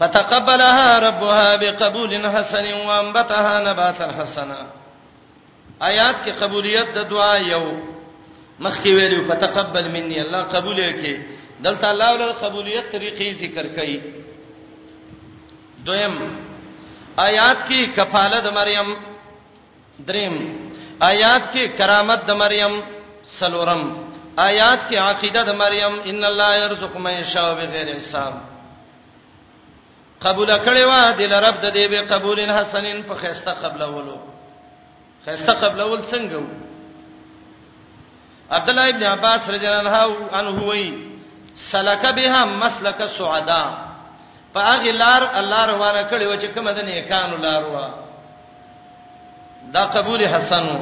فتقبلها 0.00 0.98
ربها 0.98 1.56
بقبول 1.56 2.12
حسن 2.34 2.66
وانبتها 2.88 3.54
نباتا 3.66 4.08
حسنا 4.18 4.60
آیات 5.90 6.16
کې 6.24 6.30
قبولیت 6.42 6.88
د 6.98 7.08
دعا 7.10 7.34
یو 7.36 7.64
مخکې 8.60 8.86
ویلو 8.96 9.20
فتقبل 9.28 9.88
مني 9.94 10.20
الله 10.22 10.42
قبول 10.42 10.76
یې 10.78 11.18
دلته 11.66 11.90
الله 11.90 12.12
ول 12.12 12.32
قبولیت 12.42 12.92
طریقې 12.92 13.28
ذکر 13.42 13.66
کړي 13.76 14.00
دویم 15.86 16.14
آیات 17.26 17.58
کې 17.68 17.96
کفاله 17.96 18.38
د 18.46 18.48
مریم 18.58 18.94
دریم 20.08 20.34
آیات 21.02 21.52
کې 21.54 21.78
کرامت 21.78 22.24
د 22.26 22.30
مریم 22.42 22.74
سلورم 23.38 23.82
آیات 24.38 24.80
کې 24.90 24.96
عقیده 24.96 25.42
د 25.50 25.54
مریم 25.62 25.94
ان 26.10 26.24
الله 26.30 26.50
يرزق 26.62 26.96
من 27.06 27.14
يشاء 27.22 27.52
بغیر 27.60 27.96
حساب 27.98 28.34
قبول 30.20 30.48
کړي 30.58 30.84
وا 30.86 31.10
د 31.18 31.34
رب 31.46 31.56
د 31.62 31.66
دې 31.74 31.84
به 31.92 32.00
قبول 32.16 32.38
حسنین 32.56 33.02
په 33.02 33.14
خيسته 33.14 33.52
قبلولو 33.62 34.18
خيسته 35.26 35.52
قبلول 35.52 36.00
څنګه 36.12 36.36
وو 36.36 36.50
عبد 38.50 38.68
الله 38.68 38.88
ابن 38.88 39.02
عباس 39.02 39.42
رضی 39.50 39.66
الله 39.68 40.16
عنه 40.32 40.50
وی 40.70 41.14
سلک 41.70 42.02
بها 42.16 42.44
مسلک 42.44 43.00
السعداء 43.02 43.68
په 44.54 44.60
هغه 44.60 44.92
لار 45.02 45.22
الله 45.40 45.66
روانه 45.66 46.02
کړي 46.10 46.24
و 46.26 46.36
چې 46.38 46.46
کوم 46.54 46.68
د 46.70 46.80
نیکانو 46.88 47.36
لار 47.36 47.64
وا 47.64 47.88
دا 49.74 49.84
قبول 49.84 50.24
حسنو 50.28 50.78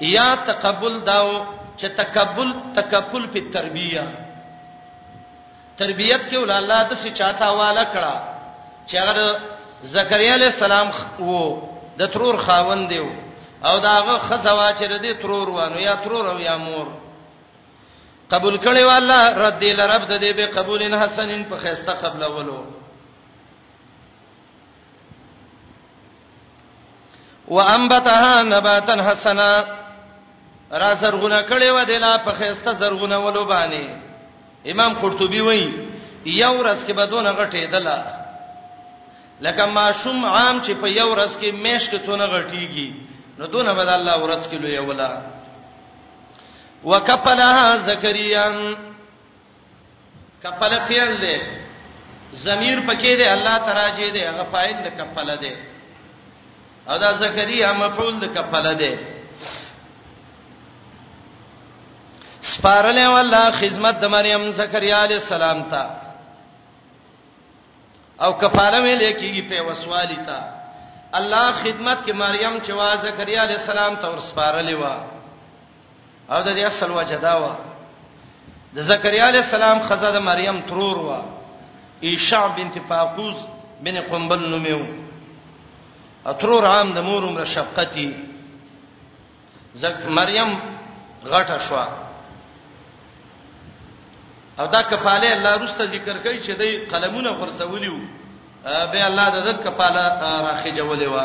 یا 0.00 0.34
تقبل 0.46 1.00
داو 1.04 1.30
چې 1.78 1.86
تکبل 1.96 2.52
تکفل 2.76 3.26
په 3.32 3.40
تربیه 3.52 4.06
تربيت 5.82 6.22
کې 6.30 6.36
ول 6.36 6.50
الله 6.50 6.82
د 6.82 6.92
څه 7.02 7.10
چاته 7.18 7.44
حواله 7.44 7.84
کړه 7.94 8.14
چې 8.88 8.94
هغه 8.96 9.40
زکریا 9.96 10.34
علی 10.38 10.44
السلام 10.54 10.88
وو 11.18 11.58
د 11.98 12.06
ترور 12.14 12.36
خاوند 12.44 12.84
دی 12.90 12.98
او 13.68 13.74
داغه 13.80 14.18
خزوا 14.18 14.68
چې 14.78 14.82
ردی 14.92 15.12
ترور 15.22 15.48
وانه 15.50 15.80
یا 15.86 15.94
ترور 16.04 16.24
او 16.32 16.38
یا 16.40 16.56
مور 16.66 16.86
قبول 18.30 18.56
کړي 18.60 18.84
والله 18.90 19.22
رد 19.44 19.58
دی 19.62 19.72
لرب 19.80 20.02
د 20.12 20.14
دې 20.22 20.30
به 20.38 20.46
قبول 20.46 20.82
حسنین 20.98 21.44
په 21.50 21.56
خيسته 21.58 21.92
قبل 22.02 22.22
اولو 22.22 22.60
وانبتها 27.48 28.42
نباتا 28.42 29.10
حسنا 29.12 29.64
را 30.70 30.94
زرغونه 30.94 31.42
کړي 31.42 31.66
و 31.70 31.84
دلا 31.84 32.18
په 32.18 32.32
خيسته 32.32 32.72
زرغونه 32.74 33.18
ولوبانه 33.18 34.11
امام 34.70 34.92
قرطبي 35.02 35.40
وایي 35.40 35.66
یو 36.26 36.52
ورځ 36.60 36.84
کې 36.86 36.92
بدون 37.00 37.26
غټې 37.26 37.62
دلا 37.72 38.00
لکه 39.44 39.62
ماشوم 39.66 40.24
عام 40.26 40.60
چې 40.62 40.72
په 40.80 40.86
یو 40.98 41.08
ورځ 41.12 41.32
کې 41.40 41.48
مېش 41.52 41.82
کې 41.90 41.98
څونه 42.06 42.24
غټيږي 42.34 42.88
نو 43.38 43.46
دونه 43.46 43.72
بد 43.74 43.88
الله 43.88 44.16
ورځ 44.24 44.42
کې 44.50 44.56
لوی 44.62 44.78
ولا 44.78 45.12
وکفلها 46.84 47.76
زکریا 47.86 48.46
کفل 50.42 50.72
فعل 50.88 51.12
دی 51.22 51.38
ضمیر 52.44 52.78
پکې 52.88 53.12
دی 53.18 53.24
الله 53.28 53.56
تراجه 53.68 54.08
دی 54.14 54.20
هغه 54.28 54.44
فاعل 54.52 54.76
د 54.86 54.88
کفل 54.98 55.28
دی 55.42 55.52
او 56.88 56.98
دا 56.98 57.12
زکریا 57.24 57.72
مفعول 57.72 58.14
د 58.20 58.24
کفل 58.36 58.66
دی 58.78 58.94
سپارلې 62.42 63.06
والله 63.14 63.50
خدمت 63.60 63.98
د 64.00 64.04
مریم 64.10 64.50
زکریا 64.58 65.02
علی 65.04 65.14
السلام 65.14 65.62
ته 65.70 65.82
او 68.24 68.32
کفاره 68.42 68.80
ویلې 68.82 69.12
کیږي 69.20 69.42
په 69.50 69.62
وسوالی 69.68 70.16
ته 70.26 70.38
الله 71.18 71.52
خدمت 71.62 71.98
کې 72.06 72.12
مریم 72.12 72.58
چې 72.62 72.70
وا 72.72 72.94
زکریا 73.02 73.42
علی 73.42 73.54
السلام 73.54 73.96
ته 73.96 74.08
ورسپارلې 74.10 74.72
و 74.72 74.82
او 76.34 76.42
د 76.42 76.54
دې 76.56 76.60
اصل 76.64 76.90
وجدا 76.90 77.36
و 77.38 77.48
د 78.74 78.78
زکریا 78.90 79.26
علی 79.28 79.38
السلام 79.38 79.78
خزه 79.88 80.10
د 80.12 80.16
مریم 80.30 80.60
ترور 80.60 80.98
و 80.98 81.16
ایشع 82.00 82.46
بنت 82.56 82.78
فاقوس 82.88 83.36
بن 83.84 84.00
قنبل 84.10 84.48
نومو 84.48 84.82
اترور 86.26 86.64
عام 86.66 86.92
د 86.92 86.98
مور 87.06 87.22
عمر 87.26 87.44
شفقتی 87.44 88.12
زک 89.74 90.06
مریم 90.08 90.56
غټه 91.24 91.58
شوه 91.68 91.86
او 94.60 94.66
دا 94.66 94.82
کفاله 94.82 95.32
الله 95.32 95.56
رسته 95.56 95.86
ذکر 95.86 96.18
کوي 96.18 96.40
چې 96.40 96.50
دای 96.58 96.76
قلمونه 96.86 97.30
غرسولی 97.30 97.88
وو 97.88 98.00
به 98.64 99.06
الله 99.06 99.30
د 99.30 99.34
ذکر 99.44 99.70
کفاله 99.70 100.02
راخجولې 100.20 101.06
و 101.06 101.16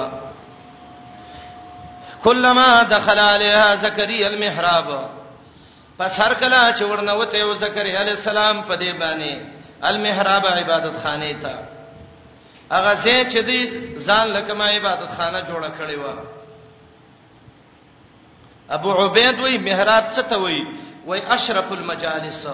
کلمہ 2.24 2.84
دخل 2.90 3.20
علیها 3.20 3.76
زکریا 3.76 4.28
المحراب 4.28 4.88
پس 6.00 6.12
هر 6.20 6.34
کله 6.34 6.74
چې 6.74 6.82
ورنوته 6.82 7.38
یو 7.38 7.54
زکریا 7.54 8.00
علی 8.02 8.10
السلام 8.10 8.62
په 8.62 8.76
دې 8.78 8.96
باندې 9.00 9.38
المحراب 9.86 10.46
عبادت 10.46 11.04
خانه 11.04 11.34
ته 11.42 11.56
هغه 12.72 12.94
ځای 13.04 13.26
چې 13.32 13.38
دی 13.38 13.96
ځان 14.08 14.28
لکه 14.28 14.54
ما 14.54 14.66
عبادت 14.66 15.12
خانه 15.18 15.42
جوړه 15.42 15.70
کړې 15.82 15.98
و 15.98 16.04
ابو 18.70 18.94
عبید 19.06 19.40
وی 19.40 19.58
محراب 19.58 20.04
څه 20.16 20.20
ته 20.30 20.38
وی 20.42 20.66
وی 21.06 21.22
اشرف 21.32 21.72
المجالس 21.72 22.48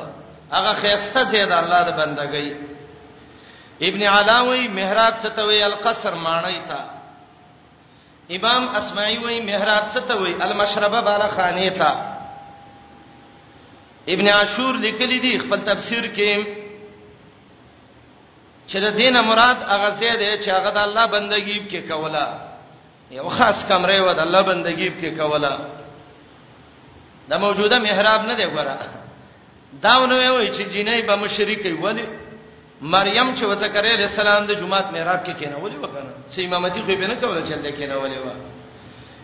هغه 0.53 0.73
خيسته 0.83 1.21
زید 1.33 1.51
الله 1.61 1.81
د 1.89 1.91
بندګۍ 1.99 2.47
ابن 3.87 4.01
علاوی 4.17 4.61
محراب 4.77 5.13
څه 5.23 5.29
ته 5.35 5.41
وی 5.49 5.59
القصر 5.71 6.13
معنی 6.25 6.57
تا 6.71 6.81
امام 8.37 8.63
اسمعي 8.79 9.17
وی 9.25 9.37
محراب 9.49 9.83
څه 9.93 10.01
ته 10.07 10.13
وی 10.21 10.33
المشربه 10.47 10.99
بالا 11.09 11.27
خانه 11.37 11.67
تا 11.79 11.91
ابن 14.13 14.25
عاشور 14.33 14.73
لیکلی 14.85 15.17
دی 15.25 15.33
خپل 15.45 15.59
تفسیر 15.73 16.05
کې 16.17 16.31
چې 18.69 18.77
د 18.85 18.87
دینه 19.01 19.19
مراد 19.29 19.57
هغه 19.73 19.89
زید 19.99 20.21
چې 20.43 20.49
هغه 20.57 20.69
د 20.69 20.77
الله 20.87 21.05
بندګیب 21.13 21.63
کې 21.71 21.81
کوله 21.91 22.25
یو 23.11 23.29
خاص 23.29 23.65
کمرې 23.69 23.99
و 24.07 24.09
د 24.17 24.19
الله 24.25 24.41
بندګیب 24.49 24.93
کې 25.01 25.09
کوله 25.19 25.53
د 27.29 27.31
موجوده 27.43 27.77
محراب 27.79 28.21
نه 28.27 28.33
دی 28.35 28.43
ګره 28.57 28.75
داونه 29.81 30.29
وای 30.31 30.47
چې 30.55 30.63
جنې 30.73 31.01
به 31.07 31.15
مشرک 31.15 31.81
ولی 31.83 32.05
مریم 32.81 33.35
چې 33.35 33.43
وزکریا 33.43 33.93
علیہ 33.93 34.05
السلام 34.07 34.45
د 34.47 34.53
جمعات 34.59 34.87
محراب 34.93 35.25
کې 35.25 35.33
کېنولې 35.39 35.77
وکنه 35.83 36.11
سې 36.35 36.39
امامتي 36.45 36.79
خو 36.81 36.95
به 36.99 37.07
نه 37.07 37.15
کوله 37.21 37.41
چې 37.45 37.51
الله 37.53 37.71
کېنولې 37.79 38.17
و 38.25 38.27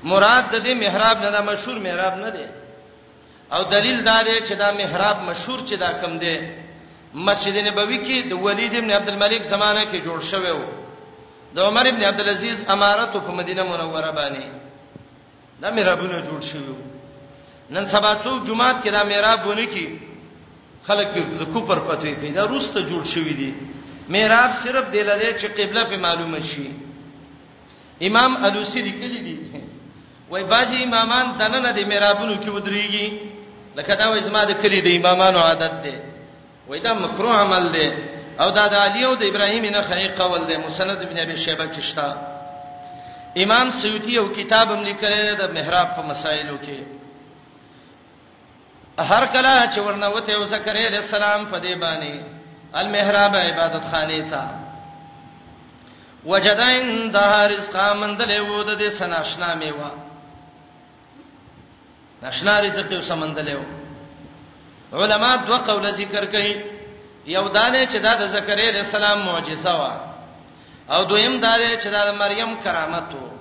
مراد 0.04 0.44
د 0.54 0.56
دې 0.66 0.74
محراب 0.84 1.18
نه 1.22 1.30
دا 1.32 1.42
مشهور 1.42 1.78
محراب 1.86 2.14
نه 2.24 2.30
دی 2.30 2.46
او 3.54 3.64
دلیل 3.64 4.00
دا 4.04 4.24
دی 4.24 4.38
چې 4.48 4.54
دا 4.54 4.72
محراب 4.72 5.18
مشهور 5.30 5.60
چې 5.68 5.74
دا 5.74 5.92
کم 6.02 6.20
دی 6.20 6.38
مسجد 7.14 7.56
نبوي 7.68 8.00
کې 8.06 8.28
د 8.30 8.34
ولید 8.46 8.76
ابن 8.76 8.92
عبد 8.92 9.10
الملک 9.10 9.42
زمانہ 9.44 9.84
کې 9.92 10.02
جوړ 10.06 10.20
شوی 10.32 10.52
و 10.52 10.60
د 11.56 11.60
عمر 11.60 11.86
ابن 11.88 12.02
عبد 12.04 12.20
العزيز 12.22 12.58
امارت 12.74 13.14
په 13.14 13.32
مدینه 13.40 13.64
منوره 13.64 14.12
باندې 14.12 14.46
دا 15.62 15.70
محرابونه 15.72 16.22
جوړ 16.24 16.42
شوی 16.52 16.70
و 16.72 16.76
نن 17.74 17.86
سبا 17.86 18.16
څو 18.24 18.46
جمعات 18.48 18.78
کې 18.84 18.90
دا 18.92 19.04
محرابونه 19.04 19.66
کې 19.74 20.09
خلک 20.88 21.08
د 21.40 21.44
کوپر 21.54 21.80
پتوي 21.88 22.14
کوي 22.20 22.32
دا 22.38 22.44
روسته 22.54 22.80
جوړ 22.90 23.04
شوی 23.14 23.34
دی 23.42 23.50
محراب 24.14 24.52
صرف 24.64 24.86
د 24.94 25.08
لاله 25.10 25.32
چې 25.40 25.48
قبله 25.60 25.84
په 25.92 25.98
معلومه 26.06 26.40
شي 26.50 26.68
امام 28.08 28.32
الوسی 28.48 28.82
لیکلی 28.88 29.20
دی 29.28 29.38
وای 30.30 30.44
باجی 30.52 30.78
امامان 30.88 31.26
دننه 31.40 31.72
د 31.78 31.80
محرابونو 31.92 32.36
کې 32.44 32.50
ودرېږي 32.56 33.08
لکه 33.78 33.94
دا 34.00 34.06
وای 34.10 34.24
زما 34.28 34.44
د 34.52 34.54
کلی 34.62 34.80
د 34.82 34.88
امامانو 35.00 35.40
عادت 35.48 35.74
دی 35.84 35.96
وای 36.70 36.80
دا 36.86 36.94
مکروه 37.04 37.36
عمل 37.44 37.64
دی 37.76 37.88
او 38.42 38.52
دا 38.58 38.66
د 38.74 38.76
علی 38.86 39.04
او 39.06 39.16
د 39.22 39.24
ابراهیم 39.32 39.64
نه 39.76 39.82
خیق 39.90 40.12
قول 40.22 40.42
دی 40.50 40.58
مسند 40.68 41.00
ابن 41.06 41.18
ابي 41.26 41.38
شيبه 41.46 41.66
کې 41.74 41.82
شته 41.90 42.08
امام 43.44 43.68
سیوطی 43.82 44.12
یو 44.20 44.26
کتاب 44.38 44.68
هم 44.72 44.82
لیکلی 44.90 45.20
دی 45.28 45.36
د 45.42 45.44
محراب 45.58 45.88
په 45.98 46.02
مسایلو 46.12 46.56
کې 46.66 46.80
هر 49.00 49.26
کله 49.26 49.68
چې 49.74 49.80
ورنوته 49.80 50.32
یو 50.32 50.46
زکریا 50.46 50.88
علیہ 50.88 51.00
السلام 51.06 51.46
په 51.52 51.60
دی 51.60 51.76
باندې 51.76 52.22
المحراب 52.82 53.36
عبادت 53.36 53.84
خانه 53.92 54.30
تا 54.30 54.44
وجد 56.26 56.60
عندها 56.64 57.48
رزقا 57.50 57.88
من 58.02 58.18
دلې 58.18 58.40
وو 58.40 58.64
د 58.64 58.80
دې 58.82 58.90
سناشنا 58.98 59.54
میوا 59.62 59.92
ناشنا 62.22 62.60
رزق 62.62 62.92
یو 62.92 63.02
سمندلې 63.02 63.56
وو 63.62 65.04
علما 65.04 65.36
دوه 65.36 65.58
قول 65.58 65.92
ذکر 65.96 66.28
کړي 66.32 66.62
یو 67.26 67.48
دانه 67.48 67.86
چې 67.86 67.98
دا 68.08 68.14
د 68.24 68.28
زکریا 68.38 68.70
علیہ 68.70 68.82
السلام 68.82 69.20
معجزه 69.26 69.78
وا 69.80 69.94
او 70.96 71.04
دویم 71.06 71.40
دا 71.40 71.54
چې 71.80 71.88
دا 71.96 72.06
د 72.12 72.16
مریم 72.20 72.56
کرامت 72.64 73.14
وو 73.16 73.32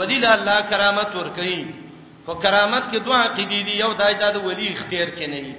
ودی 0.00 0.26
الله 0.26 0.60
کرامت 0.70 1.16
ور 1.16 1.28
کوي 1.36 1.62
په 2.30 2.38
کرامت 2.46 2.84
کې 2.90 2.98
دوه 3.06 3.16
عقیدې 3.26 3.60
دي 3.66 3.74
یو 3.82 3.92
دای 4.00 4.14
دا 4.22 4.28
د 4.34 4.36
ولی 4.46 4.66
اختیار 4.72 5.08
کې 5.16 5.26
نه 5.32 5.40
وي 5.44 5.54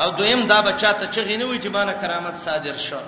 او 0.00 0.08
دویم 0.18 0.40
دا 0.52 0.58
بچا 0.68 0.90
ته 0.98 1.06
چغې 1.14 1.36
نه 1.40 1.44
وي 1.46 1.58
چې 1.64 1.68
باندې 1.76 1.96
کرامت 2.02 2.34
صادر 2.46 2.76
شو 2.86 2.98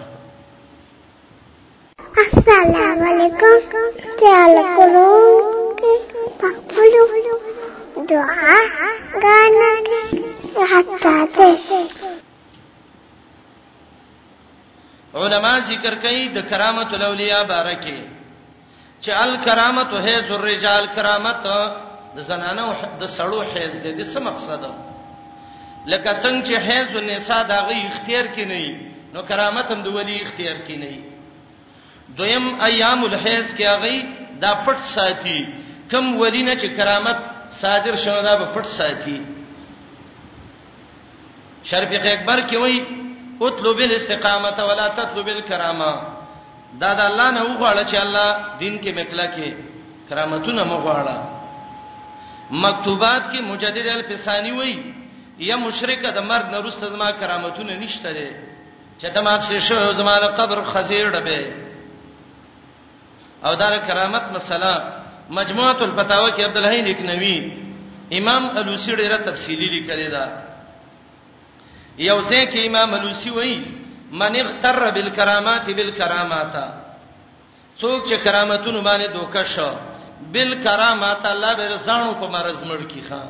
السلام 2.25 2.99
علیکم 3.11 3.57
تعال 4.21 4.55
کوم 4.79 5.79
پخپلو 6.41 7.07
دعا 8.13 8.59
غانا 9.23 9.73
حتا 10.75 11.17
ته 11.37 11.79
علما 15.21 15.59
ذکر 15.73 15.95
کوي 16.05 16.29
د 16.29 16.39
کرامت 16.51 16.95
الاولیاء 16.95 17.43
بارکه 17.55 17.99
چې 19.03 19.09
الکرامت 19.25 19.91
هي 20.07 20.21
ذو 20.29 20.35
الرجال 20.43 20.87
کرامت 20.95 21.53
د 22.17 22.21
زنانو 22.31 22.67
د 23.01 23.05
سړو 23.17 23.41
حیز 23.53 23.73
د 23.85 23.87
دې 23.99 24.05
څه 24.13 24.19
مقصد 24.29 24.61
لکه 25.93 26.11
څنګه 26.23 26.43
چې 26.47 26.55
حیز 26.67 26.89
او 26.97 27.03
نساء 27.13 27.43
دا 27.53 27.59
غي 27.69 27.79
اختیار 27.89 28.27
کې 28.35 28.45
نه 28.51 28.61
نو 29.15 29.21
کرامت 29.31 29.67
هم 29.73 29.81
د 29.87 29.89
ولی 29.97 30.17
اختیار 30.25 30.59
کې 30.67 30.77
نه 30.83 30.93
دویم 32.19 32.47
ایام 32.69 33.01
الحیز 33.09 33.47
کې 33.57 33.65
هغه 33.73 33.95
دا 34.45 34.53
پټ 34.65 34.81
ساتي 34.97 35.39
کم 35.93 36.05
ولی 36.23 36.43
نه 36.49 36.55
چې 36.61 36.69
کرامت 36.81 37.19
صادر 37.63 37.95
شوه 38.05 38.21
دا 38.29 38.33
په 38.41 38.47
پټ 38.57 38.67
ساتي 38.81 39.19
شرفق 41.71 42.05
اکبر 42.15 42.39
کې 42.49 42.57
وایي 42.63 42.81
اطلب 43.47 43.79
الاستقامه 43.89 44.59
ولا 44.73 44.87
تطلب 44.99 45.29
الكرامه 45.37 45.93
دا 46.83 46.91
د 46.99 47.09
الله 47.11 47.31
نه 47.37 47.43
وغواړه 47.43 47.85
چې 47.91 47.97
الله 48.05 48.29
دین 48.61 48.75
کې 48.83 48.91
مکلا 49.01 49.27
کې 49.35 49.49
کرامتونه 50.09 50.63
مغواړه 50.73 51.36
مکتوبات 52.51 53.31
کې 53.33 53.41
مجدد 53.43 53.87
الفسانی 53.93 54.51
وای 54.53 54.75
یا 55.39 55.57
مشرک 55.57 56.03
د 56.05 56.19
مرګ 56.19 56.47
نه 56.53 56.61
رسته 56.61 56.89
زما 56.93 57.11
کرامتونه 57.11 57.73
نشته 57.77 58.13
دي 58.13 58.29
چې 59.01 59.09
ته 59.15 59.21
ما 59.23 59.39
په 59.39 59.59
شو 59.61 59.93
زما 59.93 60.17
له 60.21 60.27
قبر 60.27 60.63
خزیر 60.65 61.11
ډبه 61.11 61.53
او 63.45 63.55
دا 63.55 63.79
کرامت 63.87 64.23
مسله 64.33 64.83
مجموعه 65.31 65.83
الفتاوی 65.83 66.31
کې 66.33 66.41
عبد 66.45 66.57
الحی 66.57 66.81
لکنوی 66.83 67.53
امام 68.19 68.47
الوسی 68.59 68.97
ډیره 68.97 69.17
تفصیلی 69.25 69.67
لیکلی 69.67 70.09
دا 70.11 70.27
یو 71.99 72.21
ځکه 72.23 72.67
امام 72.67 72.95
الوسی 72.95 73.31
وای 73.31 73.63
من 74.13 74.37
اغتر 74.41 74.91
بالکرامات 74.91 75.67
بالکرامات 75.71 76.55
څوک 77.81 78.09
چې 78.09 78.17
کرامتونه 78.25 78.81
باندې 78.83 79.09
دوکه 79.13 79.45
شو 79.45 79.71
بل 80.21 80.65
کرامات 80.65 81.25
الله 81.33 81.53
به 81.55 81.67
رسانو 81.75 82.13
په 82.21 82.27
مرز 82.35 82.61
مړ 82.69 82.81
کی 82.93 83.03
خان 83.09 83.29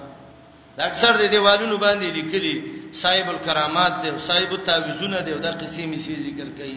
دا 0.76 0.82
اکثر 0.90 1.12
د 1.22 1.24
دیوالونو 1.34 1.76
باندې 1.84 2.08
لیکلي 2.18 2.54
صاحب 3.02 3.26
الکرامات 3.30 3.92
دی 4.02 4.08
او 4.10 4.18
صاحب 4.28 4.50
التعویذونه 4.56 5.18
دی 5.26 5.32
دا 5.46 5.50
قسمی 5.62 5.98
سی 6.04 6.14
ذکر 6.26 6.48
کړي 6.58 6.76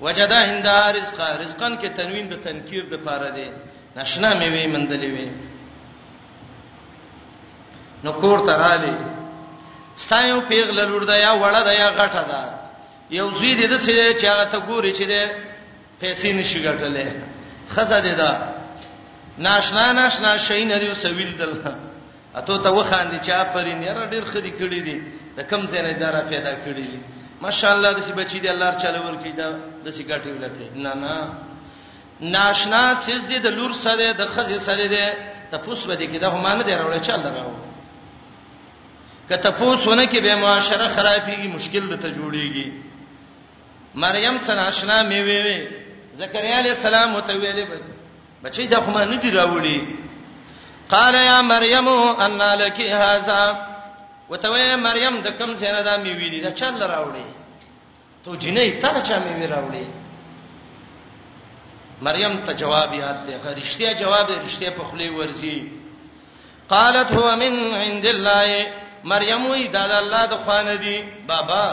وجدا 0.00 0.36
هند 0.50 0.66
رزق 0.98 1.20
رزقن 1.44 1.72
کې 1.82 1.88
تنوین 1.96 2.26
د 2.30 2.34
تنکیر 2.46 2.84
د 2.90 2.94
پاره 3.06 3.30
دی 3.36 3.48
نشنا 3.96 4.30
مې 4.40 4.48
وی 4.52 4.66
مندلې 4.74 5.10
وی 5.18 5.28
نو 8.04 8.12
کور 8.22 8.38
ته 8.46 8.52
رالی 8.62 8.96
ستایو 10.04 10.40
پیغله 10.48 10.84
لور 10.90 11.04
دا 11.04 11.16
یا 11.18 11.32
وړه 11.40 11.62
دا 11.68 11.72
یا 11.82 11.88
غټه 11.98 12.22
دا 12.32 12.42
یو 13.10 13.28
زی 13.40 13.52
دې 13.58 13.66
د 13.72 13.74
سې 13.76 14.20
چې 14.20 14.26
هغه 14.32 14.44
ته 14.52 14.58
ګوري 14.68 14.92
چې 14.98 15.04
دې 15.10 15.26
پیسې 16.00 16.28
نشي 16.38 16.58
ګټلې 16.64 17.37
خزه 17.74 18.00
دی 18.06 18.14
دا 18.20 18.30
ناشنا 19.46 19.84
ناشنا 20.00 20.30
شي 20.46 20.64
نه 20.70 20.78
دی 20.82 20.88
سویل 21.04 21.32
دل 21.40 21.52
اته 22.38 22.54
ته 22.64 22.70
وخاندي 22.78 23.18
چې 23.26 23.30
اپرین 23.30 23.82
یاره 23.88 24.06
ډیر 24.12 24.24
خري 24.24 24.50
کړی 24.60 24.80
دی 24.88 25.02
د 25.36 25.40
کم 25.50 25.66
ځای 25.66 25.80
نه 25.84 25.88
اداره 25.90 26.20
پیدا 26.32 26.52
کړی 26.64 26.82
دی 26.90 27.00
ماشاءالله 27.40 27.92
د 27.92 28.00
سی 28.00 28.12
بچی 28.12 28.40
دی 28.40 28.48
الله 28.48 28.70
تعالی 28.70 28.98
ورکی 28.98 29.32
دا 29.32 29.46
د 29.84 29.90
سی 29.90 30.02
ګټي 30.04 30.28
ولکه 30.28 30.64
نه 30.74 30.94
نه 30.94 31.14
ناشنا 32.20 32.82
سیز 33.06 33.22
دی 33.30 33.38
د 33.38 33.46
لور 33.58 33.72
سره 33.84 34.12
د 34.20 34.24
خزه 34.34 34.58
سره 34.68 34.86
دی 34.94 35.00
تپوس 35.52 35.80
بده 35.90 36.06
کې 36.10 36.18
دا 36.20 36.28
هم 36.30 36.46
نه 36.58 36.62
دی 36.64 36.72
راوړل 36.72 37.02
چې 37.06 37.10
الله 37.10 37.30
راو 37.36 37.54
که 39.28 39.36
تپوسونه 39.36 40.04
کې 40.06 40.18
به 40.24 40.34
معاشره 40.44 40.86
خرابېږي 40.96 41.48
مشکل 41.56 41.84
به 41.90 41.96
ته 42.02 42.08
جوړېږي 42.18 42.68
مریم 43.94 44.36
سره 44.46 44.60
آشنا 44.60 45.02
میوي 45.02 45.68
زکریا 46.18 46.56
علیہ 46.60 46.70
السلام 46.76 47.12
متویلی 47.12 47.64
بچی 48.42 48.66
دا 48.72 48.78
خو 48.84 48.90
ما 48.92 49.04
نه 49.04 49.16
دی 49.22 49.30
راوړي 49.30 49.76
قال 50.88 51.14
یا 51.14 51.40
مریم 51.52 51.88
ان 52.26 52.36
لکی 52.62 52.86
هاذا 53.00 53.40
وتوی 54.30 54.74
مریم 54.86 55.14
د 55.26 55.28
کوم 55.38 55.50
څنګه 55.60 55.82
دا 55.88 55.94
می 56.02 56.12
ویلی 56.18 56.40
دا 56.46 56.50
چل 56.60 56.72
راوړي 56.82 57.26
ته 58.24 58.28
جنې 58.42 58.80
تا 58.82 59.00
چا 59.08 59.18
می 59.24 59.32
وی 59.40 59.46
راوړي 59.54 59.86
مریم 62.06 62.34
ته 62.46 62.52
جواب 62.62 62.92
یاد 62.94 63.18
دی 63.26 63.34
غریشتیا 63.44 63.92
جواب 64.02 64.26
رښتیا 64.46 64.70
په 64.78 64.82
خلی 64.90 65.08
ورزي 65.18 65.58
قالت 66.74 67.12
هو 67.12 67.26
من 67.42 67.54
عند 67.82 68.06
الله 68.06 68.66
مریم 69.12 69.46
وی 69.50 69.68
دا 69.68 69.86
د 69.92 69.94
الله 70.02 70.26
د 70.32 70.34
خوانه 70.44 70.74
دی 70.84 70.96
بابا 71.28 71.66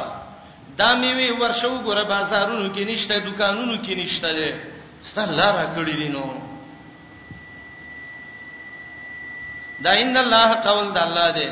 دا 0.79 0.89
میوي 1.01 1.29
ورشو 1.41 1.71
ګره 1.87 2.03
بازارونو 2.13 2.67
کې 2.75 2.83
نشته 2.91 3.15
دکانونو 3.27 3.75
کې 3.85 3.93
نشته 3.99 4.29
دي 4.39 4.51
ستاسو 5.09 5.31
لار 5.39 5.53
کړی 5.75 5.95
دي 5.99 6.07
نو 6.15 6.25
دا 9.85 9.91
ان 10.01 10.17
الله 10.23 10.49
قول 10.67 10.87
د 10.97 10.99
الله 11.05 11.27
دی 11.37 11.47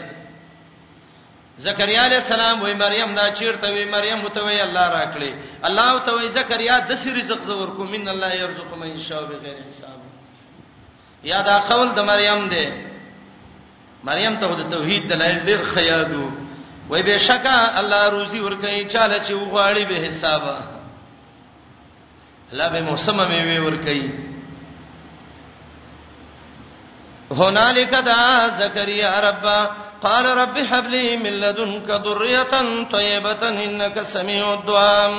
زکریا 1.65 2.03
علیہ 2.07 2.17
السلام 2.23 2.55
وای 2.61 2.73
مریم 2.83 3.09
دا 3.19 3.25
چیرته 3.39 3.67
وای 3.73 3.85
مریم 3.95 4.19
متوی 4.25 4.61
الله 4.61 4.85
راکړي 4.97 5.31
الله 5.67 5.89
توی 6.05 6.29
زکریا 6.39 6.75
د 6.89 6.91
سری 7.01 7.13
رزق 7.21 7.41
زور 7.49 7.67
کو 7.75 7.83
من 7.93 8.07
الله 8.13 8.31
يرزق 8.43 8.71
من 8.81 8.89
یشاء 8.97 9.21
بغیر 9.31 9.57
حساب 9.67 9.99
یا 11.31 11.41
دا 11.49 11.57
قول 11.69 11.89
د 11.97 11.99
مریم 12.11 12.41
دی 12.53 12.65
مریم 14.09 14.33
ته 14.39 14.55
د 14.61 14.63
توحید 14.73 15.03
دلایل 15.11 15.39
ډیر 15.49 15.61
خیادو 15.75 16.25
وای 16.89 17.03
به 17.03 17.17
شکا 17.17 17.67
الله 17.79 18.09
روزي 18.09 18.39
ورکړي 18.39 18.85
چاله 18.91 19.19
چې 19.19 19.33
وغواړي 19.33 19.85
به 19.85 19.95
حسابه 19.95 20.57
الله 22.51 22.67
به 22.69 22.81
موسم 22.89 23.17
مې 23.29 23.41
وی 23.45 23.57
ورکړي 23.57 24.03
هنالک 27.31 27.89
دا 28.05 28.47
زکریا 28.57 29.19
رب 29.29 29.45
قال 30.01 30.25
رب 30.25 30.57
هب 30.57 30.87
لي 30.87 31.17
من 31.17 31.29
لدنك 31.43 32.03
ذريه 32.07 32.43
طيبه 32.91 33.47
انك 33.63 34.03
سميع 34.03 34.47
الدعاء 34.53 35.11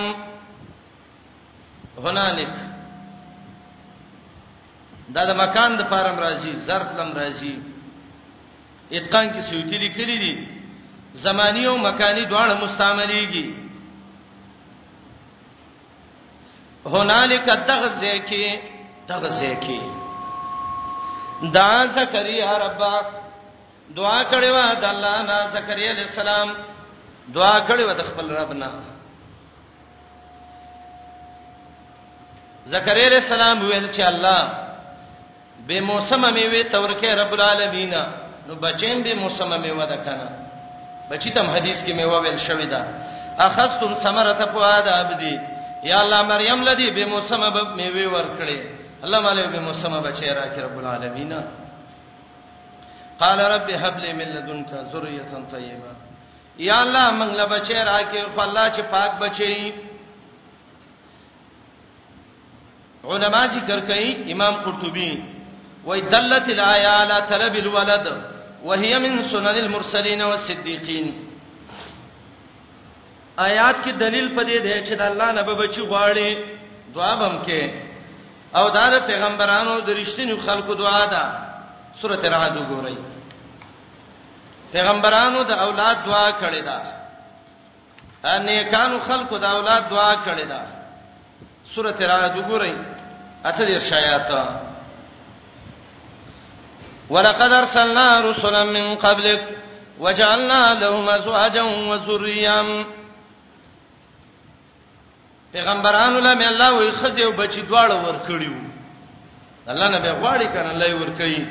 هنالک 2.04 2.52
دا 5.14 5.24
د 5.24 5.30
مکان 5.36 5.76
د 5.76 5.82
فارم 5.90 6.16
راځي 6.18 6.52
ظرف 6.66 6.88
لم 6.92 7.12
راځي 7.12 7.54
اتقان 8.92 9.26
کې 9.30 9.42
سویتی 9.50 9.78
لیکلي 9.78 10.18
دي 10.18 10.53
زمانی 11.14 11.66
او 11.66 11.78
مکانی 11.78 12.24
دواړه 12.26 12.54
مستعمليږي 12.54 13.44
هنالک 16.86 17.46
تغزه 17.66 18.18
کې 18.28 18.46
تغزه 19.08 19.54
کې 19.60 19.80
دا 21.54 21.86
زکریا 21.96 22.58
رب 22.58 22.82
دعا 23.96 24.22
کړې 24.30 24.50
و 24.50 24.58
د 24.82 24.84
الله 24.94 25.16
نه 25.22 25.48
زکریا 25.52 25.90
علی 25.92 26.02
السلام 26.02 26.54
دعا 27.28 27.66
کړې 27.68 27.82
و 27.88 27.92
د 27.98 28.02
خپل 28.02 28.30
رب 28.36 28.52
نه 28.52 28.68
زکریا 32.66 33.06
علی 33.08 33.16
السلام 33.16 33.58
ویل 33.62 33.90
چې 33.92 34.02
الله 34.06 34.42
به 35.66 35.80
موسمه 35.80 36.30
مې 36.32 36.48
وې 36.52 36.70
تورکه 36.72 37.14
رب 37.14 37.32
العالمین 37.32 37.94
نو 38.48 38.54
بچین 38.54 39.02
به 39.02 39.14
موسمه 39.14 39.56
مې 39.62 39.70
ودا 39.78 39.96
کنه 39.96 40.43
بچی 41.10 41.30
تم 41.32 41.50
حدیث 41.50 41.84
کې 41.84 41.92
مې 41.94 42.04
وویل 42.04 42.38
شوې 42.38 42.66
ده 42.66 42.82
اخستم 43.46 43.94
ثمره 44.04 44.40
فؤاد 44.52 44.88
عبدي 44.88 45.36
یا 45.88 46.00
الله 46.04 46.20
مریم 46.32 46.62
لدی 46.68 46.90
به 46.90 47.04
موسم 47.06 47.50
به 47.50 47.64
میوه 47.76 48.12
ورکړي 48.12 48.58
الله 49.04 49.20
مالې 49.22 49.48
به 49.54 49.60
موسم 49.60 50.00
بچی 50.00 50.26
راکړي 50.26 50.60
رب 50.66 50.78
العالمین 50.78 51.32
قال 53.20 53.38
رب 53.40 53.70
هب 53.70 53.98
لي 53.98 54.12
من 54.12 54.28
لدنك 54.34 54.70
ذريه 54.92 55.32
طيبه 55.52 55.92
یا 56.58 56.80
الله 56.80 57.10
موږ 57.10 57.30
له 57.38 57.44
بچی 57.46 57.74
راکړي 57.74 58.28
خو 58.34 58.40
الله 58.40 58.70
چې 58.70 58.80
پاک 58.80 59.18
بچي 59.18 59.72
علما 63.04 63.46
ذکر 63.46 63.80
کوي 63.80 64.32
امام 64.32 64.54
قرطبي 64.54 65.24
وای 65.84 66.00
دلت 66.00 66.48
الايه 66.48 66.88
على 66.88 67.26
طلب 67.28 67.54
الولد 67.54 68.33
وهي 68.64 68.98
من 68.98 69.22
سنن 69.30 69.56
المرسلین 69.62 70.22
والصدیقین 70.22 71.06
آیات 73.48 73.74
کې 73.84 73.90
دلیل 74.04 74.28
پدې 74.36 74.58
دی 74.66 74.76
چې 74.86 74.92
د 75.00 75.02
الله 75.10 75.32
نه 75.38 75.42
به 75.48 75.54
بچی 75.60 75.80
غواړي 75.82 76.44
دعا 76.94 77.14
بم 77.22 77.34
کې 77.42 77.70
او 78.58 78.68
دا 78.76 78.84
د 78.94 79.06
پیغمبرانو 79.06 79.74
د 79.80 79.90
رښتینو 80.00 80.36
خلکو 80.46 80.74
دعا 80.82 81.04
ده 81.14 81.24
سورته 82.00 82.30
رعد 82.36 82.56
وګورئ 82.56 82.98
پیغمبرانو 84.72 85.42
د 85.50 85.62
اولاد 85.66 85.96
دعا 86.08 86.26
کړې 86.40 86.64
ده 86.68 86.78
انیکانو 88.34 88.98
خلکو 89.06 89.38
د 89.38 89.44
اولاد 89.54 89.88
دعا 89.94 90.12
کړې 90.26 90.44
ده 90.44 90.60
سورته 91.74 92.06
رعد 92.12 92.34
وګورئ 92.36 92.74
اته 93.44 93.66
دې 93.68 93.80
شایاته 93.90 94.63
ولقد 97.10 97.52
ارسلنا 97.52 98.20
رسلا 98.20 98.64
من 98.64 98.94
قبلك 98.94 99.42
وجعلنا 100.00 100.74
لهم 100.74 101.08
ازواجا 101.08 101.62
وذريا 101.62 102.84
پیغمبرانو 105.54 106.18
له 106.18 106.34
مې 106.34 106.46
الله 106.46 106.72
وي 106.72 106.92
خزه 106.92 107.24
او 107.24 107.32
بچي 107.32 107.62
دواړه 107.62 107.94
ور 108.08 108.16
کړیو 108.28 108.54
الله 109.68 109.88
نه 109.88 109.98
به 109.98 110.12
غواړي 110.12 110.44
کنه 110.54 110.70
الله 110.70 110.86
یې 110.86 110.94
ور 110.94 111.10
کوي 111.18 111.44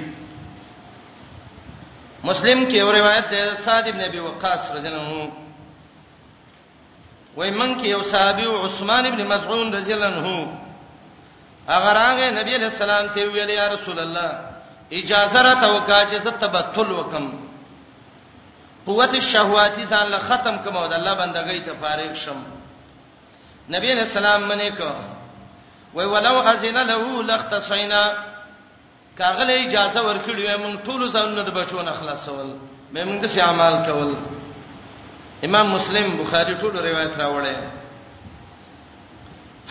مسلم 2.24 2.66
کې 2.70 2.74
یو 2.76 2.92
روایت 2.92 3.26
ده 3.30 3.54
صاد 3.56 3.88
ابن 3.88 4.02
ابي 4.02 4.20
وقاص 4.20 4.72
رضی 4.72 4.88
الله 4.88 5.02
عنه 5.16 5.32
وای 7.38 7.52
من 7.52 7.80
کې 7.80 7.86
یو 7.86 8.02
صحابي 8.04 8.46
عثمان 8.48 9.06
ابن 9.08 9.24
مسعود 9.26 9.76
رضی 9.76 9.94
الله 9.94 10.06
عنه 10.08 10.60
هغه 11.70 11.94
راغه 11.94 12.32
نبی 12.32 12.56
علیہ 12.56 12.72
السلام 12.76 13.08
ته 13.08 13.24
ویل 13.26 13.50
یا 13.50 13.74
رسول 13.74 14.00
الله 14.00 14.53
اجازه 14.94 15.42
را 15.42 15.54
توکا 15.56 16.06
چې 16.06 16.18
زه 16.24 16.32
تبتل 16.32 16.92
وکم 16.92 17.32
قوت 18.88 19.10
الشهواتی 19.16 19.86
ځان 19.86 20.08
له 20.12 20.18
ختم 20.18 20.58
کوم 20.58 20.78
او 20.78 20.88
د 20.88 20.94
الله 20.94 21.16
بندګۍ 21.16 21.60
ته 21.66 21.74
فارغ 21.82 22.14
شم 22.14 22.40
نبی 23.74 23.94
نے 23.94 24.06
سلام 24.06 24.42
منه 24.44 24.70
کو 24.78 24.92
وای 25.94 26.06
ولو 26.06 26.40
اذن 26.42 26.78
له 26.78 27.22
لختصینا 27.22 28.02
کاغله 29.18 29.54
اجازه 29.66 30.00
ورکړی 30.02 30.46
مونږ 30.64 30.76
ټول 30.86 31.10
ځانونه 31.12 31.42
د 31.44 31.50
بچو 31.58 31.82
نه 31.82 31.92
خلاصول 31.92 32.54
مې 32.94 33.00
مونږ 33.08 33.22
د 33.22 33.26
سیامال 33.28 33.76
کول 33.88 34.18
امام 35.46 35.68
مسلم 35.72 36.18
بخاری 36.18 36.56
ټول 36.58 36.74
روایت 36.78 37.18
راوړل 37.18 37.58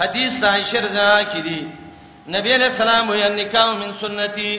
حدیث 0.00 0.44
عائشہ 0.44 0.76
رضی 0.76 0.98
الله 0.98 1.12
عنها 1.12 1.32
کې 1.32 1.38
دی 1.48 1.60
نبی 2.38 2.50
علیہ 2.54 2.66
السلام 2.72 3.10
وی 3.10 3.28
نکاح 3.28 3.72
من 3.80 3.90
سنتي 4.00 4.52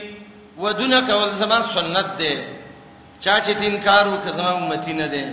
ودونه 0.62 1.00
کول 1.10 1.30
زما 1.42 1.58
سنت 1.74 2.08
دی 2.18 2.32
چا 3.24 3.34
چې 3.44 3.50
انکار 3.60 4.04
وکړ 4.08 4.30
زما 4.38 4.50
امتی 4.52 4.92
نه 5.00 5.06
دی 5.14 5.24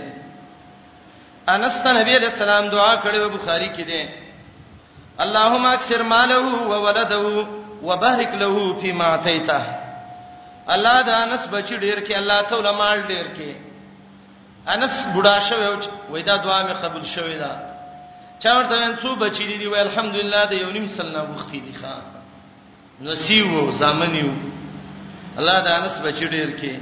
انس 1.54 1.74
ته 1.84 1.92
نبی 2.00 2.16
علیہ 2.16 2.28
السلام 2.32 2.68
دعا 2.74 2.92
کړې 3.04 3.38
بخاری 3.38 3.68
کې 3.68 3.82
دی 3.82 4.08
اللهم 5.24 5.66
اکثر 5.66 6.02
ماله 6.02 6.38
و 6.70 6.82
ولده 6.86 7.18
وبارك 7.88 8.32
له 8.42 8.76
فيما 8.80 9.04
اعطيته 9.04 9.62
الله 10.74 11.02
دا 11.08 11.22
انس 11.24 11.42
بچی 11.52 11.76
ډیر 11.80 11.98
کې 12.00 12.12
الله 12.20 12.42
تعالی 12.42 12.72
مال 12.78 13.00
ډیر 13.08 13.26
کې 13.34 13.54
انس 14.74 15.06
بوډا 15.14 15.36
شوی 15.48 15.68
وای 16.10 16.22
دا 16.22 16.36
دعا 16.36 16.62
مې 16.62 16.74
قبول 16.86 17.04
شوی 17.06 17.36
دا 17.44 17.52
چا 18.42 18.56
ورته 18.58 18.96
څو 19.02 19.14
بچی 19.26 19.46
دي 19.58 19.66
وای 19.68 19.80
الحمدلله 19.80 20.42
د 20.54 20.58
یو 20.62 20.70
نیم 20.78 20.86
سلنه 20.96 21.22
وختي 21.34 21.60
دي 21.60 21.74
ښا 21.82 21.94
نصیب 23.02 23.52
و 23.52 23.70
زامنیو 23.78 24.32
الله 25.38 25.56
د 25.66 25.68
انس 25.78 25.94
بچی 26.04 26.26
ډیر 26.34 26.48
کې 26.60 26.74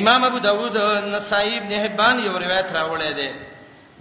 امام 0.00 0.24
ابو 0.24 0.38
داوود 0.46 0.76
نسائی 1.16 1.56
ابن 1.58 1.72
حبان 1.82 2.16
یو 2.24 2.32
روایت 2.44 2.68
راوړی 2.76 3.12
دی 3.18 3.30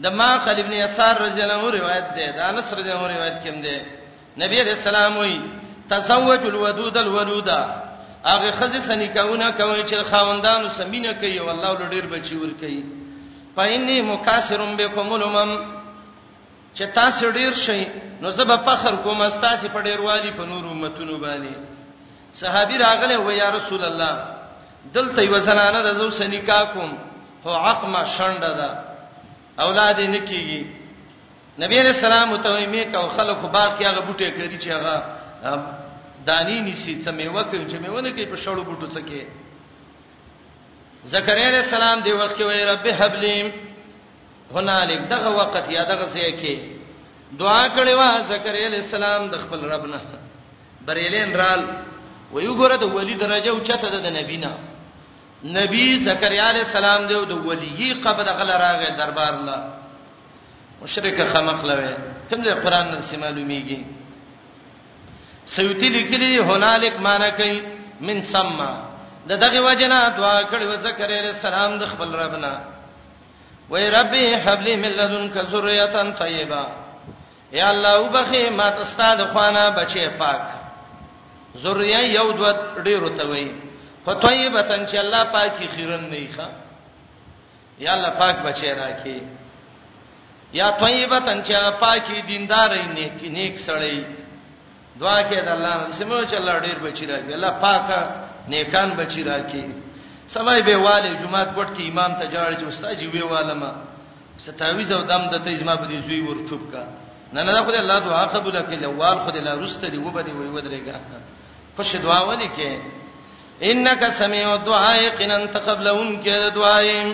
د 0.03 0.05
ما 0.17 0.29
خل 0.45 0.57
ابن 0.63 0.71
یسار 0.73 1.15
رضی 1.25 1.41
الله 1.43 1.53
عنه 1.59 1.77
روایت 1.79 2.07
دی 2.15 2.25
د 2.37 2.39
انس 2.51 2.73
رضی 2.73 2.89
الله 2.91 3.05
عنه 3.05 3.15
روایت 3.17 3.37
کوم 3.43 3.61
دی 3.65 3.77
نبی 4.43 4.63
رسول 4.63 4.95
الله 4.95 5.19
وی 5.19 5.41
تزوج 5.89 6.43
الودود 6.51 6.97
الولودا 6.97 7.73
هغه 8.25 8.51
خزه 8.51 8.79
سنیکونه 8.79 9.51
کوي 9.51 9.83
چې 9.83 10.03
خاوندانو 10.11 10.69
سمینه 10.69 11.13
کوي 11.13 11.39
والله 11.39 11.73
لډیر 11.79 12.05
بچی 12.13 12.35
ور 12.35 12.53
کوي 12.61 12.83
پایني 13.55 14.01
مکاسرم 14.01 14.75
بكم 14.77 15.11
الامم 15.13 15.57
چې 16.77 16.83
تاسو 16.95 17.31
ډیر 17.31 17.53
شئ 17.53 17.83
نو 18.21 18.31
زه 18.31 18.43
به 18.43 18.57
فخر 18.65 18.95
کوم 18.95 19.27
تاسو 19.29 19.67
په 19.69 19.81
ډیر 19.81 19.99
والی 20.01 20.31
په 20.31 20.45
نور 20.45 20.65
امتونو 20.71 21.17
باندې 21.17 21.53
صحابي 22.39 22.77
راغله 22.77 23.17
و 23.19 23.31
یا 23.31 23.49
رسول 23.55 23.83
الله 23.83 24.13
دلته 24.95 25.21
یو 25.25 25.39
زنانه 25.47 25.81
د 25.87 25.93
زو 25.99 26.09
سنیکا 26.19 26.59
کوم 26.73 26.91
هو 27.45 27.53
عقمه 27.71 28.03
شنده 28.17 28.49
ده 28.59 28.69
اولاد 29.65 29.97
یې 29.99 30.07
نکیږي 30.15 30.61
نبی 31.59 31.79
رسول 31.89 32.05
الله 32.11 32.25
متویمه 32.33 32.83
کو 32.93 33.07
خلکو 33.17 33.47
باغ 33.47 33.69
کې 33.79 33.85
هغه 33.85 33.99
بوټي 34.07 34.29
کړی 34.37 34.57
چې 34.63 34.67
هغه 34.67 34.95
دانی 36.25 36.59
نیسی 36.61 37.03
چې 37.03 37.07
میوه 37.09 37.43
کوي 37.43 37.65
چې 37.69 37.73
میونه 37.73 38.11
کوي 38.11 38.25
په 38.25 38.35
شړو 38.35 38.63
بوټو 38.67 38.87
څخه 38.95 39.23
زکریا 41.05 41.47
علیہ 41.49 41.63
السلام 41.65 41.99
دی 41.99 42.11
وخت 42.11 42.35
کې 42.37 42.41
وای 42.43 42.65
رب 42.65 42.87
حبلیم 42.99 43.51
هنالک 44.55 45.01
دغه 45.09 45.29
وخت 45.29 45.69
یا 45.71 45.83
دغه 45.83 46.05
ځای 46.13 46.31
کې 46.41 46.55
دعا 47.39 47.67
کړې 47.75 47.93
وا 47.93 48.19
زکریا 48.27 48.67
علیہ 48.69 48.83
السلام 48.85 49.29
د 49.29 49.35
خپل 49.43 49.59
رب 49.71 49.85
نه 49.85 49.99
بریلین 50.85 51.35
رال 51.35 51.61
وی 52.33 52.47
وګوره 52.47 52.75
د 52.81 52.83
ولی 52.97 53.13
درجه 53.23 53.49
او 53.53 53.59
چته 53.67 53.89
د 54.03 54.07
نبی 54.17 54.37
نه 54.43 54.51
نبی 55.57 55.83
زکریا 56.07 56.47
علی 56.51 56.61
السلام 56.67 57.01
دی 57.09 57.17
د 57.31 57.45
ولیی 57.47 57.89
قبر 58.05 58.25
غل 58.37 58.49
راغی 58.65 58.89
دربار 58.99 59.33
لا 59.47 59.57
مشرک 60.81 61.17
خمق 61.33 61.61
لوي 61.71 61.93
کوم 62.29 62.41
د 62.47 62.63
قران 62.63 62.85
نه 62.93 63.01
سم 63.09 63.19
معلومیږي 63.23 63.79
سوتی 65.55 65.89
لیکلی 65.97 66.31
هنالک 66.47 66.95
معنی 67.07 67.31
کوي 67.41 67.57
من 68.07 68.21
سما 68.33 68.71
د 69.29 69.39
دغه 69.45 69.59
وجنا 69.67 70.01
دعا 70.17 70.37
کړو 70.51 70.73
زکریا 70.87 71.19
علی 71.21 71.31
السلام 71.37 71.77
د 71.79 71.83
خپل 71.93 72.15
ربنا 72.23 72.53
وای 73.69 73.89
ربي 73.89 74.25
حبلی 74.45 74.75
من 74.75 74.93
لدنک 74.99 75.35
ذریه 75.53 76.03
طیبه 76.21 76.63
یا 77.59 77.69
الله 77.71 78.01
وبخي 78.01 78.49
ما 78.49 78.69
تستاد 78.69 79.19
خوانه 79.31 79.69
بچي 79.69 80.09
پاک 80.17 80.41
ذریه 81.61 81.99
یو 82.17 82.31
دو 82.37 82.51
ډیرو 82.83 83.09
ته 83.09 83.23
وای 83.29 83.45
فطیبتن 84.05 84.85
چې 84.85 84.97
الله 85.03 85.23
پاکي 85.33 85.67
خیرن 85.75 86.09
نه 86.09 86.27
ښه 86.35 86.45
یا 87.85 87.93
الله 87.93 88.09
پاک 88.09 88.35
بچی 88.45 88.71
راکې 88.71 89.19
یا 90.59 90.69
طیبتن 90.79 91.43
چې 91.43 91.71
پاکي 91.79 92.21
دیندار 92.27 92.69
نیک 92.95 93.17
نیک 93.35 93.53
سړی 93.65 94.03
دعا 94.99 95.19
کې 95.29 95.37
د 95.45 95.49
الله 95.55 95.75
سمو 95.99 96.19
چې 96.25 96.35
الله 96.41 96.59
ډیر 96.65 96.77
بچی 96.85 97.05
راکې 97.07 97.33
الله 97.33 97.51
پاکه 97.65 97.99
نیکان 98.49 98.89
بچی 98.95 99.23
راکې 99.23 99.65
سمای 100.27 100.61
به 100.61 100.75
والي 100.77 101.15
جمعه 101.21 101.45
ګټ 101.55 101.67
کې 101.75 101.83
امام 101.89 102.11
ته 102.19 102.25
جاړ 102.33 102.51
چې 102.59 102.65
استاد 102.67 102.97
جی 102.97 103.07
ویواله 103.07 103.53
ما 103.53 103.71
ستاویز 104.45 104.91
او 104.91 105.01
دم 105.01 105.29
د 105.31 105.35
ته 105.43 105.49
اجماع 105.51 105.75
په 105.75 105.85
دې 105.85 105.97
زوی 106.05 106.21
ور 106.21 106.37
چوب 106.49 106.71
کا 106.71 106.83
نه 107.33 107.41
نه 107.43 107.63
خدای 107.63 107.77
الله 107.79 107.99
دعا 107.99 108.25
قبول 108.25 108.53
کړي 108.61 108.79
لوال 108.83 109.17
خدای 109.25 109.41
لا 109.41 109.53
رسته 109.55 109.87
دی 109.89 109.97
وبدي 109.97 110.31
وي 110.31 110.49
ودرېګا 110.55 110.95
خوش 111.75 111.95
دعا 112.03 112.19
ولیکې 112.29 112.69
انک 113.69 114.03
سمیع 114.17 114.47
الدعاء 114.53 114.95
یقینا 115.03 115.37
تقبلون 115.53 116.11
کې 116.23 116.49
دعای 116.55 117.13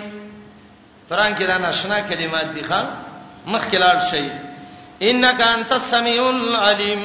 قران 1.10 1.32
کې 1.38 1.42
دا 1.46 1.56
ناشنا 1.58 2.00
کلمات 2.08 2.54
دي 2.54 2.62
ښا 2.68 2.80
مخکې 3.46 3.78
لاړ 3.78 4.10
شي 4.10 4.30
انک 5.10 5.40
انت 5.42 5.72
السمیع 5.72 6.20
العلیم 6.28 7.04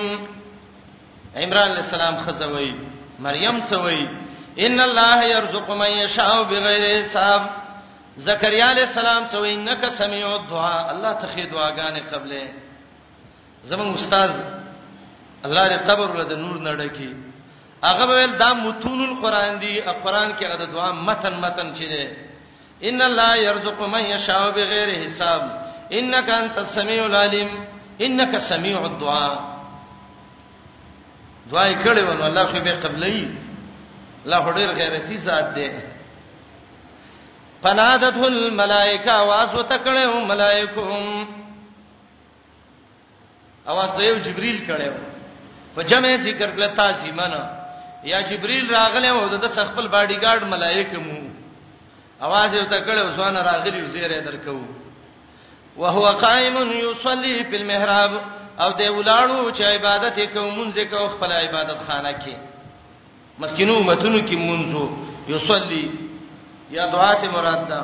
عمران 1.35 1.71
علیہ 1.71 1.83
السلام 1.83 2.15
خزوی 2.25 2.71
مریم 3.27 3.59
سوی 3.69 4.01
ان 4.67 4.79
الله 4.81 5.23
يرزق 5.29 5.69
من 5.83 5.91
يشاء 5.99 6.31
بغیر 6.49 6.83
حساب 7.01 7.41
زکریا 8.29 8.69
علیہ 8.71 8.85
السلام 8.89 9.23
سوی 9.31 9.53
انک 9.53 9.85
سمیع 10.01 10.25
الدعاء 10.31 10.81
الله 10.91 11.13
تخې 11.13 11.39
دعاګانې 11.39 12.13
قبلې 12.13 12.47
زمون 13.73 13.93
استاد 13.93 14.29
الله 15.45 15.69
دې 15.69 15.89
قبر 15.91 16.11
ولر 16.15 16.23
د 16.33 16.43
نور 16.43 16.59
نړکی 16.77 17.13
هغه 17.85 18.05
ویل 18.09 18.37
دا 18.37 18.53
متون 18.53 19.03
القران 19.09 19.59
دی 19.59 19.81
قران 19.81 20.33
کې 20.35 20.43
هغه 20.43 20.65
دعا 20.65 20.91
متن 20.91 21.33
متن 21.33 21.73
چي 21.75 21.85
دي 21.85 22.09
ان 22.89 23.01
الله 23.01 23.35
يرزق 23.37 23.81
من 23.83 24.01
يشاء 24.05 24.49
بغیر 24.51 24.89
حساب 25.03 25.61
انك 25.93 26.29
انت 26.29 26.57
السميع 26.57 27.05
العليم 27.05 27.49
انك 28.01 28.37
سميع 28.37 28.85
الدعاء 28.85 29.55
دعای 31.51 31.75
کړي 31.83 32.01
ونه 32.09 32.27
الله 32.27 32.45
خو 32.45 32.59
به 32.59 32.75
قبلې 32.83 33.27
لا 34.25 34.37
هډیر 34.45 34.69
غیرتی 34.71 35.17
ذات 35.17 35.53
دی 35.55 35.71
فنادته 37.63 38.25
الملائکه 38.27 39.11
आवाज 39.11 39.55
وتکړو 39.55 40.17
ملائکهم 40.29 41.27
आवाज 43.67 43.89
ته 43.97 44.17
جبريل 44.19 44.57
کړو 44.67 44.91
په 45.75 45.81
جمع 45.83 46.11
ذکر 46.15 46.51
کله 46.51 46.67
تاسو 46.67 47.07
منه 47.11 47.54
یا 48.05 48.21
جبريل 48.29 48.69
راغله 48.69 49.07
او 49.09 49.27
د 49.27 49.47
خپل 49.67 49.85
باډي 49.93 50.17
ګارد 50.25 50.43
ملائکه 50.53 50.97
مو 51.05 51.17
اواز 52.25 52.53
یې 52.53 52.65
تکړه 52.73 53.01
وسونه 53.07 53.39
راغلی 53.49 53.87
زیره 53.93 54.19
درکو 54.25 54.61
وهو 55.77 56.05
قائم 56.05 56.57
يصلي 56.71 57.43
في 57.49 57.55
المحراب 57.55 58.11
او 58.61 58.69
دی 58.77 58.87
ولاړو 58.97 59.53
چې 59.57 59.61
عبادت 59.63 60.19
کوم 60.33 60.51
منځ 60.59 60.75
کې 60.89 60.93
او 60.93 61.07
خپل 61.07 61.31
عبادت 61.31 61.79
خانه 61.87 62.11
کې 62.11 62.33
مخکینو 63.39 63.79
متونو 63.83 64.19
کې 64.27 64.35
منځو 64.35 64.85
يصلي 65.27 65.91
یا 66.69 66.85
دعات 66.85 67.23
مراد 67.23 67.67
ده 67.67 67.83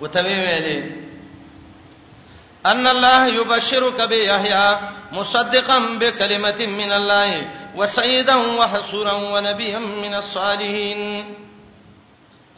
وتمیم 0.00 0.46
علی 0.58 0.78
ان 2.66 2.86
الله 2.86 3.26
يبشرك 3.26 4.00
بيحيى 4.02 4.68
مصدقا 5.12 5.78
بكلمه 6.00 6.66
من 6.66 6.92
الله 6.92 7.30
وسيدا 7.76 8.34
وحسورا 8.36 9.12
ونبيا 9.12 9.78
من 9.78 10.14
الصالحين 10.14 11.24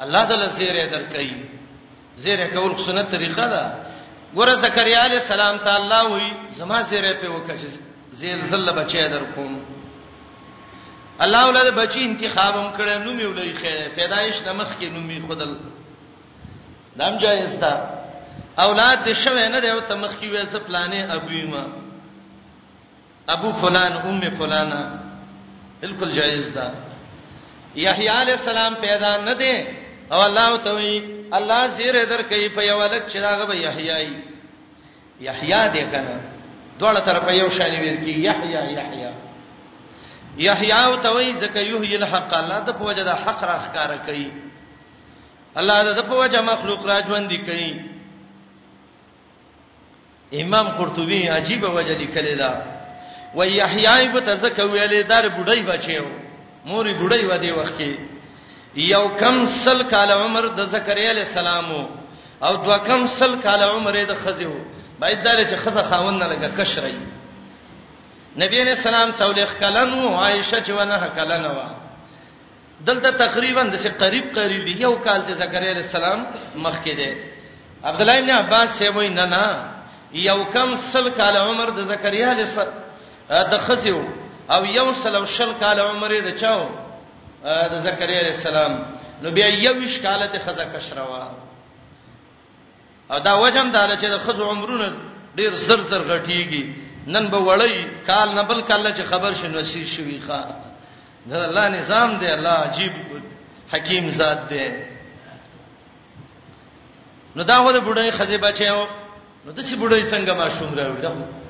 الله 0.02 0.24
تعالی 0.24 0.46
زیره 0.48 0.90
درکې 0.90 1.26
زیره 2.18 2.46
کول 2.46 2.84
سنت 2.86 3.10
طریقه 3.10 3.46
ده 3.48 3.64
ګوره 4.36 4.54
زکریا 4.62 5.04
علی 5.04 5.16
السلام 5.16 5.56
ته 5.56 5.74
الله 5.76 6.06
وی 6.12 6.32
زما 6.56 6.82
زیره 6.82 7.12
په 7.12 7.26
وکړ 7.26 7.56
چې 7.60 7.68
زیل 8.12 8.40
زله 8.46 8.72
بچی 8.72 9.08
درکوم 9.08 9.60
الله 11.20 11.46
ولله 11.48 11.70
بچی 11.70 12.04
انتخاب 12.04 12.54
هم 12.56 12.76
کړه 12.78 12.98
نو 13.06 13.12
می 13.14 13.24
ولې 13.24 13.56
خیر 13.60 13.88
پیدایش 13.94 14.42
نمخ 14.46 14.74
کې 14.80 14.84
نو 14.84 15.00
می 15.00 15.22
خدل 15.28 15.58
دام 16.96 17.16
جایز 17.18 17.60
تا 17.60 17.72
اولاد 18.58 19.04
دې 19.04 19.12
شوه 19.12 19.48
نه 19.48 19.60
دی 19.60 19.68
او 19.70 19.80
تمخ 19.80 20.14
کې 20.20 20.24
وې 20.24 20.46
ز 20.50 20.56
پلانې 20.56 21.12
ابویما 21.14 21.83
ابو 23.32 23.52
فلان 23.60 23.92
ام 23.92 24.20
فلانا 24.38 24.82
بالکل 25.82 26.10
جایز 26.12 26.48
ده 26.54 26.72
یحیی 27.74 28.08
علی 28.08 28.32
السلام 28.32 28.74
پیدا 28.80 29.16
نه 29.24 29.34
دی 29.34 29.54
او 30.12 30.18
الله 30.28 30.56
تعالی 30.58 31.10
الله 31.32 31.66
زیره 31.76 32.04
در 32.04 32.22
کوي 32.22 32.48
په 32.48 32.62
یو 32.62 32.78
ولک 32.78 33.08
چې 33.08 33.16
راغه 33.16 33.44
به 33.46 33.56
یحیی 33.64 34.22
یحیی 35.20 35.68
دی 35.72 35.84
کنه 35.92 36.20
دوړه 36.80 37.00
تر 37.04 37.18
په 37.20 37.34
یو 37.34 37.48
شان 37.50 37.70
ویل 37.80 37.96
کی 38.04 38.10
یحیی 38.10 38.52
یحیی 38.52 39.08
یحیی 40.38 40.72
او 40.72 40.96
توي 40.96 41.32
زکه 41.32 41.60
یحیی 41.62 41.96
الحق 41.96 42.34
الله 42.38 42.58
د 42.60 42.70
په 42.76 42.84
وجه 42.84 43.04
د 43.04 43.08
حق 43.08 43.44
را 43.44 43.58
ښکارا 43.58 43.96
کوي 44.06 44.32
الله 45.56 45.92
د 45.92 46.00
په 46.06 46.14
وجه 46.18 46.40
مخلوق 46.42 46.86
را 46.90 47.00
ژوند 47.08 47.28
دي 47.28 47.38
کوي 47.38 47.84
امام 50.42 50.68
قرطبي 50.68 51.28
عجیب 51.28 51.64
وجه 51.64 51.94
لیکلی 51.98 52.34
دا 52.34 52.73
و 53.36 53.46
یحیی 53.46 54.08
به 54.08 54.20
تزک 54.20 54.58
ویلې 54.58 55.06
در 55.08 55.28
بډای 55.28 55.62
بچیو 55.62 56.04
موري 56.66 56.94
بډای 56.94 57.24
و 57.24 57.36
دی 57.38 57.50
وخت 57.50 57.78
کې 57.80 57.92
یو 58.74 59.08
کم 59.08 59.46
سل 59.64 59.82
کال 59.82 60.10
عمر 60.12 60.46
د 60.56 60.66
زکریا 60.70 61.10
علی 61.10 61.20
السلام 61.20 61.64
او 62.42 62.56
دوا 62.56 62.78
کم 62.78 63.06
سل 63.06 63.34
کال 63.42 63.62
عمر 63.62 63.96
د 64.08 64.14
خزیو 64.24 64.52
باید 65.00 65.22
دا 65.22 65.44
چې 65.44 65.54
خزه 65.54 65.82
خاون 65.82 66.18
نه 66.18 66.26
لګه 66.32 66.60
کشرای 66.60 66.96
نبی 68.42 68.60
علیہ 68.62 68.76
السلام 68.78 69.10
څولېخ 69.12 69.48
کلن 69.60 69.92
او 69.94 70.14
عائشه 70.14 70.58
چې 70.66 70.70
ونه 70.70 71.10
کلن 71.16 71.44
وا 71.46 71.68
دلته 72.86 73.10
تقریبا 73.10 73.62
د 73.62 73.74
څه 73.76 73.90
قریب 74.02 74.34
قریب 74.38 74.64
دی 74.64 74.74
یو 74.82 74.94
کال 74.96 75.20
د 75.28 75.34
زکریا 75.34 75.70
علیہ 75.70 75.82
السلام 75.86 76.24
مخ 76.56 76.78
کې 76.84 76.96
دی 76.96 77.12
عبد 77.84 78.00
الله 78.00 78.18
ابن 78.18 78.30
عباس 78.30 78.68
سیموی 78.78 79.08
نه 79.08 79.26
نه 79.26 79.44
یو 80.12 80.44
کم 80.44 80.74
سل 80.92 81.08
کال 81.10 81.36
عمر 81.36 81.68
د 81.76 81.84
زکریا 81.92 82.30
علیہ 82.30 82.44
السلام 82.44 82.83
د 83.30 83.58
خزیو 83.66 84.02
او 84.54 84.62
یو 84.64 84.92
سلو 85.02 85.24
شل 85.36 85.52
کال 85.60 85.80
عمر 85.80 86.10
یې 86.10 86.22
رچاو 86.24 86.62
د 87.72 87.78
زکریا 87.86 88.20
علیہ 88.20 88.34
السلام 88.34 88.72
نو 89.22 89.30
بیا 89.36 89.46
یو 89.48 89.74
شکاله 89.96 90.26
د 90.34 90.38
خزه 90.46 90.64
کشروا 90.76 91.24
او 93.12 93.18
دا 93.28 93.34
وجم 93.42 93.70
دا 93.70 93.86
چې 93.96 94.04
د 94.14 94.18
خزو 94.24 94.44
عمرونه 94.50 94.92
ډیر 95.36 95.56
زر 95.66 95.82
زر 95.90 96.02
غټیږي 96.02 96.72
نن 97.06 97.28
به 97.32 97.38
وړی 97.46 98.04
کال 98.06 98.34
نه 98.34 98.42
بل 98.42 98.60
کال 98.70 98.86
چې 98.94 99.02
خبر 99.10 99.34
شنو 99.40 99.62
سیر 99.72 99.86
شوی 99.96 100.20
ښا 100.28 100.44
دا 101.30 101.38
الله 101.44 101.68
نظام 101.68 102.16
دی 102.18 102.26
الله 102.26 102.50
عجیب 102.68 102.92
حکیم 103.72 104.10
ذات 104.18 104.40
دی 104.50 104.68
نو 107.36 107.42
دا 107.44 107.56
هو 107.58 107.72
د 107.72 107.80
بډای 107.86 108.10
خزه 108.10 108.38
بچو 108.48 108.84
نو 109.46 109.52
د 109.52 109.60
څه 109.60 109.74
بډای 109.76 110.10
څنګه 110.10 110.32
ما 110.38 110.48
شوم 110.58 110.74
راوړم 110.80 111.42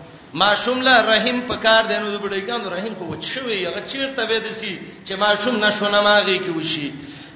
ماشوم 0.42 0.78
له 0.86 0.94
رحیم 1.12 1.38
په 1.48 1.54
کار 1.64 1.82
دینو 1.90 2.06
د 2.10 2.16
بډایګانو 2.22 2.66
رحیم 2.76 2.94
خو 2.98 3.04
وچوي 3.12 3.58
هغه 3.66 3.80
چیرته 3.90 4.22
وې 4.28 4.38
دسی 4.46 4.74
چې 5.06 5.12
ماشوم 5.24 5.54
نشونه 5.64 5.98
ماږي 6.08 6.36
کې 6.44 6.50
وشي 6.58 6.88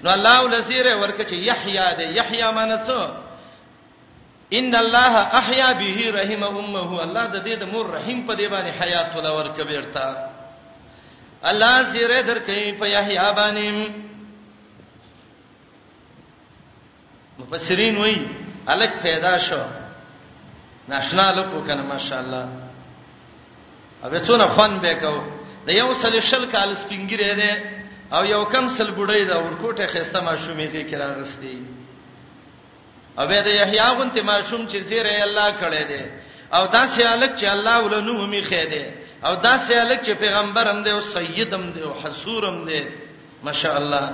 نو 0.04 0.08
الله 0.16 0.36
ولزیره 0.44 0.92
ورکه 1.00 1.22
چې 1.30 1.34
یحیی 1.50 1.86
ده 1.98 2.04
یحیی 2.18 2.48
معنی 2.58 2.78
څه 2.88 3.00
ان 4.58 4.74
الله 4.84 5.14
احیا 5.40 5.72
به 5.80 5.98
رحم 6.18 6.42
امه 6.58 6.90
الله 7.04 7.24
د 7.34 7.38
دې 7.46 7.54
د 7.62 7.64
مور 7.72 7.86
رحیم 7.96 8.18
په 8.26 8.32
دې 8.38 8.46
باندې 8.52 8.78
حیات 8.82 9.16
ولا 9.16 9.32
ورکه 9.38 9.64
بیرتا 9.70 10.06
الله 11.50 11.72
زیره 11.92 12.22
درکې 12.22 12.78
په 12.80 12.86
یحیی 12.96 13.32
باندې 13.36 13.90
مفسرین 17.40 17.96
وایي 17.98 18.16
الک 18.72 18.92
پیدا 19.02 19.34
شو 19.46 19.62
ناشنا 20.88 21.26
لکو 21.36 21.60
کنه 21.66 21.82
ماشاءالله 21.82 22.67
او 24.04 24.08
څونه 24.18 24.54
فن 24.56 24.72
به 24.80 24.94
کو 25.00 25.22
د 25.66 25.70
یو 25.80 25.94
سل 26.02 26.20
شل 26.30 26.44
کال 26.52 26.74
سپینګری 26.82 27.32
دی 27.40 27.52
او 28.14 28.22
یو 28.24 28.44
کم 28.52 28.64
سل 28.76 28.88
بډای 28.90 29.24
دا 29.30 29.36
ورکوټه 29.40 29.86
خسته 29.92 30.18
ماشومې 30.28 30.66
دې 30.74 30.82
کرا 30.90 31.08
غستی 31.20 31.56
او 33.18 33.24
د 33.26 33.28
یحیی 33.60 33.88
غون 33.96 34.08
ته 34.14 34.20
ماشوم 34.22 34.62
چې 34.70 34.76
زیره 34.90 35.12
الله 35.24 35.48
کړی 35.62 35.84
دی 35.90 36.02
او 36.56 36.62
دا 36.74 36.82
سیالک 36.96 37.32
چې 37.38 37.44
الله 37.54 37.76
ولنو 37.84 38.18
می 38.26 38.42
خېده 38.48 38.84
او 39.24 39.32
دا 39.34 39.54
سیالک 39.66 39.98
چې 40.06 40.10
پیغمبرم 40.24 40.78
دی 40.82 40.90
او 40.90 41.00
سیدم 41.00 41.72
دی 41.72 41.80
او 41.88 41.92
حضورم 42.04 42.64
دی 42.68 42.82
ماشاء 43.50 43.76
الله 43.82 44.06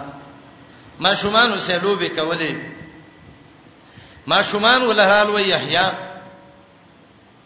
ما 1.05 1.13
شومان 1.21 1.49
وسلوبې 1.59 2.11
کولې 2.17 2.55
ما 4.27 4.43
شومان 4.43 4.83
ولهال 4.83 5.31
و 5.31 5.39
یحیی 5.39 5.87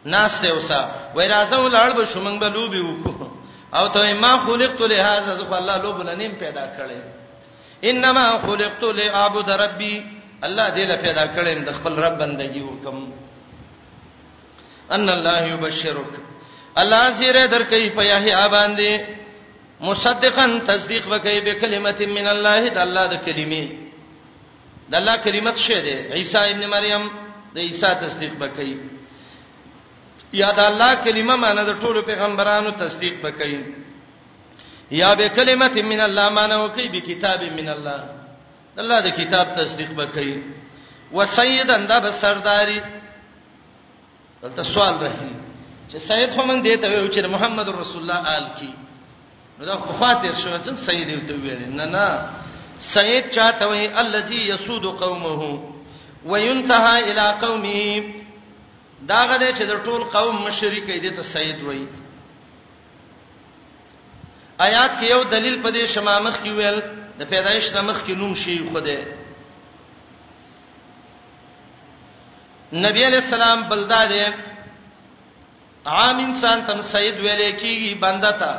ناس 0.04 0.40
ته 0.42 0.52
وسا 0.54 1.10
وای 1.16 1.26
راځو 1.26 1.66
لاړ 1.68 1.88
به 1.96 2.04
شومنګ 2.12 2.36
به 2.40 2.48
لوبي 2.54 2.80
وکړو 2.82 3.26
او 3.78 3.86
ته 3.94 4.14
ما 4.22 4.38
خلقت 4.46 4.80
له 4.80 4.96
هاذا 5.02 5.34
ذو 5.34 5.54
الله 5.58 5.76
لوب 5.82 5.98
لنیم 6.06 6.32
پیدا 6.38 6.66
کړي 6.76 7.00
انما 7.90 8.38
خلقت 8.46 8.82
لاعبد 8.84 9.50
ربي 9.50 10.06
الله 10.44 10.66
دې 10.74 10.84
له 10.90 10.96
پیدا 10.96 11.24
کړي 11.34 11.54
د 11.66 11.70
خپل 11.78 11.92
رب 12.04 12.18
بندگی 12.18 12.60
وکم 12.62 13.10
ان 14.94 15.08
الله 15.08 15.46
یبشرک 15.52 16.12
الله 16.76 17.10
زیره 17.10 17.46
درکې 17.46 17.90
په 17.96 18.02
یحیی 18.02 18.48
باندې 18.48 19.00
مصدقا 19.80 20.46
تصدیق 20.66 21.04
وکړي 21.06 21.40
به 21.44 21.52
کلمت 21.60 22.02
من 22.02 22.28
الله 22.28 22.68
د 22.68 22.78
الله 22.86 23.06
د 23.06 23.14
کلمې 23.26 23.64
د 24.90 24.94
الله 24.94 25.16
کلمت 25.16 25.56
شه 25.56 25.82
دې 25.82 26.12
عیسی 26.12 26.38
ابن 26.38 26.66
مریم 26.70 27.08
د 27.54 27.58
عیسی 27.60 27.86
تصدیق 28.02 28.32
وکړي 28.40 28.97
یا 30.32 30.50
د 30.52 30.60
الله 30.60 30.94
کلمه 31.04 31.34
معنی 31.36 31.62
د 31.64 31.70
ټولو 31.82 32.02
پیغمبرانو 32.02 32.70
تصدیق 32.70 33.14
وکړي 33.24 33.74
یا 34.90 35.14
به 35.14 35.28
کلمت 35.28 35.76
من 35.92 36.00
الله 36.00 36.28
معنی 36.28 36.54
وکړي 36.56 36.86
به 36.92 37.00
کتاب 37.00 37.40
من 37.42 37.68
الله 37.68 38.00
الله 38.80 39.00
د 39.00 39.08
کتاب 39.20 39.46
تصدیق 39.60 39.90
وکړي 39.98 40.34
وسیدن 41.12 41.86
دا 41.86 41.98
به 42.00 42.10
سرداری 42.10 42.80
دلته 44.42 44.62
سوال 44.62 44.94
راځي 44.98 45.32
چې 45.90 45.98
سید 45.98 46.30
خو 46.36 46.42
مونږ 46.46 46.60
دې 46.66 46.76
ته 46.82 46.86
ویو 46.88 47.08
چې 47.08 47.24
محمد 47.26 47.68
رسول 47.68 48.02
الله 48.02 48.36
آل 48.36 48.46
کی 48.60 48.72
نو 49.58 49.64
دا 49.64 49.76
خو 49.76 49.92
فاتیر 49.98 50.32
شو 50.42 50.50
چې 50.58 50.74
سید 50.76 51.08
یو 51.08 51.20
ته 51.28 51.34
ویل 51.42 51.64
نه 51.80 51.84
نه 51.84 52.06
سید 52.92 53.30
چاته 53.30 53.66
وی 53.68 53.86
الذی 54.04 54.40
یسود 54.48 54.84
قومه 54.84 55.58
وینتهى 56.24 56.96
الی 57.02 57.38
قومه 57.40 58.17
دا 59.02 59.18
غدې 59.30 59.52
چې 59.58 59.62
د 59.66 59.74
ټول 59.84 60.04
قوم 60.04 60.36
مشرک 60.44 60.86
دي 61.02 61.10
ته 61.10 61.22
سید 61.22 61.62
وای 61.62 61.84
آیات 64.66 64.90
کې 65.00 65.10
یو 65.10 65.22
دلیل 65.24 65.60
په 65.62 65.70
دې 65.70 65.86
شمامخ 65.86 66.38
کې 66.42 66.50
ویل 66.56 66.80
د 67.18 67.22
پیدایش 67.28 67.70
د 67.74 67.76
مخ 67.78 68.02
کې 68.04 68.12
نوم 68.16 68.34
شي 68.34 68.58
خوده 68.70 69.16
نبی 72.72 73.04
علیہ 73.06 73.18
السلام 73.18 73.62
بلدار 73.68 74.10
عام 75.96 76.18
انسان 76.24 76.60
تم 76.66 76.80
سید 76.82 77.20
ویلې 77.20 77.52
کیږي 77.60 77.94
بنده 78.00 78.30
تا 78.30 78.52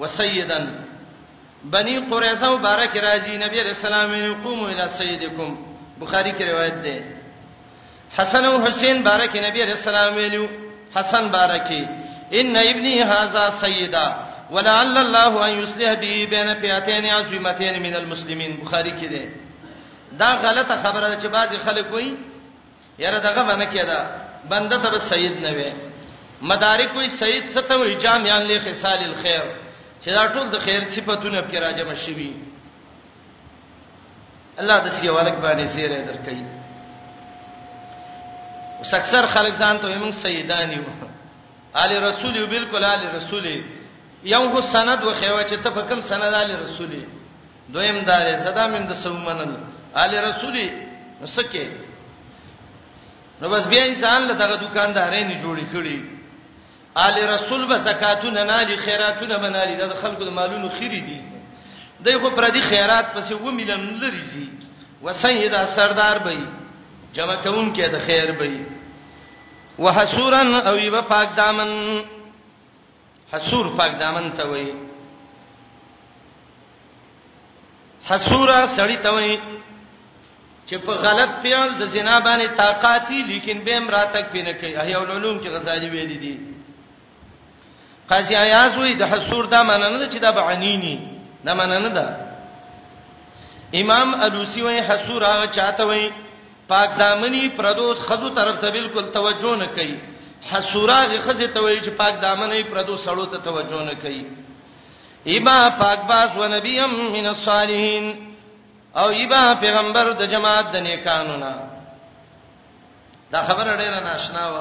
وسیدن 0.00 0.66
بنی 1.74 1.98
قریظه 2.10 2.48
مبارک 2.56 2.96
راځي 2.96 3.34
نبی 3.44 3.60
علیہ 3.60 3.76
السلام 3.78 4.10
یې 4.10 4.42
قومو 4.42 4.66
الی 4.66 4.88
سیدکم 4.98 5.54
بخاری 6.00 6.32
کې 6.32 6.42
روایت 6.48 6.74
ده 6.84 7.15
حسن 8.14 8.44
او 8.44 8.54
حسین 8.66 9.02
بارک 9.08 9.32
نبی 9.46 9.62
علیہ 9.62 9.76
السلام 9.80 10.14
ویلو 10.14 10.44
حسن 10.96 11.24
بارکی 11.36 11.82
ان 12.38 12.56
ابنی 12.68 12.94
هاذا 13.12 13.44
سیدا 13.62 14.06
ولعل 14.54 14.96
الله 15.04 15.32
ان 15.46 15.52
یصلح 15.62 15.92
به 16.02 16.26
بین 16.34 16.48
فئتین 16.62 17.04
عظیمتین 17.18 17.74
من 17.86 17.94
المسلمین 18.00 18.52
بخاری 18.62 18.92
کې 19.00 19.08
ده 19.12 19.22
دا 20.20 20.30
غلطه 20.44 20.76
خبره 20.84 21.06
ده 21.08 21.18
چې 21.22 21.30
بعضی 21.36 21.56
خلک 21.66 21.86
وایي 21.92 22.14
یاره 22.98 23.18
دغه 23.18 23.42
باندې 23.48 23.66
کېدا 23.74 23.98
بنده 24.50 24.76
ته 24.82 24.98
سید 25.12 25.36
نه 25.46 25.52
وي 25.56 25.70
مدارک 26.42 26.96
وایي 26.96 27.08
سید 27.08 27.44
څه 27.54 27.62
ته 27.68 27.74
وایي 27.76 27.94
جامعان 27.94 28.42
له 28.48 28.58
خصال 28.60 29.00
الخير 29.10 29.42
چې 30.04 30.08
دا 30.10 30.28
ټول 30.34 30.46
د 30.54 30.58
خیر 30.58 30.82
صفاتونه 30.96 31.40
په 31.40 31.56
راجمه 31.64 31.94
شي 31.94 32.12
وي 32.14 32.32
الله 34.60 34.78
د 34.86 34.88
سیوالک 34.88 35.36
باندې 35.42 35.66
سیر 35.66 35.90
درکې 36.10 36.55
اوس 38.78 38.94
اکثر 38.94 39.26
خلک 39.34 39.54
ځان 39.58 39.76
ته 39.80 39.96
موږ 39.98 40.14
سیدان 40.22 40.72
یو 40.72 40.84
علي 41.80 41.96
رسول 42.08 42.32
یو 42.36 42.46
بالکل 42.54 42.82
علي 42.92 43.06
رسول 43.16 43.44
یو 44.32 44.42
هو 44.52 44.60
سند 44.72 45.04
وخیوه 45.04 45.42
چې 45.44 45.56
ته 45.62 45.70
په 45.76 45.80
کوم 45.88 46.00
سند 46.12 46.32
علي 46.40 46.54
رسول 46.64 46.92
دویم 47.74 48.00
دار 48.08 48.26
صدا 48.46 48.64
مم 48.74 48.84
د 48.90 48.92
سومنل 49.04 49.54
علي 50.02 50.16
رسول 50.28 50.56
نسکه 51.20 51.68
نو 53.42 53.48
بس 53.54 53.64
بیا 53.72 53.82
انسان 53.86 54.26
له 54.28 54.34
دغه 54.42 54.56
دکاندارې 54.56 55.24
نه 55.30 55.36
جوړې 55.42 55.64
کړې 55.74 56.00
علي 57.04 57.22
رسول 57.34 57.66
به 57.70 57.76
زکاتونه 57.88 58.44
نه 58.50 58.60
لري 58.62 58.76
خیراتونه 58.84 59.38
به 59.38 59.48
نه 59.56 59.64
لري 59.64 59.74
د 59.80 59.94
خلکو 60.02 60.24
د 60.28 60.30
مالونو 60.38 60.68
خيري 60.78 61.00
دي 61.08 61.18
دغه 62.00 62.30
پر 62.36 62.44
دې 62.48 62.62
خیرات 62.70 63.06
پسې 63.14 63.32
و 63.32 63.50
ملن 63.50 63.98
لري 64.04 64.18
زی 64.36 64.46
وسیدا 65.02 65.64
سردار 65.76 66.18
به 66.28 66.36
جمع 67.16 67.34
کوم 67.44 67.68
کې 67.74 67.88
د 67.92 67.98
خیر 68.06 68.32
به 68.40 69.84
وحسورن 69.84 70.54
او 70.70 70.74
یو 70.78 70.98
پاک 71.12 71.36
دامن 71.36 71.70
حسور 73.32 73.66
پاک 73.78 73.94
دامن 74.00 74.26
ته 74.40 74.44
وای 74.50 74.66
حسورا 78.08 78.56
سړی 78.76 78.96
ته 79.06 79.10
وای 79.16 79.38
چې 80.66 80.74
په 80.88 80.92
غلط 81.06 81.38
پیل 81.46 81.72
د 81.78 81.86
زنا 81.94 82.18
باندې 82.26 82.48
طاقتي 82.60 83.22
لیکن 83.30 83.64
به 83.70 83.76
امرا 83.84 84.02
تک 84.18 84.28
پینه 84.36 84.52
کوي 84.60 84.74
احیا 84.84 85.00
العلوم 85.00 85.40
کې 85.40 85.46
غزالی 85.56 85.88
ویل 85.94 86.08
دي 86.12 86.18
دی. 86.26 86.34
قاضی 88.08 88.34
عیاض 88.42 88.78
وی 88.82 88.94
د 88.98 89.02
حسور 89.14 89.46
دا 89.56 89.62
معنی 89.70 89.88
نه 89.96 90.10
چې 90.10 90.16
دا 90.28 90.30
بعنینی 90.42 90.94
دا 91.46 91.54
معنی 91.60 91.80
نه 91.88 91.88
ده 91.88 92.16
امام 93.82 94.14
الوسی 94.28 94.62
وی 94.62 94.78
حسور 94.92 95.24
هغه 95.30 95.46
چاته 95.58 95.86
وی 95.86 96.08
پاک 96.68 96.98
دامنی 96.98 97.48
پردوس 97.48 97.98
خزو 98.00 98.30
طرف 98.30 98.60
ته 98.60 98.70
بالکل 98.70 99.10
توجه 99.10 99.56
نه 99.56 99.66
کوي 99.66 99.98
حسوراغه 100.50 101.20
خزه 101.20 101.46
ته 101.48 101.60
وایي 101.60 101.80
چې 101.80 101.88
پاک 101.88 102.20
دامنی 102.20 102.62
پردوس 102.62 103.04
سړو 103.04 103.26
ته 103.30 103.38
توجه 103.38 103.82
نه 103.82 103.94
کوي 103.94 104.26
ایبا 105.24 105.70
پاک 105.70 106.00
باز 106.06 106.30
و 106.36 106.48
نبیم 106.56 106.90
من 107.12 107.26
الصالحین 107.26 108.14
او 108.96 109.08
ایبا 109.08 109.54
پیغمبر 109.60 110.10
د 110.10 110.24
جماعت 110.30 110.72
د 110.72 110.76
نیکانو 110.76 111.36
نه 111.36 111.54
دا 113.32 113.42
خبر 113.42 113.64
ډیره 113.76 114.00
ناشنا 114.00 114.50
و 114.50 114.54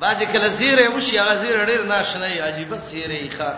باځه 0.00 0.24
کله 0.32 0.48
زیره 0.48 0.88
وشي 0.88 1.18
هغه 1.18 1.34
زیره 1.36 1.66
ډیره 1.66 1.84
ناشنا 1.86 2.26
ای 2.26 2.38
عجیب 2.38 2.78
سیره 2.78 3.28
ښه 3.30 3.50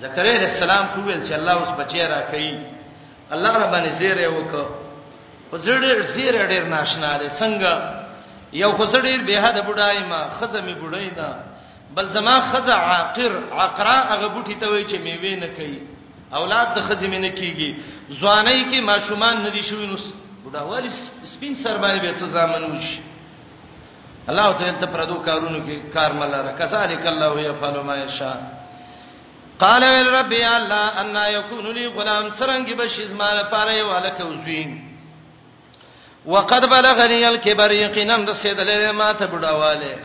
زکریا 0.00 0.40
السلام 0.40 0.86
خو 0.86 1.00
ویل 1.00 1.24
چې 1.28 1.32
الله 1.32 1.52
اوس 1.52 1.68
بچی 1.68 2.02
را 2.02 2.20
کوي 2.20 2.77
الله 3.32 3.52
رب 3.58 3.70
باندې 3.72 3.92
زیره 4.00 4.28
وکړه 4.28 4.66
خزړې 5.52 5.92
زیره 6.14 6.42
ډېر 6.52 6.64
ناشنا 6.74 7.10
دي 7.20 7.28
څنګه 7.40 7.72
یو 8.52 8.70
خزړې 8.78 9.14
به 9.26 9.40
حد 9.44 9.56
بډای 9.66 9.98
ما 10.10 10.20
خزمې 10.40 10.74
بډای 10.82 11.10
دا 11.10 11.30
بل 11.94 12.08
زما 12.08 12.40
خزع 12.40 12.74
عاقر 12.90 13.32
عقرا 13.52 13.98
هغه 14.12 14.28
بوټي 14.34 14.54
ته 14.60 14.66
وای 14.68 14.84
چې 14.88 14.96
میوه 15.04 15.36
نه 15.44 15.48
کوي 15.56 15.80
اولاد 16.38 16.68
د 16.76 16.78
خزمې 16.88 17.18
نه 17.26 17.30
کیږي 17.40 17.70
ځواني 18.20 18.64
کې 18.70 18.80
ماشومان 18.90 19.42
نه 19.42 19.50
دي 19.50 19.62
شوی 19.62 19.86
نو 19.86 19.96
بډاوالي 20.44 20.90
سپین 21.32 21.54
سر 21.62 21.76
باندې 21.82 21.98
به 22.04 22.14
څه 22.20 22.24
ځامن 22.36 22.62
وشي 22.76 23.00
الله 24.30 24.52
تعالی 24.52 24.78
ته 24.80 24.86
پردو 24.92 25.14
کارونو 25.28 25.58
کې 25.66 25.76
کار 25.94 26.12
مله 26.20 26.38
را 26.46 26.52
کذالک 26.58 27.06
الله 27.06 27.40
یفعل 27.40 27.76
ما 27.88 27.96
یشاء 27.96 28.57
قال 29.58 29.82
ويل 29.84 30.06
ربي 30.06 30.46
الله 30.56 30.84
ان 31.00 31.16
يكون 31.34 31.66
لي 31.74 31.86
غلام 31.86 32.30
سرنګي 32.30 32.74
بشي 32.74 33.04
زما 33.06 33.32
لپاره 33.42 33.70
یو 33.70 33.96
الک 33.98 34.20
وزوین 34.20 34.84
وقد 36.26 36.64
بلغني 36.66 37.28
الكبر 37.28 37.70
يقينا 37.72 38.16
رسیدلې 38.16 38.90
ما 38.92 39.12
ته 39.12 39.26
بډاواله 39.26 39.98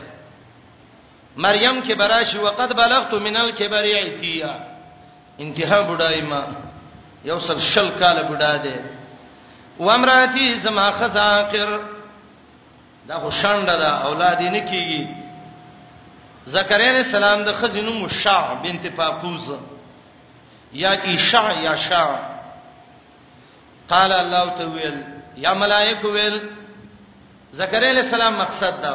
مریم 1.36 1.80
کې 1.82 1.92
براشي 1.92 2.38
وقد 2.38 2.72
بلغت 2.72 3.14
من 3.14 3.36
الكبر 3.36 3.84
عتيا 3.84 4.54
انتها 5.40 5.80
بډای 5.80 6.20
ما 6.22 6.46
یو 7.24 7.38
سل 7.40 7.58
شل 7.60 7.90
کال 8.00 8.22
بډا 8.22 8.56
ده 8.56 8.84
و 9.78 9.90
امراتی 9.90 10.54
زما 10.54 10.90
خزاقر 10.92 11.80
دا 13.06 13.14
خو 13.18 13.30
شاند 13.30 13.66
ده 13.66 13.88
اولاد 13.88 14.42
نه 14.42 14.60
کیږي 14.66 15.23
زکریا 16.46 16.88
علیہ 16.90 17.02
السلام 17.04 17.42
د 17.44 17.52
خزینو 17.60 17.92
مشاع 17.92 18.54
بنت 18.62 18.86
فاقوز 18.96 19.50
یا 20.82 20.90
ایشع 21.10 21.46
یا 21.62 21.74
شع 21.88 22.08
قال 23.88 24.12
الله 24.12 24.46
تعالی 24.58 25.04
یا 25.44 25.52
ملائکه 25.62 26.08
ویل 26.08 26.38
زکریا 27.60 27.90
علیہ 27.90 28.02
السلام 28.02 28.34
مقصد 28.38 28.80
دا 28.82 28.94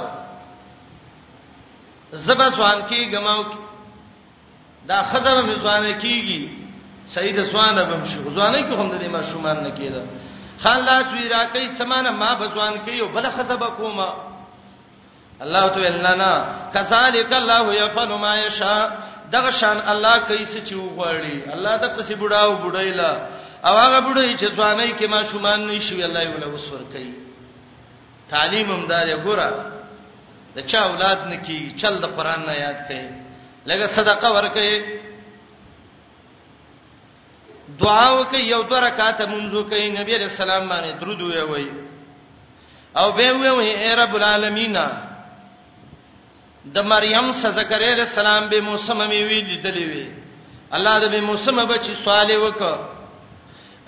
زبا 2.27 2.47
ځوان 2.57 2.79
کې 2.89 3.17
غماو 3.17 3.43
دا 4.87 5.01
خزر 5.11 5.43
مې 5.45 5.59
ځوان 5.63 5.99
کېږي 5.99 6.49
سید 7.15 7.39
ځوان 7.51 7.75
به 7.75 7.97
مشي 7.97 8.19
ځوانې 8.35 8.61
کې 8.61 8.73
هم 8.73 8.99
دې 8.99 9.07
ما 9.15 9.21
شومان 9.31 9.63
نه 9.63 9.71
کېده 9.71 10.05
خان 10.63 10.79
لا 10.85 11.01
ځویرا 11.11 11.43
کوي 11.53 11.67
سمانه 11.77 12.11
ما 12.11 12.33
بځوان 12.39 12.73
کوي 12.85 13.01
بل 13.07 13.25
خزبه 13.35 13.67
کومه 13.81 14.09
الله 15.41 15.67
تو 15.67 15.79
الا 15.79 16.15
نا 16.15 16.45
کذالک 16.73 17.33
الله 17.33 17.75
یفعل 17.75 18.07
ما 18.09 18.35
یشاء 18.37 18.89
دغه 19.33 19.51
شان 19.51 19.77
الله 19.91 20.17
کوي 20.19 20.45
څه 20.45 20.59
چې 20.67 20.73
وغواړي 20.73 21.35
الله 21.55 21.75
د 21.77 21.85
پسې 21.97 22.11
بډاو 22.13 22.53
بډایلا 22.63 23.11
او 23.65 23.73
هغه 23.83 23.99
بډای 23.99 24.37
چې 24.37 24.45
ځواني 24.57 24.93
کې 24.99 25.05
ما 25.09 25.23
شومان 25.23 25.67
نشي 25.67 26.03
الله 26.05 26.23
یې 26.23 26.35
ولا 26.35 26.47
وسور 26.47 26.81
کوي 26.93 27.13
تعلیم 28.29 28.71
هم 28.71 28.87
دار 28.87 29.07
ګوره 29.17 29.49
د 30.55 30.59
چا 30.61 30.79
اولاد 30.81 31.27
نکی 31.27 31.71
چل 31.81 31.99
د 31.99 32.05
قران 32.05 32.41
نه 32.47 32.53
یاد 32.55 32.77
کړي 32.89 33.05
لکه 33.65 33.85
صدقه 33.93 34.27
ورکړي 34.33 34.71
دعا 37.79 38.09
وکي 38.19 38.37
یو 38.41 38.63
دوه 38.63 38.79
رکعات 38.79 39.21
منځو 39.21 39.69
کوي 39.69 39.89
نبی 39.89 40.17
رسول 40.17 40.49
الله 40.49 40.69
باندې 40.69 40.99
درود 41.01 41.21
وي 41.21 41.67
او 42.97 43.11
به 43.11 43.31
وي 43.33 43.71
اے 43.75 43.95
رب 43.95 44.15
العالمین 44.15 44.77
د 46.63 46.77
مریم 46.91 47.31
سره 47.41 47.51
زکریا 47.55 47.91
علیہ 47.93 48.03
السلام 48.03 48.47
به 48.51 48.59
موسم 48.61 48.99
می 49.09 49.23
وی 49.23 49.41
لیدلې 49.41 49.85
وی 49.93 50.07
الله 50.77 50.95
دې 51.01 51.07
به 51.09 51.21
موسم 51.31 51.57
بچی 51.67 51.93
سوال 52.03 52.31
وکړه 52.35 52.79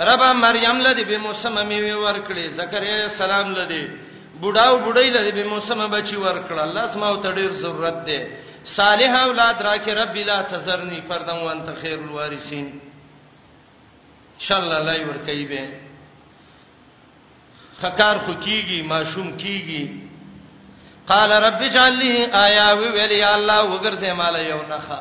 رب 0.08 0.22
مریم 0.36 0.78
لدی 0.82 1.04
به 1.04 1.18
موسم 1.18 1.66
می 1.68 1.82
وی 1.82 1.92
ورکړي 1.94 2.50
زکریا 2.62 2.94
علیہ 2.94 3.04
السلام 3.12 3.52
لدی 3.56 3.88
بډاو 4.42 4.78
بډای 4.86 5.10
لدی 5.10 5.32
به 5.32 5.44
موسم 5.50 5.88
بچی 5.88 6.16
ورکړه 6.16 6.60
الله 6.64 6.88
سما 6.94 7.08
او 7.08 7.22
تډیر 7.24 7.52
ضرورت 7.64 8.06
دی 8.06 8.20
صالح 8.66 9.12
اولاد 9.20 9.62
راکې 9.62 9.90
رب 9.98 10.16
لا 10.16 10.42
تزرنی 10.42 11.00
فردم 11.08 11.44
وانت 11.44 11.70
خیر 11.82 11.98
الوارثین 12.00 12.68
انشاء 14.40 14.58
الله 14.60 14.80
لای 14.80 15.04
ورکې 15.06 15.48
به 15.50 15.74
خکار 17.82 18.18
خو 18.26 18.32
کیږي 18.34 18.84
ماشوم 18.88 19.38
کیږي 19.38 20.01
قال 21.12 21.32
رب 21.44 21.62
اجعل 21.62 21.94
لي 21.98 22.34
آیا 22.40 22.68
وی 22.80 22.90
ویل 22.96 23.12
یا 23.12 23.30
الله 23.36 23.60
وګرځه 23.64 24.14
مال 24.20 24.36
یو 24.46 24.60
نخا 24.70 25.00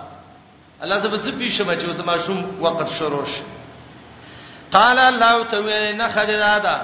الله 0.83 0.99
زب 1.03 1.17
سپی 1.25 1.51
شبه 1.59 1.75
چې 1.81 1.99
زما 2.03 2.17
شوم 2.27 2.39
وقت 2.63 2.89
شروش 2.99 3.31
قال 4.73 4.99
الله 4.99 5.45
تعالی 5.53 5.93
نخا 5.99 6.25
دادا 6.25 6.75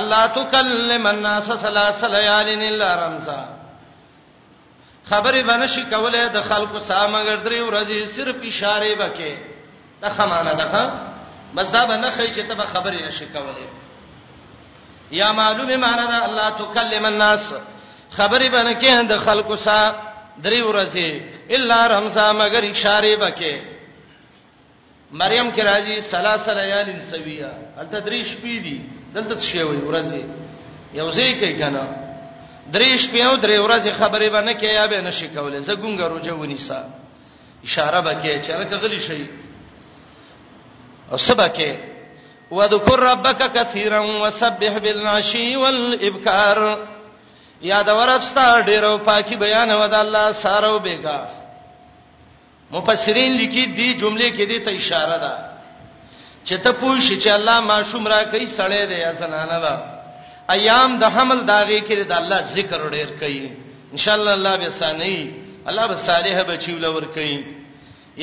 الله 0.00 0.20
تکلم 0.36 1.06
الناس 1.10 1.44
ثلاث 1.62 2.04
ليال 2.04 2.48
الا 2.50 2.90
رمزا 3.06 3.38
خبرې 5.10 5.44
باندې 5.48 5.66
شي 5.72 5.82
کوله 5.94 6.26
د 6.26 6.40
خلکو 6.50 6.78
سامګر 6.88 7.48
درې 7.48 7.60
ورځې 7.70 8.16
صرف 8.16 8.36
اشاره 8.50 8.92
وکې 8.94 9.34
دا 10.04 10.08
خمانه 10.20 10.52
ده 10.52 10.92
بس 11.54 11.70
دا 11.72 11.82
باندې 11.86 12.16
خې 12.18 12.36
چې 12.36 12.40
ته 12.48 12.66
خبرې 12.74 13.02
نشي 13.08 13.26
کوله 13.26 13.68
یا 15.22 15.32
معلومه 15.32 15.76
معنا 15.86 16.06
ده 16.12 16.24
الله 16.28 16.48
تکلم 16.62 17.04
الناس 17.12 17.52
خبرې 18.10 18.48
باندې 18.48 18.74
کې 18.80 18.88
هند 19.00 19.12
خلکو 19.24 19.56
سا 19.56 19.78
درې 20.42 20.60
ورځې 20.62 21.20
الا 21.56 21.86
رمزا 21.86 22.32
مگر 22.32 22.62
اشاره 22.70 23.16
بکې 23.22 23.54
مریم 25.20 25.50
کې 25.52 25.62
راځي 25.70 26.00
سلاسل 26.10 26.56
لیال 26.60 26.92
سویا 27.10 27.52
الته 27.80 28.00
درې 28.00 28.22
شپې 28.32 28.56
دي 28.64 28.78
دلته 29.14 29.40
شی 29.50 29.58
وي 29.62 29.78
ورځې 29.78 30.24
یو 30.94 31.10
ځای 31.12 31.32
کې 31.40 31.60
کنه 31.60 31.84
درې 32.72 32.98
شپې 33.04 33.20
او 33.26 33.36
درې 33.36 33.56
ورځې 33.66 33.90
خبرې 34.00 34.28
باندې 34.30 34.54
کې 34.60 34.64
یا 34.72 34.86
به 34.86 35.00
نشي 35.00 35.28
کولای 35.28 35.60
زګونګه 35.60 36.04
روجه 36.08 36.32
ونیسا 36.34 36.80
اشاره 37.64 38.00
بکې 38.00 38.42
چې 38.44 38.50
راکه 38.50 38.76
غلی 38.76 39.00
شي 39.00 39.26
او 41.12 41.16
سبکه 41.18 41.76
وذكر 42.50 42.98
ربك 42.98 43.42
كثيرا 43.54 43.98
وسبح 44.00 44.78
بالعشي 44.78 45.56
والابكار 45.56 46.58
یاد 47.60 47.88
ورپستا 47.88 48.46
ډیرو 48.66 48.96
پاکي 49.04 49.36
بیان 49.36 49.70
ود 49.80 49.94
الله 50.00 50.32
سارو 50.42 50.78
بیگا 50.84 51.18
مفسرین 52.72 53.32
لیکي 53.36 53.64
دی 53.78 53.88
جمله 53.94 54.28
کې 54.30 54.44
دې 54.50 54.64
ته 54.66 54.70
اشاره 54.80 55.16
ده 55.24 55.32
چې 56.44 56.54
ته 56.64 56.70
پوښی 56.80 57.16
چې 57.22 57.28
الله 57.38 57.58
معصوم 57.70 58.08
را 58.14 58.22
کوي 58.30 58.46
سړې 58.46 58.82
دی 58.90 58.98
یا 59.06 59.12
زنانه 59.22 59.58
ده 59.66 59.74
ایام 60.56 60.96
د 61.02 61.04
حمل 61.14 61.38
داږي 61.38 61.80
کې 61.88 62.06
د 62.10 62.12
الله 62.20 62.40
ذکر 62.42 62.88
ډیر 62.96 63.08
کوي 63.20 63.44
ان 63.92 63.98
شاء 64.02 64.14
الله 64.18 64.32
الله 64.38 64.56
به 64.56 64.68
ساني 64.68 65.34
الله 65.68 65.86
به 65.86 65.94
صالح 66.06 66.42
بچیول 66.50 66.84
ور 66.94 67.04
کوي 67.18 67.36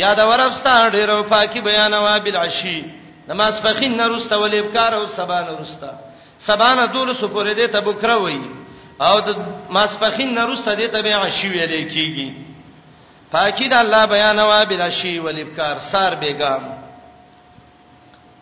یاد 0.04 0.20
ورپستا 0.32 0.74
ډیرو 1.00 1.24
پاکي 1.36 1.62
بیان 1.72 1.94
وا 2.06 2.18
بالعشی 2.24 2.82
نماز 3.30 3.60
فخین 3.64 3.94
نرسته 3.98 4.36
ولې 4.36 4.62
بکار 4.70 4.94
او 4.94 5.08
سبانه 5.08 5.58
رسته 5.64 5.90
سبانه 6.50 6.86
دول 6.94 7.10
سپورې 7.14 7.54
دې 7.58 7.68
ته 7.74 7.80
بکره 7.82 8.16
وایي 8.18 8.46
او 9.02 9.20
د 9.20 9.30
ماسپخین 9.76 10.34
نرسته 10.36 10.74
دې 10.76 10.88
تبع 10.92 11.28
شی 11.38 11.48
ویلې 11.50 11.84
کیږي 11.94 12.30
پاکی 13.32 13.68
د 13.70 13.74
الله 13.74 14.06
بیان 14.06 14.40
وا 14.40 14.64
بلا 14.66 14.90
شی 14.90 15.20
ولبکار 15.20 15.80
سار 15.92 16.16
بیگام 16.20 16.64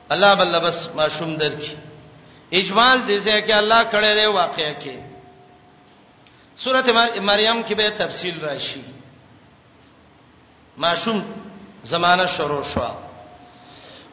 الله 0.09 0.35
بل 0.35 0.59
بس 0.59 0.89
ماشوم 0.95 1.35
درکی 1.37 1.75
اجمال 2.59 2.99
دې 3.07 3.17
ځکه 3.19 3.57
الله 3.57 3.81
کړه 3.83 4.21
دې 4.21 4.25
واقعیا 4.25 4.73
کې 4.73 4.97
سورته 6.55 6.91
مریم 7.21 7.63
کې 7.63 7.73
به 7.77 7.89
تفصیل 7.89 8.43
راشي 8.45 8.81
ماشوم 10.77 11.23
زمانہ 11.83 12.25
شروع 12.35 12.63
شو 12.73 12.87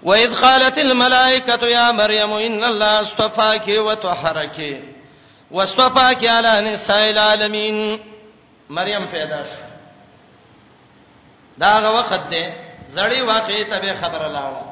وَإِذْ 0.02 0.34
قَالَتِ 0.40 0.80
الْمَلَائِكَةُ 0.80 1.66
يَا 1.68 1.92
مَرْيَمُ 1.92 2.30
إِنَّ 2.44 2.64
اللَّهَ 2.64 3.00
اصْطَفَاكِ 3.00 3.68
وَطَهَّرَكِ 3.78 4.89
واصطفاك 5.50 6.26
على 6.26 6.62
نساء 6.72 7.06
العالمین 7.10 7.96
مریم 8.76 9.06
پیدا 9.10 9.42
شو 9.44 9.60
دا 11.60 11.66
هغه 11.78 11.90
وخت 12.00 12.28
دی 12.30 12.42
زړی 12.88 13.20
واقعي 13.30 13.64
ته 13.70 13.94
خبره 14.02 14.28
لاړه 14.28 14.64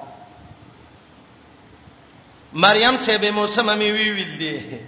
مریم 2.66 2.96
سے 3.06 3.18
به 3.24 3.30
موسم 3.38 3.72
می 3.78 3.90
وی 3.96 4.10
ویل 4.10 4.36
دی 4.44 4.78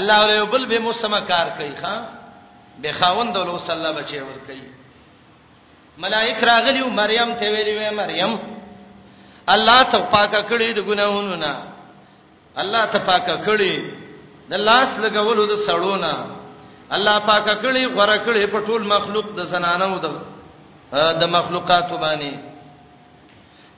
الله 0.00 0.14
علیه 0.26 0.42
بل 0.54 0.66
به 0.66 0.78
موسم 0.86 1.20
کار 1.20 1.48
کوي 1.58 1.74
ها 1.82 2.08
به 2.82 2.92
خاوند 2.92 3.36
له 3.36 3.58
صلی 3.58 3.76
الله 3.76 3.92
بچي 4.02 4.20
ور 4.22 4.38
کوي 4.46 4.70
ملائک 6.06 6.44
راغلی 6.44 6.80
او 6.80 6.90
مریم 7.00 7.34
ته 7.34 7.50
ویلی 7.56 7.76
وې 7.88 7.92
مریم 7.98 8.38
الله 9.58 9.82
ته 9.82 9.98
پاکه 9.98 10.42
کړې 10.48 10.76
د 10.76 10.80
ګناہوں 10.80 11.36
نه 11.36 11.56
الله 12.58 12.86
ته 12.86 12.98
پاکه 12.98 13.36
کړې 13.46 14.02
د 14.50 14.52
لاس 14.68 14.88
لګولو 15.04 15.44
د 15.46 15.54
سړونه 15.66 16.12
الله 16.96 17.16
پاک 17.28 17.46
کړي 17.62 17.84
غره 17.96 18.16
کړي 18.26 18.42
په 18.54 18.58
ټول 18.66 18.82
مخلوق 18.94 19.26
د 19.38 19.44
زنانو 19.52 19.98
د 20.04 20.06
د 21.20 21.22
مخلوقات 21.36 21.88
باندې 22.04 22.32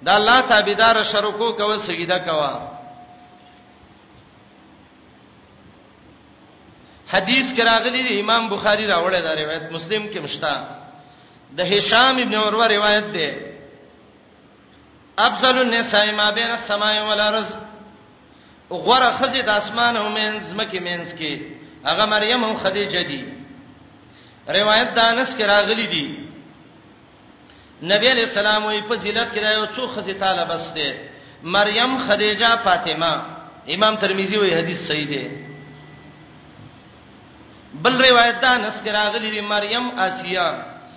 دا 0.07 0.13
الله 0.21 0.39
تابعدار 0.51 0.97
شرکو 1.13 1.49
کوه 1.59 1.77
سجده 1.89 2.19
کوه 2.31 2.51
حدیث 7.13 7.49
کې 7.55 7.63
راغلی 7.67 8.03
دی 8.03 8.21
امام 8.21 8.49
بخاری 8.49 8.87
راوړی 8.87 9.21
دا 9.27 9.33
روایت 9.43 9.73
مسلم 9.73 10.03
کې 10.11 10.19
مشتا 10.19 10.53
د 11.59 11.61
هشام 11.75 12.17
ابن 12.23 12.35
عروه 12.35 12.67
روایت 12.67 13.07
ده 13.15 13.29
افضل 15.27 15.59
النساء 15.59 16.07
ما 16.15 16.31
بین 16.31 16.51
السماء 16.51 16.95
والارض 17.09 17.57
غره 18.71 19.11
خزه 19.17 19.43
د 19.43 19.49
اسمان 19.61 19.95
او 20.01 20.09
مینز 20.17 20.55
مکه 20.59 20.81
مینز 20.81 21.11
کې 21.19 21.33
هغه 21.89 22.05
مریم 22.15 22.45
او 22.45 22.55
خدیجه 22.63 23.03
دي 23.11 23.23
روایت 24.59 24.89
د 24.95 24.99
انس 24.99 25.37
کې 25.39 25.43
راغلي 25.45 25.87
دي 25.95 26.05
نبی 27.93 28.09
علیہ 28.11 28.27
السلام 28.31 28.67
وی 28.67 28.81
فضیلت 28.89 29.35
کې 29.35 29.41
دا 29.41 29.51
یو 29.53 29.67
څو 29.75 29.87
خزه 29.95 30.13
تعالی 30.15 30.45
بس 30.51 30.73
ده 30.75 30.91
مریم 31.43 31.99
خدیجه 32.07 32.57
فاطمه 32.57 33.13
امام 33.75 33.95
ترمذی 33.97 34.37
وی 34.37 34.55
حدیث 34.55 34.87
صحیح 34.89 35.07
ده 35.09 35.25
بل 37.83 38.05
روایت 38.05 38.41
ده 38.41 38.49
انس 38.51 38.83
کې 38.85 38.89
راغلي 38.89 39.31
دي 39.31 39.41
مریم 39.41 39.99
آسیه 40.01 40.47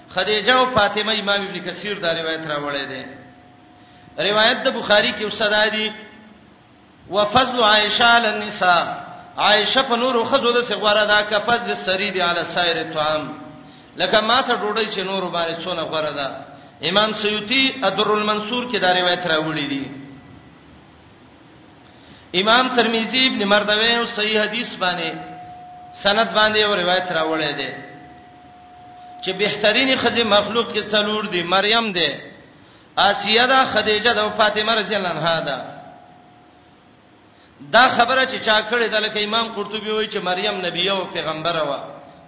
خدیجه 0.10 0.54
او 0.54 0.66
فاطمه 0.66 1.12
امام 1.14 1.42
ابن 1.48 1.60
کثیر 1.60 1.94
دا 2.00 2.14
روایت 2.14 2.40
راوړی 2.50 2.86
دی 2.92 3.04
روایت 4.30 4.58
د 4.64 4.68
بخاری 4.78 5.12
کې 5.20 5.24
وسره 5.26 5.68
دی 5.70 5.90
وفضل 7.10 7.64
عائشه 7.64 8.06
علی 8.06 8.28
النساء 8.30 8.98
عائشه 9.38 9.82
په 9.82 9.96
نورو 9.96 10.24
خزو 10.26 10.52
د 10.52 10.62
سغوره 10.70 11.04
دا 11.06 11.22
کفز 11.30 11.62
د 11.70 11.74
سریدی 11.86 12.20
علی 12.22 12.44
سایر 12.56 12.78
طعام 12.94 13.24
لکه 14.00 14.20
ماته 14.22 14.54
ډوډۍ 14.56 14.88
چې 14.94 15.00
نورو 15.02 15.30
باندې 15.32 15.58
څونه 15.64 15.82
غوره 15.92 16.12
ده 16.20 16.28
امام 16.90 17.14
سیوطی 17.14 17.82
ادر 17.84 18.12
المنصور 18.12 18.64
کې 18.72 18.78
دا 18.82 18.92
روایت 18.94 19.24
راوړی 19.28 19.66
دی 19.72 19.86
امام 22.42 22.70
ترمذی 22.76 23.28
ابن 23.28 23.44
مردوی 23.46 23.96
او 23.96 24.06
صحیح 24.06 24.42
حدیث 24.42 24.76
باندې 24.76 25.12
سند 26.04 26.30
باندې 26.38 26.60
او 26.64 26.74
روایت 26.76 27.08
راوړی 27.18 27.56
دی 27.60 27.72
چې 29.24 29.30
بهترین 29.40 29.98
خزه 29.98 30.24
مخلوق 30.24 30.72
کې 30.74 30.92
څلور 30.92 31.26
دی 31.30 31.44
مریم 31.44 31.92
دی 31.94 32.10
آسیه 32.98 33.46
دا 33.46 33.66
خدیجه 33.66 34.14
دا 34.14 34.30
فاطمه 34.30 34.74
رضی 34.76 34.96
الله 34.96 35.10
عنها 35.10 35.40
ده 35.40 35.79
دا 37.62 37.88
خبره 37.96 38.26
چې 38.26 38.40
چا 38.46 38.62
کړې 38.72 38.88
ده 38.92 39.00
لکه 39.00 39.24
امام 39.24 39.46
قرطبي 39.56 39.92
وایي 39.92 40.08
چې 40.10 40.18
مریم 40.24 40.66
نبی 40.66 40.90
او 40.90 41.04
پیغمبره 41.14 41.64
و 41.64 41.78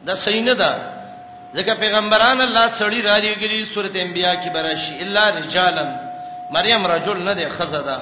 دا 0.06 0.16
صحیح 0.16 0.44
نه 0.44 0.54
ده 0.54 0.72
ځکه 1.56 1.72
پیغمبران 1.74 2.42
الله 2.42 2.68
سړي 2.80 3.02
راځيږي 3.04 3.66
سورته 3.74 3.98
انبیاء 4.02 4.36
کې 4.36 4.50
براشي 4.54 5.00
الا 5.04 5.26
رجالا 5.26 5.86
مریم 6.52 6.88
رجل 6.88 7.18
نه 7.24 7.34
ده 7.34 7.50
خزه 7.50 7.82
ده 7.82 7.98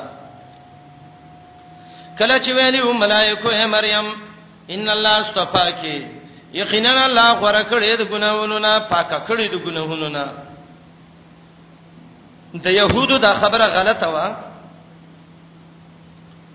کله 2.20 2.40
چې 2.40 2.50
ویلي 2.50 2.82
و 2.82 2.94
ملائکه 2.94 3.50
اے 3.50 3.66
مریم 3.66 4.06
ان 4.70 4.90
الله 4.90 5.20
استفاکی 5.22 6.06
یقینا 6.54 7.06
الله 7.06 7.34
غره 7.34 7.64
کړې 7.64 7.98
د 7.98 8.04
ګناوونو 8.10 8.60
نه 8.60 8.80
پاکه 8.80 9.22
کړې 9.28 9.52
د 9.52 9.58
ګناوونو 9.66 10.10
نه 10.10 10.26
د 12.54 12.68
يهودو 12.72 13.18
دا 13.18 13.34
خبره 13.34 13.66
غلطه 13.66 14.08
وه 14.10 14.49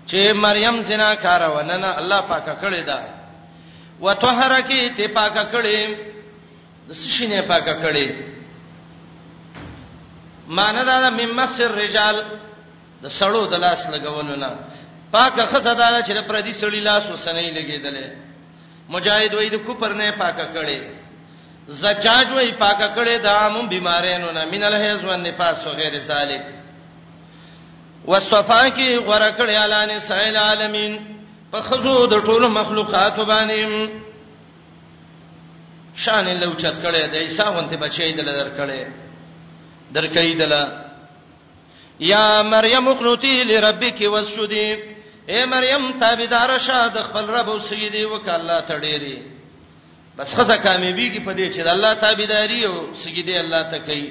چې 0.07 0.31
مریم 0.45 0.75
زنا 0.87 1.15
کار 1.23 1.41
ونه 1.49 1.77
نه 1.77 1.89
الله 2.01 2.21
پاکه 2.31 2.53
کړی 2.61 2.83
دا 2.89 2.97
وتهرکی 4.01 4.89
ته 4.97 5.07
پاکه 5.17 5.43
کړی 5.51 5.97
د 6.89 6.93
سشینه 7.01 7.41
پاکه 7.51 7.73
کړی 7.73 8.11
مان 10.57 10.77
دا 10.89 11.09
ممس 11.09 11.61
الرجال 11.61 12.15
د 13.03 13.07
سړو 13.07 13.45
د 13.53 13.65
لاس 13.65 13.85
لګولو 13.89 14.35
نه 14.43 14.49
پاکه 15.11 15.45
خصدا 15.51 15.89
چې 16.01 16.27
پر 16.27 16.41
دې 16.41 16.53
سړی 16.61 16.79
لاس 16.89 17.03
وسنې 17.05 17.57
لګیدلې 17.57 18.07
مجاهد 18.89 19.33
وې 19.33 19.49
د 19.51 19.55
کوپر 19.65 19.93
نه 20.01 20.11
پاکه 20.11 20.45
کړی 20.53 20.89
زجاج 21.67 22.27
وې 22.27 22.53
پاکه 22.59 22.87
کړی 22.95 23.17
د 23.21 23.25
عامو 23.27 23.61
بیمارانو 23.73 24.31
نه 24.31 24.45
مینل 24.45 24.73
هیز 24.81 25.03
ون 25.05 25.21
نفاس 25.29 25.67
او 25.67 25.73
غیر 25.81 25.99
ذالک 25.99 26.41
واصطفا 28.07 28.61
کی 28.75 28.95
غره 28.95 29.29
کړی 29.37 29.55
اعلان 29.57 29.99
سائل 30.07 30.37
عالمین 30.37 30.93
په 31.51 31.61
خزو 31.67 31.97
د 32.07 32.13
ټولو 32.25 32.47
مخلوقات 32.57 33.15
باندې 33.19 33.61
شان 36.05 36.25
لوچت 36.39 36.75
کړی 36.85 37.01
د 37.13 37.15
عیسی 37.21 37.43
وانته 37.47 37.75
بچی 37.83 38.09
دل 38.17 38.25
درکړی 38.25 38.85
درکې 39.97 40.29
دل 40.41 40.53
یا 42.07 42.25
مریم 42.45 42.85
قنوتی 42.99 43.35
لربک 43.51 43.99
واسجدی 44.15 44.67
اے 45.33 45.41
مریم 45.53 45.83
تابعدار 45.99 46.51
شه 46.67 46.85
د 46.97 46.99
خپل 47.07 47.25
رب 47.37 47.47
او 47.53 47.57
سیدی 47.69 48.03
وکاله 48.05 48.57
تړېری 48.67 49.17
بس 50.17 50.29
خزه 50.35 50.57
کامیابی 50.67 51.05
کی 51.09 51.19
په 51.19 51.33
دې 51.33 51.55
چې 51.55 51.59
د 51.61 51.67
الله 51.77 51.91
تابعداري 52.05 52.59
او 52.65 52.75
سجدي 53.05 53.35
الله 53.39 53.61
ته 53.71 53.77
کوي 53.87 54.09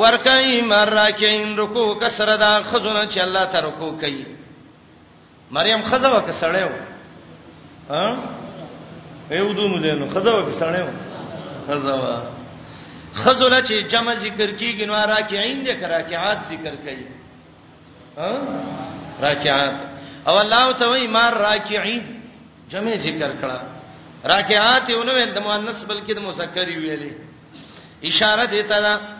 ورکای 0.00 0.60
مراکین 0.70 1.50
رکوع 1.58 1.88
کسره 2.00 2.36
دا 2.36 2.62
خزونه 2.70 3.02
چې 3.12 3.18
الله 3.24 3.44
ته 3.52 3.58
رکوع 3.66 3.90
کوي 4.02 4.24
مریم 5.56 5.82
خزوه 5.90 6.18
کسړې 6.28 6.64
و 6.70 6.74
ها 7.90 8.18
یو 9.38 9.52
دوم 9.52 9.76
دینو 9.84 10.06
خزوه 10.14 10.40
کسړې 10.50 10.82
و 10.86 11.68
خزوه 11.68 12.22
خزوله 13.20 13.58
چې 13.62 13.90
جمع 13.92 14.14
ذکر 14.24 14.48
کیږي 14.60 14.84
نو 14.86 14.94
راکعين 15.12 15.64
دي 15.66 15.72
راکعات 15.94 16.38
ذکر 16.52 16.76
کوي 16.76 17.06
ها 18.18 18.30
راکعات 19.26 19.74
او 20.28 20.36
الله 20.44 20.72
تعالی 20.82 21.06
مار 21.18 21.34
راکعين 21.48 22.02
جمع 22.74 22.96
ذکر 23.08 23.30
کړه 23.40 23.60
راکعات 24.34 24.90
یو 24.96 25.02
نه 25.04 25.12
ویل 25.18 25.34
د 25.34 25.38
مؤنث 25.50 25.84
بلکې 25.84 26.12
د 26.12 26.18
مذکر 26.18 26.66
ویلې 26.66 27.14
اشاره 28.10 28.44
دی 28.56 28.62
ته 28.62 29.15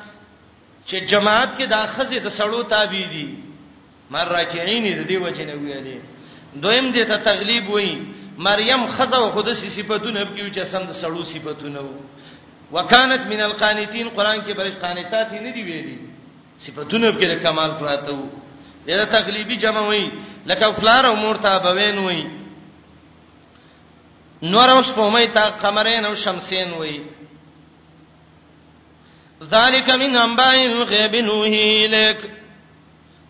چې 0.86 1.00
جماعت 1.12 1.56
کې 1.58 1.66
داخزه 1.66 2.18
د 2.24 2.28
سړو 2.38 2.62
تابع 2.72 3.04
دي 3.14 3.26
مر 4.10 4.28
راجعين 4.34 4.84
د 5.02 5.06
دې 5.10 5.18
وجه 5.24 5.44
نه 5.50 5.54
ویلې 5.54 5.98
دویم 6.62 6.86
دې 6.94 7.04
ته 7.10 7.16
تغلیب 7.30 7.68
وایي 7.70 7.94
مریم 8.48 8.86
خزه 8.94 9.16
او 9.18 9.30
خود 9.36 9.48
سي 9.62 9.68
صفاتونه 9.76 10.22
به 10.24 10.48
چې 10.54 10.62
سند 10.72 10.90
سړو 11.02 11.22
صفاتونه 11.34 11.80
وو 11.82 11.98
وکانت 12.74 13.26
من 13.32 13.40
القانتين 13.48 14.08
قران 14.08 14.38
کې 14.46 14.52
برج 14.58 14.74
قانتات 14.84 15.32
نه 15.32 15.50
دی 15.56 15.62
ویلي 15.68 15.98
صفاتونه 16.64 17.10
به 17.10 17.26
د 17.34 17.42
کمال 17.42 17.70
پراته 17.80 18.12
وو 18.14 18.28
دا 18.88 19.04
تغلیبی 19.18 19.56
جمع 19.66 19.80
وایي 19.86 20.10
لکه 20.46 20.72
فلار 20.80 21.04
او 21.06 21.16
مور 21.16 21.36
ته 21.36 21.58
بوین 21.68 21.98
وایي 21.98 22.24
نور 24.42 24.68
اوس 24.70 24.88
په 24.90 25.10
مې 25.10 25.28
تا 25.34 25.50
قمرین 25.50 26.04
او 26.06 26.14
شمسین 26.14 26.70
وایي 26.72 27.00
ذالک 29.42 29.90
من 29.90 30.16
انباء 30.16 30.54
الغیب 30.66 31.14
نوحی 31.24 31.84
الیک 31.84 32.18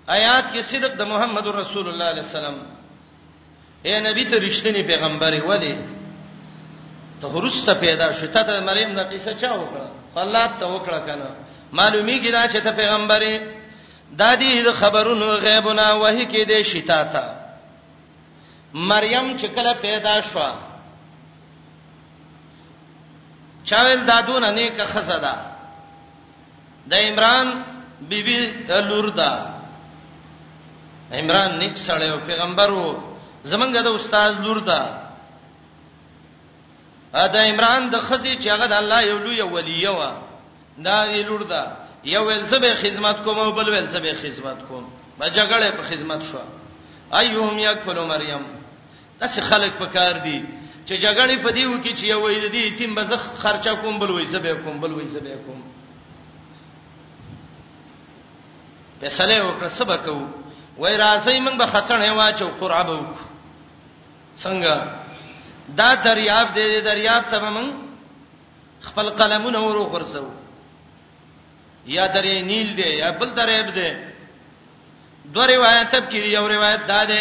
آیات 0.09 0.53
کې 0.55 0.61
صدق 0.70 0.95
د 0.99 1.03
محمد 1.07 1.47
رسول 1.47 1.89
الله 1.89 2.05
علیه 2.11 2.23
السلام 2.23 2.55
اے 3.83 4.01
نبی 4.01 4.24
ته 4.24 4.39
رښتینی 4.39 4.83
پیغمبر 4.87 5.41
ولی 5.49 5.74
ته 7.20 7.27
ورسته 7.28 7.74
پیدا 7.81 8.11
شو 8.19 8.27
ته 8.27 8.43
د 8.43 8.51
مریم 8.66 8.95
د 8.95 9.01
قصه 9.11 9.35
چا 9.35 9.51
وکړه 9.51 9.91
الله 10.23 10.47
ته 10.61 10.66
وکړه 10.66 11.01
کنه 11.07 11.28
معلومی 11.73 12.19
کی 12.20 12.31
دا 12.31 12.47
چې 12.49 12.59
ته 12.62 12.73
پیغمبرې 12.73 13.41
د 14.16 14.39
دې 14.41 14.70
خبرونو 14.73 15.27
غیبونه 15.33 15.87
وਹੀ 15.95 16.27
کې 16.27 16.45
دې 16.51 16.62
شتا 16.70 17.03
تا 17.03 17.35
مریم 18.74 19.37
چې 19.39 19.47
کله 19.59 19.74
پیدا 19.81 20.15
شو 20.31 20.47
چاویل 23.69 24.07
دادونه 24.07 24.51
نیکه 24.51 24.85
خزه 24.87 25.19
ده 25.19 25.20
دا 25.20 25.56
د 26.90 26.94
عمران 27.06 27.46
بیبي 28.10 28.38
لور 28.90 29.06
ده 29.20 29.30
عمران 31.20 31.50
نیک 31.60 31.76
سره 31.86 32.06
او 32.12 32.18
پیغمبر 32.30 32.70
وو 32.78 32.90
زمونږ 33.50 33.72
د 33.84 33.88
استاد 33.96 34.32
لور 34.44 34.58
ده 34.70 34.80
ا 37.14 37.28
د 37.34 37.36
عمران 37.50 37.88
د 37.94 38.00
خزي 38.08 38.34
چې 38.42 38.46
هغه 38.54 38.66
د 38.66 38.72
الله 38.72 39.00
یو 39.10 39.18
لوی 39.18 39.40
ولی 39.40 39.86
و 39.86 40.00
دا 40.86 40.98
یې 41.06 41.22
لور 41.28 41.42
ده 41.52 41.62
یو 42.14 42.22
ول 42.26 42.42
زبې 42.52 42.72
خدمت 42.82 43.24
کوم 43.24 43.38
او 43.38 43.52
بل 43.52 43.68
ول 43.68 43.86
زبې 43.88 44.14
خدمت 44.22 44.58
کوم 44.68 44.84
ما 45.18 45.26
جګړه 45.28 45.68
په 45.76 45.82
خدمت 45.90 46.22
شو 46.30 46.38
ايهم 47.20 47.58
یکل 47.68 47.98
مریم 48.12 48.44
داسې 49.20 49.40
خلک 49.50 49.72
پکار 49.82 50.12
دي 50.26 50.38
چې 50.86 50.94
جګړه 51.04 51.36
په 51.44 51.50
دیو 51.52 51.72
کې 51.84 51.92
چې 51.98 52.04
یو 52.04 52.22
ویل 52.26 52.48
دي 52.52 52.70
تیم 52.78 52.94
بزخ 52.94 53.22
خرچه 53.42 53.74
کوم 53.74 53.98
بل 53.98 54.10
وې 54.10 54.28
زبې 54.34 54.52
کوم 54.64 54.80
بل 54.80 54.90
وې 54.92 55.06
زبې 55.14 55.36
کوم 55.46 55.62
فیصله 59.01 59.36
وکړه 59.44 59.70
سبا 59.78 59.97
کو 60.05 60.14
وای 60.82 60.97
راځي 60.97 61.36
موږ 61.44 61.55
به 61.60 61.66
خطرنه 61.74 62.10
واچو 62.20 62.48
قرعه 62.60 62.85
وو 62.89 63.14
څنګه 64.43 64.74
دا 65.78 65.89
دریاب 66.09 66.48
دې 66.56 66.81
دریاب 66.90 67.24
ته 67.31 67.39
موږ 67.55 67.68
خپل 68.89 69.06
قلمونه 69.20 69.60
ورو 69.68 69.85
خرڅو 69.94 70.27
یا 71.97 72.05
درې 72.06 72.35
نیل 72.51 72.68
دې 72.77 72.89
یا 73.02 73.10
بل 73.20 73.31
دریاب 73.40 73.68
دې 73.74 73.90
دوه 75.36 75.47
روایت 75.55 75.89
تب 75.97 76.09
کې 76.10 76.18
یو 76.36 76.48
روایت 76.48 76.86
دا 76.93 77.05
ده 77.05 77.18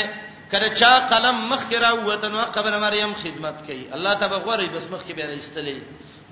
کله 0.52 0.70
چا 0.80 0.94
قلم 1.12 1.38
مخ 1.52 1.62
کې 1.70 1.76
را 1.84 1.92
وته 1.94 2.28
نو 2.30 2.38
قبر 2.58 2.80
مریم 2.86 3.14
خدمت 3.22 3.62
کوي 3.68 3.88
الله 3.98 4.14
تبارک 4.24 4.48
و 4.48 4.50
تعالی 4.52 4.70
بس 4.76 4.86
مخ 4.92 5.02
کې 5.04 5.14
به 5.14 5.26
راستلې 5.26 5.78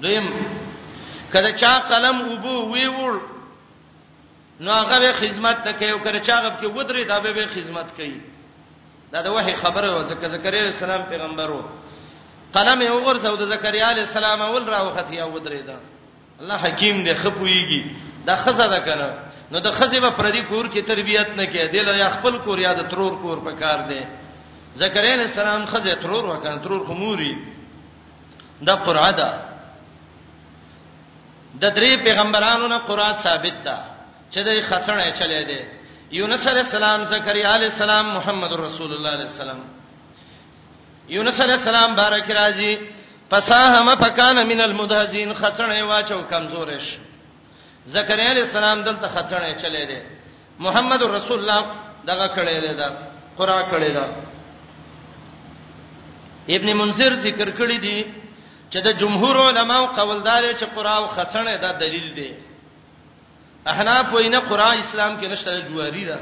دویم 0.02 0.28
کله 1.36 1.52
چا 1.64 1.74
قلم 1.91 2.22
وبو 2.32 2.57
وی 2.74 2.88
وړ 2.88 3.14
نو 4.60 4.72
هغه 4.72 5.00
به 5.00 5.14
خدمت 5.14 5.64
تکي 5.68 5.92
او 5.92 6.00
کړه 6.00 6.20
چاغب 6.28 6.60
کې 6.62 6.66
ودرې 6.66 7.04
دا 7.08 7.20
به 7.20 7.32
به 7.34 7.48
خدمت 7.48 7.92
کوي 7.98 8.22
دا 9.14 9.22
د 9.22 9.28
وحي 9.28 9.56
خبره 9.56 9.90
و 9.98 10.04
ځکه 10.06 10.28
زکریا 10.30 10.66
السلام 10.66 11.04
پیغمبرو 11.10 11.62
قلم 12.54 12.82
یې 12.82 12.90
وګرځاو 12.92 13.38
د 13.40 13.50
زکریا 13.50 13.90
علی 13.90 14.02
السلام 14.02 14.42
اول 14.42 14.70
راوخت 14.70 15.12
یا 15.14 15.26
ودرې 15.26 15.62
دا 15.68 15.78
الله 16.40 16.58
حکیم 16.58 17.04
دی 17.04 17.14
خپويږي 17.16 17.82
دا 18.26 18.36
خزه 18.36 18.68
ده 18.68 18.80
کنه 18.80 19.08
نو 19.52 19.60
د 19.60 19.72
خزه 19.72 20.00
په 20.02 20.10
پردي 20.10 20.42
کور 20.42 20.66
کې 20.70 20.86
تربيت 20.88 21.30
نه 21.30 21.46
کې 21.46 21.72
دی 21.74 21.80
له 21.82 22.10
خپل 22.10 22.38
کور 22.38 22.60
یا 22.60 22.74
د 22.74 22.88
ترور 22.90 23.22
کور 23.22 23.38
په 23.40 23.52
کار 23.52 23.80
دی 23.90 24.02
زکریا 24.76 25.14
علی 25.14 25.24
السلام 25.24 25.66
خزه 25.66 25.96
ترور 25.96 26.24
وکړ 26.26 26.64
ترور 26.64 26.86
خموري 26.88 27.38
دا 28.62 28.76
قرعه 28.76 29.12
ده 29.12 29.42
د 31.62 31.74
درې 31.76 32.04
پیغمبرانو 32.06 32.68
نه 32.68 32.78
قرعه 32.78 33.14
ثابت 33.22 33.64
ده 33.64 33.93
چې 34.34 34.41
دای 34.47 34.61
خسنه 34.69 35.05
چلے 35.19 35.41
دی 35.49 35.60
یونس 36.18 36.47
علی 36.47 36.60
السلام 36.65 36.99
زکریا 37.15 37.53
علی 37.55 37.65
السلام 37.73 38.05
محمد 38.18 38.51
رسول 38.65 38.91
الله 38.93 39.10
علی 39.15 39.27
السلام 39.34 39.60
یونس 41.15 41.39
علی 41.41 41.51
السلام 41.51 41.95
بارک 41.95 42.31
راضی 42.39 42.73
فساهم 43.31 43.88
فکان 43.95 44.38
من 44.51 44.61
المدهزین 44.61 45.34
خسنه 45.34 45.84
واچو 45.84 46.19
کمزورش 46.31 46.85
زکریا 47.95 48.30
علی 48.31 48.41
السلام 48.45 48.81
دلته 48.84 49.07
خسنه 49.15 49.53
چلے 49.64 49.84
دی 49.89 49.99
محمد 50.60 51.01
رسول 51.18 51.39
الله 51.39 51.61
دغه 52.07 52.27
کړي 52.35 52.55
دی 52.65 52.73
دا 52.76 52.88
قران 53.38 53.64
کړي 53.72 53.91
دا 53.99 54.05
ابن 56.55 56.73
منذر 56.77 57.19
ذکر 57.19 57.49
کړی 57.57 57.77
دی 57.80 58.05
چې 58.72 58.77
د 58.85 58.97
جمهور 59.01 59.35
علماو 59.47 59.85
قوالدار 59.85 60.43
چې 60.53 60.65
قران 60.76 61.07
خسنه 61.07 61.55
دا 61.57 61.72
دلیل 61.84 62.14
دی 62.15 62.31
احناف 63.72 64.14
وینه 64.14 64.40
قران 64.49 64.77
اسلام 64.77 65.19
کې 65.22 65.26
نشته 65.30 65.60
جواری 65.69 66.06
ده 66.06 66.19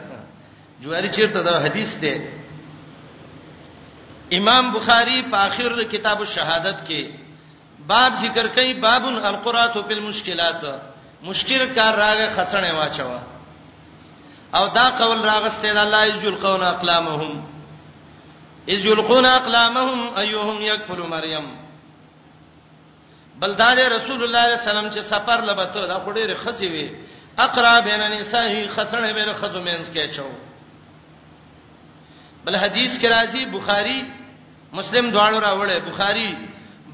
جواری 0.82 1.10
چیرته 1.16 1.42
دا 1.44 1.60
حدیث 1.64 1.98
ده 2.00 2.32
امام 4.38 4.72
بخاری 4.72 5.22
په 5.32 5.38
اخر 5.38 5.84
کتاب 5.94 6.20
الشهادت 6.20 6.88
کې 6.90 7.04
باب 7.88 8.14
ذکر 8.22 8.48
کوي 8.48 8.74
باب 8.74 9.06
القرات 9.06 9.78
فی 9.88 9.94
المشکلات 9.94 10.66
مشکل 11.24 11.74
کار 11.76 11.94
راغه 11.96 12.28
خسنې 12.36 12.74
واچو 12.74 13.20
او 14.56 14.68
دا 14.68 14.90
قول 15.00 15.24
راغه 15.26 15.50
سید 15.62 15.78
الله 15.78 16.06
یجل 16.08 16.36
قون 16.36 16.64
اقلامهم 16.64 17.44
اذ 18.68 18.86
یلقون 18.86 19.26
اقلامهم 19.26 20.16
ایهم 20.24 20.62
یکفر 20.62 21.02
مریم 21.16 21.44
بلدار 23.40 23.80
رسول 23.96 24.24
الله 24.24 24.46
صلی 24.46 24.46
الله 24.46 24.46
علیه 24.46 24.62
وسلم 24.62 24.92
چې 24.92 25.06
سفر 25.06 25.42
لبته 25.50 25.88
دا 25.94 26.00
خوري 26.06 26.28
رخصي 26.34 26.68
وي 26.76 26.90
اقرا 27.38 27.80
بین 27.82 28.02
النساء 28.02 28.68
خسنه 28.76 29.14
بین 29.14 29.34
خذو 29.40 29.62
مینس 29.62 29.90
کې 29.96 30.16
چو 30.16 30.24
بل 32.46 32.56
حدیث 32.56 32.98
کې 33.00 33.06
راځي 33.08 33.46
بخاری 33.52 34.02
مسلم 34.74 35.10
دواړو 35.12 35.40
راوړل 35.44 35.80
بخاری 35.92 36.34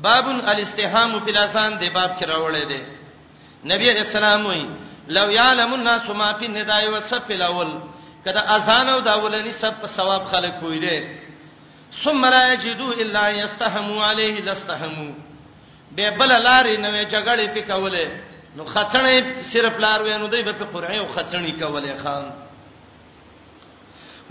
باب 0.01 0.27
الاستهام 0.29 1.19
فی 1.25 1.31
الاسان 1.31 1.77
دی 1.79 1.89
باب 1.89 2.11
کې 2.19 2.23
راوړل 2.25 2.65
دی 2.69 2.81
نبی 3.73 3.89
علیہ 3.91 4.01
السلام 4.01 4.45
وی 4.45 4.65
لو 5.17 5.29
یعلم 5.31 5.73
الناس 5.73 6.09
ما 6.09 6.31
فی 6.39 6.45
النداء 6.45 6.83
والصف 6.89 7.31
الاول 7.37 7.77
کدا 8.25 8.39
اذان 8.55 8.89
او 8.89 8.99
داولنی 8.99 9.51
سب 9.59 9.81
په 9.81 9.87
ثواب 9.95 10.23
خلک 10.31 10.59
کوی 10.59 10.79
دی 10.79 10.99
ثم 12.03 12.25
لا 12.25 12.47
یجدوا 12.53 12.93
الا 13.01 13.29
یستهموا 13.29 14.05
علیه 14.09 14.39
لستهموا 14.41 15.13
به 15.95 16.09
بل 16.09 16.43
لارې 16.43 16.79
نوې 16.79 17.11
جګړې 17.11 17.57
پکوله 17.57 18.07
نو 18.57 18.63
خطنې 18.65 19.41
صرف 19.53 19.73
لار 19.85 20.01
وینو 20.03 20.27
دی 20.33 20.41
په 20.45 20.65
قرعه 20.73 20.95
او 20.99 21.07
خطنې 21.15 21.51
کولې 21.59 21.91
خان 22.03 22.25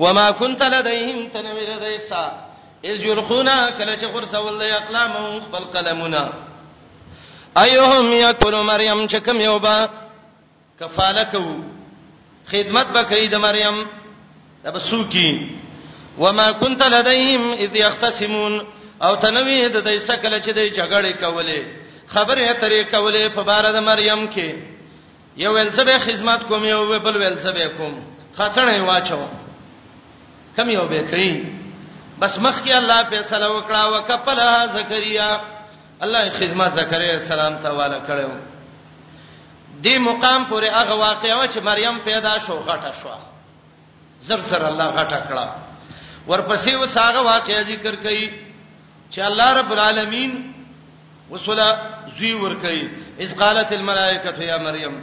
وما 0.02 0.30
كنت 0.30 0.62
لديهم 0.74 1.28
تنوي 1.34 1.66
لديسا 1.72 2.24
اذ 2.90 3.04
يلقون 3.08 3.50
كل 3.78 4.00
شغر 4.00 4.24
سول 4.32 4.62
اقلامهم 4.62 5.40
خپل 5.46 5.62
قلمنا 5.76 6.24
ايهم 7.64 8.10
يكون 8.30 8.54
مريم 8.72 9.06
چکم 9.06 9.36
یوبا 9.40 9.76
کفاله 10.80 11.22
کو 11.30 11.44
خدمت 12.52 12.86
بکې 12.94 13.30
د 13.30 13.34
مریم 13.46 13.82
دا 14.64 14.78
سوکی 14.90 15.30
وما 16.18 16.52
كنت 16.52 16.82
لديهم 16.82 17.52
اذ 17.52 17.76
يختصمون 17.76 18.60
او 19.02 19.14
تنوي 19.26 19.58
د 19.68 19.76
دیسا 19.76 20.16
کله 20.16 20.38
چې 20.42 20.50
د 20.50 20.58
جګړې 20.58 21.20
کولې 21.22 21.60
خبره 22.08 22.52
ترې 22.60 22.84
کولې 22.90 23.28
په 23.34 23.42
بار 23.42 23.64
د 23.76 23.78
مریم 23.90 24.26
کې 24.34 24.48
یو 25.36 25.52
ول 25.54 25.70
زبې 25.78 25.96
خدمت 26.06 26.40
کوم 26.48 26.64
یو 26.64 26.80
بل 26.98 27.16
ول 27.22 27.38
زبې 27.44 27.66
کوم 27.76 27.94
خاصنه 28.36 28.82
واچو 28.82 29.20
کم 30.56 30.70
یو 30.70 30.86
به 30.92 31.02
کړی 31.10 31.32
بس 32.20 32.38
مخ 32.44 32.56
کې 32.62 32.70
الله 32.76 33.02
فیصله 33.10 33.46
وکړه 33.46 33.84
وکپلها 33.94 34.66
زکریا 34.78 35.28
الله 36.06 36.22
خدمت 36.38 36.74
زکریا 36.80 37.12
السلام 37.18 37.58
ته 37.62 37.68
والا 37.80 37.98
کړو 38.08 38.30
دې 39.82 39.98
مقام 40.08 40.44
پورې 40.50 40.66
هغه 40.78 40.94
واقعا 41.04 41.44
چې 41.48 41.58
مریم 41.70 41.98
پیدا 42.08 42.38
شو 42.46 42.62
غټه 42.68 42.92
شو 43.02 43.10
زر 44.26 44.40
زر 44.40 44.64
الله 44.72 44.90
غټه 44.98 45.20
کړه 45.28 45.48
ورپسې 46.28 46.74
وساغه 46.82 47.20
واقعا 47.32 47.62
ذکر 47.62 47.94
کړي 47.96 48.30
چې 49.10 49.18
الله 49.30 49.52
رب 49.58 49.72
العالمین 49.72 50.44
وسولا 51.30 51.68
زوی 52.18 52.32
ور 52.32 52.54
کوي 52.62 52.88
اس 53.24 53.34
قالت 53.36 53.72
الملائکه 53.72 54.44
یا 54.44 54.56
مریم 54.68 54.94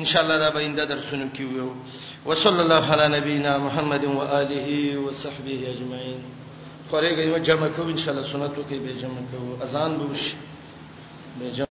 ان 0.00 0.04
شاء 0.04 0.22
الله 0.22 0.38
دا 0.38 0.50
به 0.50 0.64
انده 0.66 0.84
درسونه 0.84 1.28
کیو 1.36 1.68
وصلی 2.26 2.60
الله 2.64 2.84
علی 2.94 3.16
نبینا 3.20 3.58
محمد 3.58 4.04
و 4.04 4.18
آله 4.20 4.98
و 4.98 5.12
صحبه 5.12 5.70
اجمعین 5.74 6.20
خوري 6.90 7.14
غي 7.16 7.40
جمع 7.40 7.68
کو 7.68 7.82
ان 7.82 7.96
شاء 7.96 8.14
الله 8.14 8.26
سنتو 8.32 8.62
کې 8.70 8.74
به 8.74 8.94
جمع 9.02 9.22
کو 9.32 9.64
اذان 9.64 9.98
به 9.98 10.04
وش 10.04 10.34
وشي 11.40 11.62